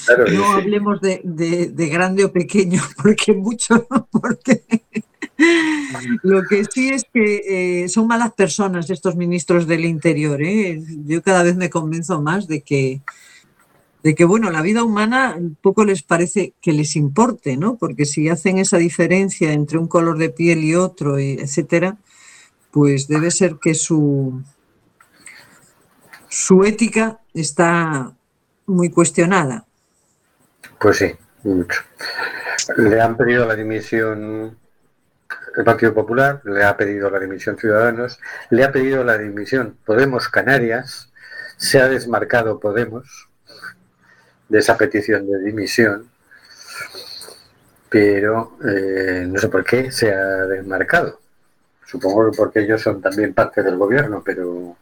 Claro, 0.05 0.31
y 0.31 0.35
No 0.37 0.43
sí. 0.43 0.51
hablemos 0.53 1.01
de, 1.01 1.19
de- 1.23 1.67
de 1.69 1.89
grande 1.89 2.23
o 2.23 2.31
pequeño, 2.31 2.79
porque 3.01 3.33
mucho, 3.33 3.87
porque 4.11 4.61
Lo 6.21 6.43
que 6.43 6.63
sí 6.65 6.89
es 6.89 7.05
que 7.11 7.83
eh, 7.83 7.89
son 7.89 8.05
malas 8.07 8.33
personas 8.33 8.89
estos 8.91 9.15
ministros 9.15 9.65
del 9.67 9.85
Interior. 9.85 10.41
¿eh? 10.43 10.79
Yo 11.05 11.23
cada 11.23 11.41
vez 11.43 11.55
me 11.55 11.71
convenzo 11.71 12.21
más 12.21 12.47
de 12.47 12.61
que, 12.61 13.01
de 14.03 14.15
que, 14.15 14.25
bueno, 14.25 14.49
la 14.49 14.61
vida 14.61 14.83
humana 14.83 15.37
poco 15.61 15.83
les 15.83 16.03
parece 16.03 16.53
que 16.61 16.71
les 16.71 16.95
importe, 16.95 17.57
¿no? 17.57 17.77
Porque 17.77 18.05
si 18.05 18.29
hacen 18.29 18.57
esa 18.57 18.77
diferencia 18.77 19.51
entre 19.51 19.77
un 19.77 19.87
color 19.87 20.17
de 20.17 20.29
piel 20.29 20.63
y 20.63 20.75
otro, 20.75 21.19
y 21.19 21.33
etcétera, 21.33 21.97
pues 22.71 23.07
debe 23.07 23.31
ser 23.31 23.57
que 23.61 23.73
su, 23.73 24.41
su 26.29 26.63
ética 26.63 27.19
está 27.33 28.13
muy 28.67 28.89
cuestionada. 28.89 29.65
Pues 30.79 30.97
sí, 30.97 31.11
mucho. 31.43 31.81
Le 32.77 33.01
han 33.01 33.17
pedido 33.17 33.45
la 33.45 33.55
dimisión 33.55 34.57
el 35.57 35.63
Partido 35.63 35.93
Popular, 35.93 36.41
le 36.45 36.63
ha 36.63 36.77
pedido 36.77 37.09
la 37.09 37.19
dimisión 37.19 37.57
Ciudadanos, 37.57 38.19
le 38.49 38.63
ha 38.63 38.71
pedido 38.71 39.03
la 39.03 39.17
dimisión 39.17 39.77
Podemos 39.85 40.29
Canarias, 40.29 41.11
se 41.57 41.79
ha 41.79 41.89
desmarcado 41.89 42.59
Podemos 42.59 43.28
de 44.49 44.59
esa 44.59 44.77
petición 44.77 45.27
de 45.27 45.39
dimisión, 45.39 46.09
pero 47.89 48.57
eh, 48.67 49.25
no 49.27 49.39
sé 49.39 49.47
por 49.47 49.63
qué 49.63 49.91
se 49.91 50.11
ha 50.13 50.45
desmarcado. 50.45 51.19
Supongo 51.85 52.29
que 52.29 52.37
porque 52.37 52.59
ellos 52.59 52.81
son 52.81 53.01
también 53.01 53.33
parte 53.33 53.63
del 53.63 53.77
gobierno, 53.77 54.21
pero, 54.23 54.77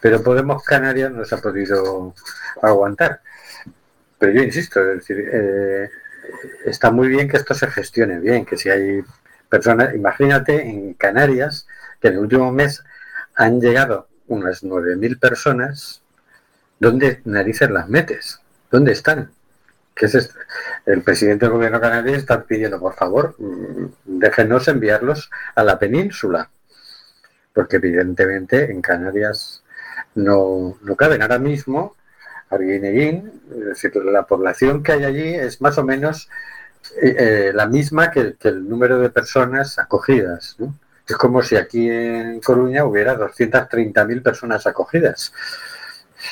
pero 0.00 0.22
Podemos 0.22 0.64
Canarias 0.64 1.12
no 1.12 1.24
se 1.24 1.34
ha 1.36 1.38
podido 1.38 2.14
aguantar. 2.62 3.20
Pero 4.18 4.32
yo 4.32 4.42
insisto, 4.42 4.80
es 4.80 4.98
decir, 4.98 5.28
eh, 5.32 5.88
está 6.64 6.90
muy 6.90 7.08
bien 7.08 7.28
que 7.28 7.36
esto 7.36 7.54
se 7.54 7.68
gestione 7.68 8.18
bien, 8.18 8.44
que 8.44 8.56
si 8.56 8.68
hay 8.70 9.02
personas, 9.48 9.94
imagínate 9.94 10.62
en 10.62 10.94
Canarias, 10.94 11.68
que 12.00 12.08
en 12.08 12.14
el 12.14 12.20
último 12.20 12.52
mes 12.52 12.82
han 13.34 13.60
llegado 13.60 14.08
unas 14.26 14.64
9.000 14.64 15.18
personas, 15.20 16.02
¿dónde 16.80 17.20
narices 17.24 17.70
las 17.70 17.88
metes? 17.88 18.40
¿Dónde 18.70 18.92
están? 18.92 19.30
¿Qué 19.94 20.06
es 20.06 20.14
esto? 20.14 20.34
El 20.86 21.02
presidente 21.02 21.46
del 21.46 21.54
gobierno 21.54 21.80
canario 21.80 22.14
está 22.14 22.42
pidiendo, 22.44 22.78
por 22.78 22.94
favor, 22.94 23.34
mm, 23.38 23.86
déjenos 24.04 24.68
enviarlos 24.68 25.30
a 25.54 25.64
la 25.64 25.78
península, 25.78 26.50
porque 27.52 27.76
evidentemente 27.76 28.70
en 28.70 28.80
Canarias 28.80 29.62
no, 30.14 30.78
no 30.82 30.96
caben. 30.96 31.22
Ahora 31.22 31.38
mismo, 31.38 31.96
Arguineguín, 32.50 33.42
es 33.50 33.64
decir, 33.64 33.96
la 33.96 34.24
población 34.24 34.82
que 34.82 34.92
hay 34.92 35.04
allí 35.04 35.34
es 35.34 35.60
más 35.60 35.78
o 35.78 35.84
menos 35.84 36.28
eh, 37.02 37.16
eh, 37.18 37.52
la 37.54 37.66
misma 37.66 38.10
que, 38.10 38.36
el 38.40 38.68
número 38.68 38.98
de 38.98 39.10
personas 39.10 39.78
acogidas. 39.78 40.56
Es 41.06 41.16
como 41.16 41.42
si 41.42 41.56
aquí 41.56 41.90
en 41.90 42.40
Coruña 42.40 42.84
hubiera 42.84 43.18
230.000 43.18 44.22
personas 44.22 44.66
acogidas. 44.66 45.32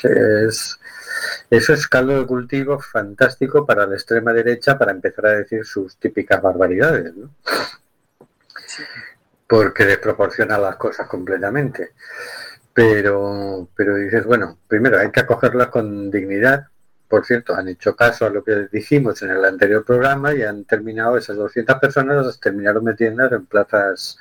Eso 0.02 1.72
es 1.72 1.88
caldo 1.88 2.18
de 2.18 2.26
cultivo 2.26 2.78
fantástico 2.78 3.64
para 3.64 3.86
la 3.86 3.94
extrema 3.94 4.32
derecha 4.32 4.78
para 4.78 4.92
empezar 4.92 5.26
a 5.26 5.36
decir 5.38 5.64
sus 5.64 5.96
típicas 5.96 6.42
barbaridades. 6.42 7.12
Porque 9.48 9.84
desproporciona 9.84 10.58
las 10.58 10.76
cosas 10.76 11.06
completamente. 11.08 11.90
Pero, 12.74 13.68
pero 13.74 13.96
dices, 13.96 14.24
bueno, 14.24 14.58
primero 14.68 14.98
hay 14.98 15.10
que 15.10 15.20
acogerlas 15.20 15.68
con 15.68 16.10
dignidad, 16.10 16.66
por 17.08 17.24
cierto, 17.24 17.54
han 17.54 17.68
hecho 17.68 17.94
caso 17.94 18.26
a 18.26 18.30
lo 18.30 18.42
que 18.42 18.68
dijimos 18.70 19.22
en 19.22 19.30
el 19.30 19.44
anterior 19.44 19.84
programa 19.84 20.34
y 20.34 20.42
han 20.42 20.64
terminado 20.64 21.16
esas 21.16 21.36
200 21.36 21.78
personas, 21.78 22.26
las 22.26 22.40
terminaron 22.40 22.82
metiendo 22.84 23.24
en 23.26 23.46
plazas 23.46 24.18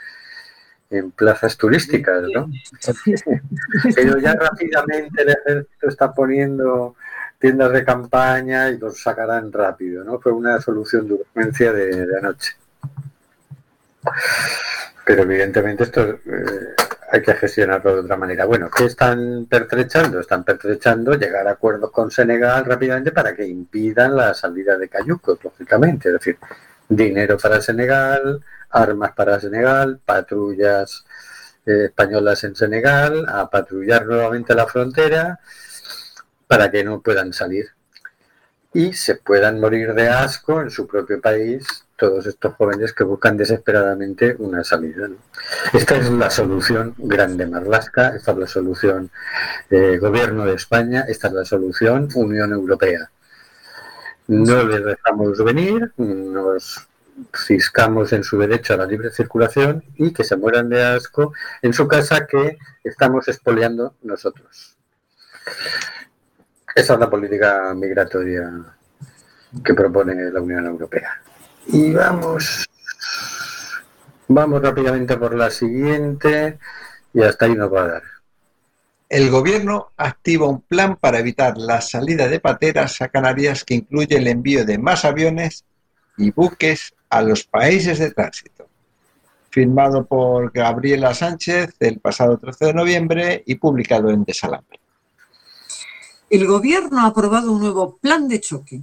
en 0.90 1.12
plazas 1.12 1.58
turísticas, 1.58 2.24
¿no? 2.34 2.50
Pero 3.96 4.18
ya 4.20 4.34
rápidamente 4.34 5.22
el 5.22 5.30
ejército 5.30 5.88
está 5.88 6.14
poniendo 6.14 6.96
tiendas 7.40 7.72
de 7.72 7.84
campaña 7.84 8.70
y 8.70 8.78
los 8.78 9.02
sacarán 9.02 9.52
rápido, 9.52 10.04
¿no? 10.04 10.20
Fue 10.20 10.32
una 10.32 10.60
solución 10.62 11.08
de 11.08 11.14
urgencia 11.16 11.74
de, 11.74 12.08
anoche. 12.18 12.54
Pero 15.06 15.24
evidentemente 15.24 15.84
esto 15.84 16.20
eh, 16.26 16.76
hay 17.12 17.22
que 17.22 17.34
gestionarlo 17.34 17.96
de 17.96 18.02
otra 18.02 18.18
manera. 18.18 18.46
Bueno, 18.46 18.70
¿qué 18.76 18.86
están 18.86 19.46
pertrechando? 19.48 20.20
Están 20.20 20.44
pertrechando 20.44 21.14
llegar 21.14 21.48
a 21.48 21.52
acuerdos 21.52 21.92
con 21.92 22.10
Senegal 22.10 22.66
rápidamente 22.66 23.12
para 23.12 23.36
que 23.36 23.46
impidan 23.46 24.16
la 24.16 24.34
salida 24.34 24.78
de 24.78 24.90
cayucos, 24.90 25.44
lógicamente. 25.44 26.10
Es 26.10 26.14
decir, 26.14 26.38
dinero 26.88 27.38
para 27.38 27.62
Senegal, 27.62 28.42
armas 28.70 29.12
para 29.14 29.40
Senegal, 29.40 30.00
patrullas 30.04 31.06
eh, 31.66 31.86
españolas 31.86 32.44
en 32.44 32.56
Senegal, 32.56 33.26
a 33.28 33.50
patrullar 33.50 34.06
nuevamente 34.06 34.54
la 34.56 34.68
frontera 34.68 35.40
para 36.48 36.70
que 36.72 36.84
no 36.84 37.02
puedan 37.02 37.34
salir 37.34 37.76
y 38.76 38.92
se 38.92 39.16
puedan 39.16 39.62
morir 39.62 39.94
de 39.94 40.10
asco 40.10 40.62
en 40.62 40.70
su 40.70 40.86
propio 40.86 41.22
país 41.22 41.66
todos 41.96 42.28
estos 42.28 42.56
jóvenes 42.56 42.92
que 42.92 43.06
buscan 43.06 43.38
desesperadamente 43.38 44.36
una 44.38 44.66
salida. 44.66 45.08
Esta 45.72 45.96
es 45.96 46.12
la 46.12 46.30
solución 46.30 46.94
grande 46.98 47.48
Marlasca, 47.48 48.10
esta 48.10 48.34
es 48.34 48.38
la 48.38 48.48
solución 48.48 49.10
eh, 49.70 49.98
Gobierno 49.98 50.46
de 50.46 50.56
España, 50.56 51.06
esta 51.08 51.30
es 51.30 51.34
la 51.34 51.46
solución 51.46 52.10
Unión 52.16 52.52
Europea. 52.52 53.10
No 54.28 54.64
les 54.64 54.84
dejamos 54.84 55.42
venir, 55.42 55.94
nos 55.96 56.86
ciscamos 57.34 58.12
en 58.14 58.24
su 58.24 58.38
derecho 58.38 58.74
a 58.74 58.78
la 58.78 58.86
libre 58.86 59.10
circulación 59.10 59.84
y 59.96 60.12
que 60.12 60.24
se 60.24 60.36
mueran 60.36 60.70
de 60.70 60.84
asco 60.84 61.34
en 61.62 61.74
su 61.74 61.88
casa 61.88 62.28
que 62.28 62.58
estamos 62.84 63.28
expoliando 63.28 63.96
nosotros. 64.04 64.76
Esa 66.76 66.94
es 66.94 67.00
la 67.00 67.10
política 67.10 67.74
migratoria 67.74 68.52
que 69.64 69.74
propone 69.74 70.32
la 70.32 70.42
Unión 70.42 70.66
Europea. 70.66 71.22
Y 71.68 71.94
vamos, 71.94 72.68
vamos 74.28 74.62
rápidamente 74.62 75.16
por 75.16 75.36
la 75.36 75.50
siguiente 75.50 76.60
y 77.14 77.24
hasta 77.24 77.46
ahí 77.46 77.56
nos 77.56 77.74
va 77.74 77.84
a 77.84 77.88
dar. 77.88 78.04
El 79.08 79.30
gobierno 79.30 79.92
activa 79.98 80.48
un 80.48 80.62
plan 80.62 80.98
para 80.98 81.20
evitar 81.20 81.58
la 81.58 81.80
salida 81.80 82.28
de 82.28 82.40
pateras 82.40 83.02
a 83.02 83.08
Canarias 83.08 83.64
que 83.64 83.76
incluye 83.76 84.18
el 84.18 84.28
envío 84.28 84.66
de 84.66 84.78
más 84.78 85.06
aviones 85.06 85.64
y 86.18 86.32
buques 86.32 86.95
a 87.10 87.22
los 87.22 87.44
países 87.44 88.00
de 88.00 88.12
tránsito. 88.12 88.68
Firmado 89.50 90.06
por 90.06 90.52
Gabriela 90.52 91.14
Sánchez 91.14 91.76
el 91.80 92.00
pasado 92.00 92.38
13 92.38 92.66
de 92.66 92.74
noviembre 92.74 93.44
y 93.46 93.56
publicado 93.56 94.10
en 94.10 94.24
Desalambre. 94.24 94.80
El 96.30 96.48
gobierno 96.48 97.00
ha 97.00 97.08
aprobado 97.08 97.52
un 97.52 97.62
nuevo 97.62 97.98
plan 97.98 98.28
de 98.28 98.42
choque 98.42 98.82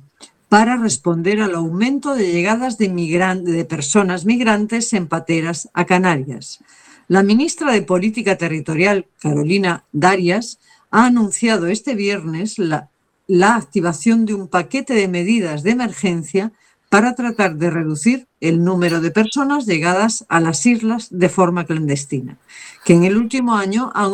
para 0.49 0.77
responder 0.77 1.41
al 1.41 1.55
aumento 1.55 2.15
de 2.15 2.31
llegadas 2.31 2.79
de, 2.79 3.67
personas 3.69 4.25
migrantes 4.25 4.93
en 4.93 5.09
pateras 5.09 5.69
a 5.73 5.87
Canarias. 5.87 6.61
La 7.09 7.23
ministra 7.23 7.73
de 7.73 7.83
Política 7.83 8.37
Territorial, 8.37 9.07
Carolina 9.19 9.85
Darias, 9.93 10.59
ha 10.91 11.07
anunciado 11.07 11.67
este 11.67 11.95
viernes 11.95 12.59
la 12.59 13.57
activación 13.57 14.25
de 14.25 14.35
un 14.35 14.47
paquete 14.47 14.95
de 14.95 15.09
medidas 15.09 15.63
de 15.63 15.71
emergencia 15.71 16.53
para 16.93 17.15
tratar 17.15 17.57
de 17.57 17.71
reducir 17.71 18.29
el 18.39 18.63
número 18.63 19.01
de 19.01 19.11
personas 19.11 19.65
llegadas 19.65 20.27
a 20.29 20.41
las 20.41 20.67
islas 20.67 21.09
de 21.11 21.31
forma 21.31 21.65
clandestina, 21.65 22.37
que 22.85 22.93
en 22.93 23.05
el 23.05 23.17
último 23.17 23.57
año 23.57 23.91
han 23.95 24.13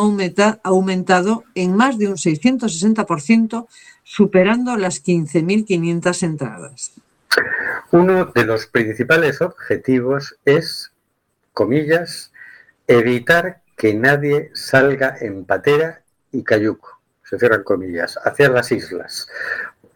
aumentado 0.62 1.42
en 1.56 1.74
más 1.74 1.98
de 1.98 2.06
un 2.06 2.14
660% 2.14 3.66
superando 4.04 4.76
las 4.76 5.04
15.500 5.04 6.22
entradas. 6.22 6.92
Uno 7.90 8.26
de 8.26 8.44
los 8.44 8.68
principales 8.68 9.40
objetivos 9.40 10.36
es, 10.44 10.92
comillas, 11.54 12.30
evitar 12.86 13.60
que 13.76 13.92
nadie 13.94 14.52
salga 14.54 15.16
en 15.20 15.44
patera 15.44 16.02
y 16.30 16.44
cayuco, 16.44 17.00
se 17.24 17.40
cierran 17.40 17.64
comillas, 17.64 18.20
hacia 18.22 18.48
las 18.50 18.70
islas, 18.70 19.26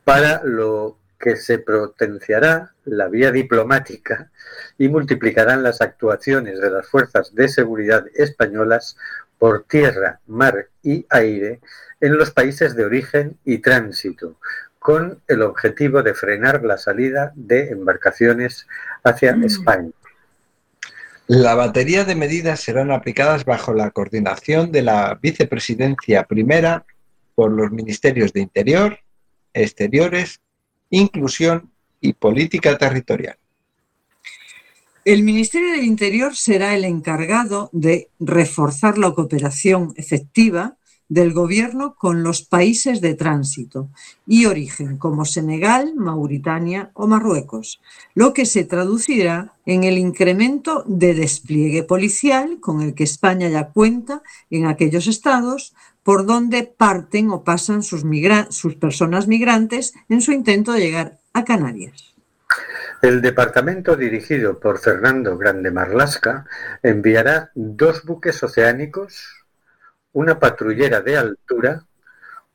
para 0.03 0.43
lo 0.43 0.97
que 1.23 1.37
se 1.37 1.61
potenciará 1.61 2.72
la 2.85 3.09
vía 3.09 3.31
diplomática 3.31 4.31
y 4.79 4.89
multiplicarán 4.89 5.63
las 5.63 5.81
actuaciones 5.81 6.61
de 6.61 6.71
las 6.71 6.89
fuerzas 6.89 7.35
de 7.35 7.49
seguridad 7.49 8.05
españolas 8.15 8.97
por 9.39 9.65
tierra, 9.65 10.21
mar 10.27 10.69
y 10.83 11.07
aire 11.11 11.61
en 12.01 12.17
los 12.17 12.31
países 12.31 12.77
de 12.77 12.85
origen 12.85 13.39
y 13.45 13.59
tránsito, 13.59 14.37
con 14.79 15.21
el 15.29 15.43
objetivo 15.43 16.03
de 16.03 16.15
frenar 16.15 16.65
la 16.65 16.77
salida 16.77 17.33
de 17.35 17.71
embarcaciones 17.71 18.67
hacia 19.05 19.35
mm. 19.35 19.45
España. 19.45 19.91
La 21.29 21.55
batería 21.55 22.05
de 22.05 22.15
medidas 22.15 22.61
serán 22.61 22.91
aplicadas 22.91 23.45
bajo 23.45 23.73
la 23.73 23.91
coordinación 23.91 24.71
de 24.73 24.83
la 24.83 25.19
vicepresidencia 25.23 26.25
primera 26.25 26.85
por 27.35 27.51
los 27.51 27.71
ministerios 27.71 28.33
de 28.33 28.41
Interior, 28.41 28.99
Exteriores, 29.55 30.41
Inclusión 30.91 31.72
y 32.03 32.13
Política 32.13 32.77
Territorial. 32.77 33.37
El 35.05 35.23
Ministerio 35.23 35.73
del 35.73 35.85
Interior 35.85 36.37
será 36.37 36.77
el 36.77 36.85
encargado 36.85 37.71
de 37.73 38.09
reforzar 38.21 38.99
la 38.99 39.13
cooperación 39.13 39.95
efectiva 39.97 40.77
del 41.09 41.35
Gobierno 41.35 41.95
con 41.95 42.23
los 42.23 42.43
países 42.43 43.01
de 43.01 43.15
tránsito 43.15 43.91
y 44.27 44.47
origen, 44.47 44.97
como 44.97 45.25
Senegal, 45.27 45.95
Mauritania 45.95 46.91
o 46.95 47.07
Marruecos, 47.07 47.83
lo 48.15 48.33
que 48.33 48.47
se 48.47 48.65
traducirá 48.65 49.53
en 49.67 49.85
el 49.85 49.99
incremento 49.99 50.85
de 50.87 51.15
despliegue 51.15 51.83
policial 51.83 52.61
con 52.61 52.81
el 52.81 52.95
que 52.95 53.05
España 53.05 53.49
ya 53.49 53.69
cuenta 53.69 54.23
en 54.51 54.67
aquellos 54.67 55.07
estados 55.07 55.75
por 56.03 56.25
donde 56.27 56.63
parten 56.63 57.31
o 57.31 57.45
pasan 57.45 57.83
sus, 57.83 58.05
personas 58.77 59.29
migrantes 59.29 59.95
en 60.09 60.23
su 60.23 60.33
intento 60.33 60.73
de 60.73 60.81
llegar 60.81 61.19
a 61.33 61.45
Canarias. 61.45 62.15
El 63.01 63.21
departamento 63.21 63.97
dirigido 63.97 64.61
por 64.61 64.79
Fernando 64.79 65.37
Grande 65.37 65.71
Marlasca 65.71 66.47
enviará 66.83 67.51
dos 67.55 68.05
buques 68.05 68.43
oceánicos, 68.43 69.45
una 70.13 70.39
patrullera 70.39 71.01
de 71.01 71.17
altura, 71.17 71.85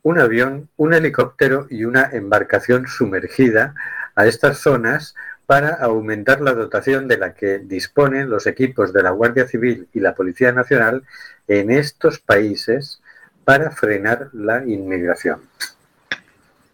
un 0.04 0.20
avión, 0.20 0.70
un 0.78 0.94
helicóptero 0.94 1.68
y 1.70 1.84
una 1.84 2.10
embarcación 2.14 2.88
sumergida 2.88 3.76
a 4.16 4.26
estas 4.26 4.60
zonas 4.60 5.16
para 5.46 5.74
aumentar 5.76 6.42
la 6.42 6.54
dotación 6.54 7.08
de 7.08 7.18
la 7.18 7.34
que 7.34 7.60
disponen 7.60 8.30
los 8.30 8.48
equipos 8.48 8.94
de 8.94 9.04
la 9.04 9.12
Guardia 9.12 9.48
Civil 9.48 9.88
y 9.94 10.00
la 10.00 10.14
Policía 10.14 10.52
Nacional 10.52 11.04
en 11.48 11.72
estos 11.72 12.20
países 12.20 13.02
para 13.44 13.72
frenar 13.72 14.30
la 14.34 14.64
inmigración. 14.66 15.42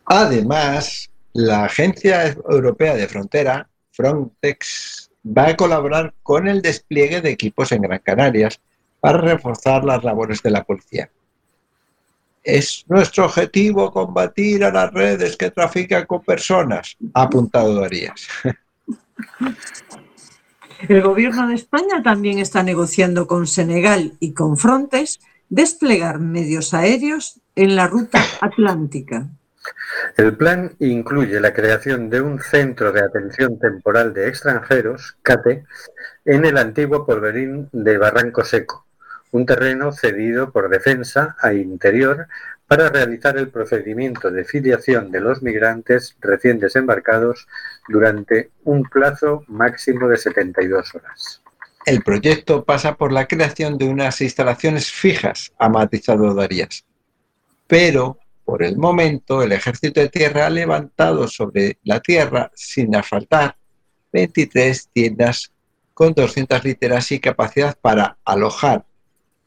Además, 0.05 1.09
la 1.33 1.65
Agencia 1.65 2.35
Europea 2.49 2.95
de 2.95 3.07
Frontera, 3.07 3.67
Frontex, 3.91 5.11
va 5.25 5.49
a 5.49 5.55
colaborar 5.55 6.13
con 6.23 6.47
el 6.47 6.61
despliegue 6.61 7.21
de 7.21 7.31
equipos 7.31 7.71
en 7.71 7.81
Gran 7.81 7.99
Canarias 7.99 8.59
para 8.99 9.17
reforzar 9.19 9.83
las 9.83 10.03
labores 10.03 10.41
de 10.41 10.51
la 10.51 10.63
policía. 10.63 11.09
Es 12.43 12.85
nuestro 12.87 13.25
objetivo 13.25 13.91
combatir 13.91 14.63
a 14.63 14.71
las 14.71 14.91
redes 14.91 15.37
que 15.37 15.49
trafican 15.49 16.05
con 16.05 16.21
personas, 16.23 16.97
ha 17.13 17.23
apuntado 17.23 17.81
Darías. 17.81 18.27
El 20.89 21.01
gobierno 21.01 21.47
de 21.47 21.55
España 21.55 22.03
también 22.03 22.39
está 22.39 22.61
negociando 22.61 23.25
con 23.25 23.47
Senegal 23.47 24.17
y 24.19 24.33
con 24.33 24.57
Frontex 24.57 25.21
desplegar 25.47 26.19
medios 26.19 26.73
aéreos 26.73 27.39
en 27.55 27.77
la 27.77 27.87
ruta 27.87 28.21
atlántica. 28.41 29.29
El 30.15 30.37
plan 30.37 30.75
incluye 30.79 31.39
la 31.39 31.53
creación 31.53 32.09
de 32.09 32.21
un 32.21 32.39
centro 32.39 32.91
de 32.91 33.01
atención 33.01 33.57
temporal 33.57 34.13
de 34.13 34.27
extranjeros, 34.27 35.17
CATE, 35.23 35.65
en 36.25 36.45
el 36.45 36.57
antiguo 36.57 37.05
porvenir 37.05 37.67
de 37.71 37.97
Barranco 37.97 38.43
Seco, 38.43 38.85
un 39.31 39.47
terreno 39.47 39.91
cedido 39.91 40.51
por 40.51 40.69
defensa 40.69 41.35
a 41.39 41.53
Interior 41.53 42.27
para 42.67 42.89
realizar 42.89 43.37
el 43.37 43.49
procedimiento 43.49 44.29
de 44.29 44.45
filiación 44.45 45.11
de 45.11 45.19
los 45.19 45.41
migrantes 45.41 46.15
recién 46.21 46.59
desembarcados 46.59 47.47
durante 47.87 48.51
un 48.63 48.83
plazo 48.83 49.43
máximo 49.47 50.07
de 50.07 50.17
72 50.17 50.95
horas. 50.95 51.41
El 51.85 52.01
proyecto 52.03 52.63
pasa 52.63 52.95
por 52.95 53.11
la 53.11 53.27
creación 53.27 53.77
de 53.77 53.85
unas 53.85 54.21
instalaciones 54.21 54.91
fijas, 54.91 55.51
ha 55.57 55.69
matizado 55.69 56.33
Darías. 56.33 56.85
Pero, 57.67 58.19
por 58.45 58.63
el 58.63 58.77
momento, 58.77 59.41
el 59.41 59.51
Ejército 59.51 59.99
de 59.99 60.09
Tierra 60.09 60.47
ha 60.47 60.49
levantado 60.49 61.27
sobre 61.27 61.77
la 61.83 61.99
tierra, 61.99 62.51
sin 62.53 62.95
asfaltar, 62.95 63.55
23 64.11 64.89
tiendas 64.93 65.51
con 65.93 66.13
200 66.13 66.63
literas 66.63 67.11
y 67.11 67.19
capacidad 67.19 67.77
para 67.79 68.17
alojar, 68.25 68.85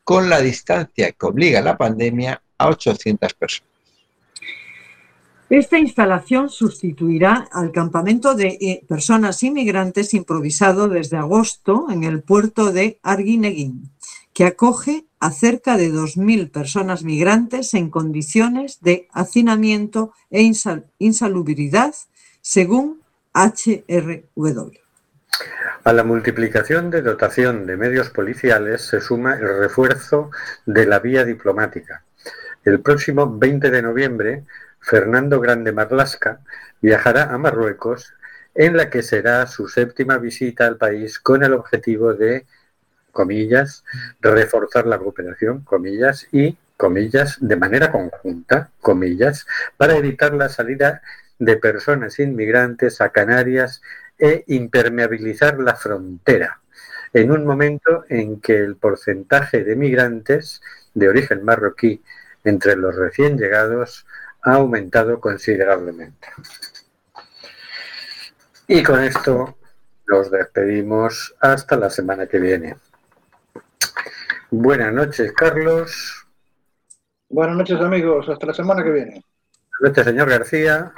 con 0.05 0.29
la 0.29 0.41
distancia 0.41 1.13
que 1.13 1.27
obliga 1.27 1.61
la 1.61 1.77
pandemia, 1.77 2.43
a 2.59 2.69
800 2.69 3.35
personas. 3.35 3.71
Esta 5.49 5.79
instalación 5.79 6.49
sustituirá 6.49 7.49
al 7.53 7.71
campamento 7.71 8.35
de 8.35 8.59
eh, 8.61 8.85
personas 8.89 9.43
inmigrantes 9.45 10.13
improvisado 10.13 10.89
desde 10.89 11.19
agosto 11.19 11.87
en 11.89 12.03
el 12.03 12.23
puerto 12.23 12.73
de 12.73 12.99
Arguineguín, 13.03 13.93
que 14.33 14.45
acoge 14.45 15.06
a 15.21 15.31
cerca 15.31 15.77
de 15.77 15.91
2.000 15.91 16.51
personas 16.51 17.03
migrantes 17.03 17.75
en 17.75 17.91
condiciones 17.91 18.81
de 18.81 19.09
hacinamiento 19.13 20.13
e 20.31 20.43
insalubridad, 20.99 21.95
según 22.41 23.01
HRW. 23.33 24.73
A 25.85 25.93
la 25.93 26.05
multiplicación 26.05 26.91
de 26.91 27.03
dotación 27.03 27.67
de 27.67 27.77
medios 27.77 28.11
policiales 28.11 28.83
se 28.83 29.01
suma 29.01 29.35
el 29.35 29.59
refuerzo 29.59 30.31
de 30.65 30.87
la 30.87 30.99
vía 30.99 31.25
diplomática. 31.25 32.03
El 32.65 32.81
próximo 32.81 33.39
20 33.39 33.71
de 33.71 33.83
noviembre 33.83 34.45
Fernando 34.81 35.41
Grande 35.41 35.73
Marlasca 35.73 36.41
viajará 36.81 37.33
a 37.33 37.39
Marruecos, 37.39 38.15
en 38.55 38.77
la 38.77 38.89
que 38.91 39.03
será 39.03 39.47
su 39.47 39.69
séptima 39.69 40.19
visita 40.19 40.67
al 40.67 40.77
país 40.77 41.19
con 41.21 41.45
el 41.45 41.53
objetivo 41.53 42.15
de, 42.15 42.47
comillas, 43.17 43.83
reforzar 44.21 44.87
la 44.87 44.99
cooperación, 44.99 45.63
comillas, 45.63 46.29
y, 46.33 46.59
comillas, 46.77 47.39
de 47.41 47.57
manera 47.57 47.91
conjunta, 47.91 48.71
comillas, 48.83 49.47
para 49.79 49.97
evitar 49.97 50.35
la 50.35 50.51
salida 50.51 51.01
de 51.39 51.57
personas 51.57 52.19
inmigrantes 52.19 53.01
a 53.01 53.09
Canarias 53.09 53.81
e 54.19 54.45
impermeabilizar 54.49 55.59
la 55.59 55.77
frontera, 55.77 56.61
en 57.15 57.31
un 57.31 57.47
momento 57.47 58.05
en 58.11 58.41
que 58.41 58.59
el 58.59 58.77
porcentaje 58.77 59.65
de 59.65 59.77
migrantes 59.77 60.61
de 60.93 61.09
origen 61.09 61.43
marroquí 61.43 62.03
entre 62.45 62.77
los 62.77 62.95
recién 62.95 63.39
llegados 63.39 64.07
ha 64.43 64.55
aumentado 64.55 65.21
considerablemente. 65.21 66.29
Y 68.69 68.83
con 68.83 69.03
esto 69.03 69.57
nos 70.07 70.31
despedimos 70.31 71.35
hasta 71.41 71.77
la 71.77 71.91
semana 71.91 72.27
que 72.27 72.39
viene. 72.39 72.77
Buenas 74.51 74.93
noches, 74.93 75.33
Carlos. 75.33 76.27
Buenas 77.29 77.57
noches, 77.57 77.81
amigos. 77.81 78.29
Hasta 78.29 78.47
la 78.47 78.55
semana 78.55 78.85
que 78.85 78.91
viene. 78.91 79.25
Buenas 79.81 79.81
noches, 79.81 80.05
señor 80.05 80.31
García. 80.31 80.93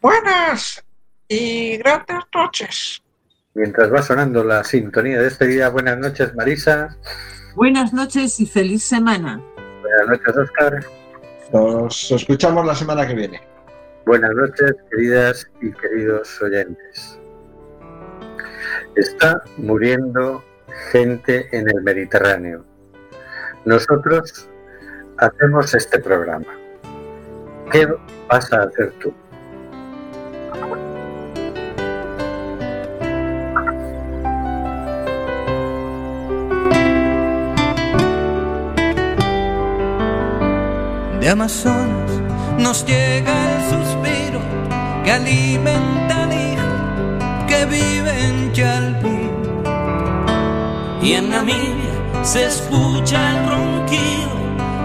Buenas 0.00 0.84
y 1.28 1.78
grandes 1.78 2.18
noches. 2.34 3.02
Mientras 3.54 3.92
va 3.92 4.02
sonando 4.02 4.44
la 4.44 4.62
sintonía 4.64 5.20
de 5.20 5.28
este 5.28 5.46
día, 5.46 5.68
buenas 5.68 5.98
noches, 5.98 6.34
Marisa. 6.34 6.96
Buenas 7.54 7.92
noches 7.92 8.38
y 8.40 8.46
feliz 8.46 8.84
semana. 8.84 9.42
Buenas 9.80 10.08
noches, 10.08 10.36
Oscar. 10.36 10.86
Nos 11.52 12.10
escuchamos 12.12 12.64
la 12.64 12.74
semana 12.74 13.06
que 13.06 13.14
viene. 13.14 13.40
Buenas 14.06 14.34
noches, 14.34 14.74
queridas 14.90 15.50
y 15.60 15.72
queridos 15.72 16.40
oyentes. 16.40 17.18
Está 18.96 19.42
muriendo 19.58 20.42
gente 20.90 21.48
en 21.56 21.68
el 21.68 21.82
Mediterráneo. 21.82 22.64
Nosotros 23.64 24.48
hacemos 25.18 25.74
este 25.74 25.98
programa. 25.98 26.46
¿Qué 27.70 27.88
vas 28.28 28.52
a 28.52 28.62
hacer 28.62 28.92
tú? 29.00 29.14
de 41.22 41.30
Amazonas 41.30 42.10
nos 42.58 42.84
llega 42.84 43.32
el 43.54 43.62
suspiro 43.70 44.40
que 45.04 45.12
alimenta 45.12 46.24
al 46.24 46.32
hijo 46.32 47.46
que 47.46 47.64
vive 47.66 48.26
en 48.26 48.52
Chalpín. 48.52 49.21
Y 51.02 51.14
en 51.14 51.30
Namibia 51.30 52.22
se 52.22 52.46
escucha 52.46 53.30
el 53.32 53.48
ronquido 53.48 54.42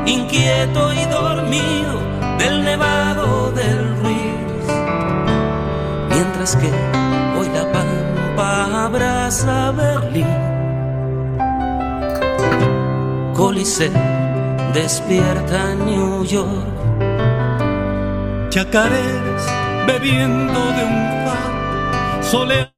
inquieto 0.07 0.93
y 0.93 1.05
dormido 1.05 1.99
del 2.39 2.63
nevado 2.63 3.51
del 3.51 3.97
Ruiz. 3.97 4.65
Mientras 6.09 6.55
que 6.55 6.71
hoy 7.37 7.49
la 7.53 7.71
pampa 7.71 8.85
abraza 8.85 9.71
Berlín. 9.71 10.25
Coliseo 13.35 13.91
despierta 14.73 15.75
New 15.75 16.23
York. 16.23 16.65
Chacareras 18.49 19.45
bebiendo 19.85 20.59
de 20.77 20.83
un 20.83 20.97
faro. 21.25 22.76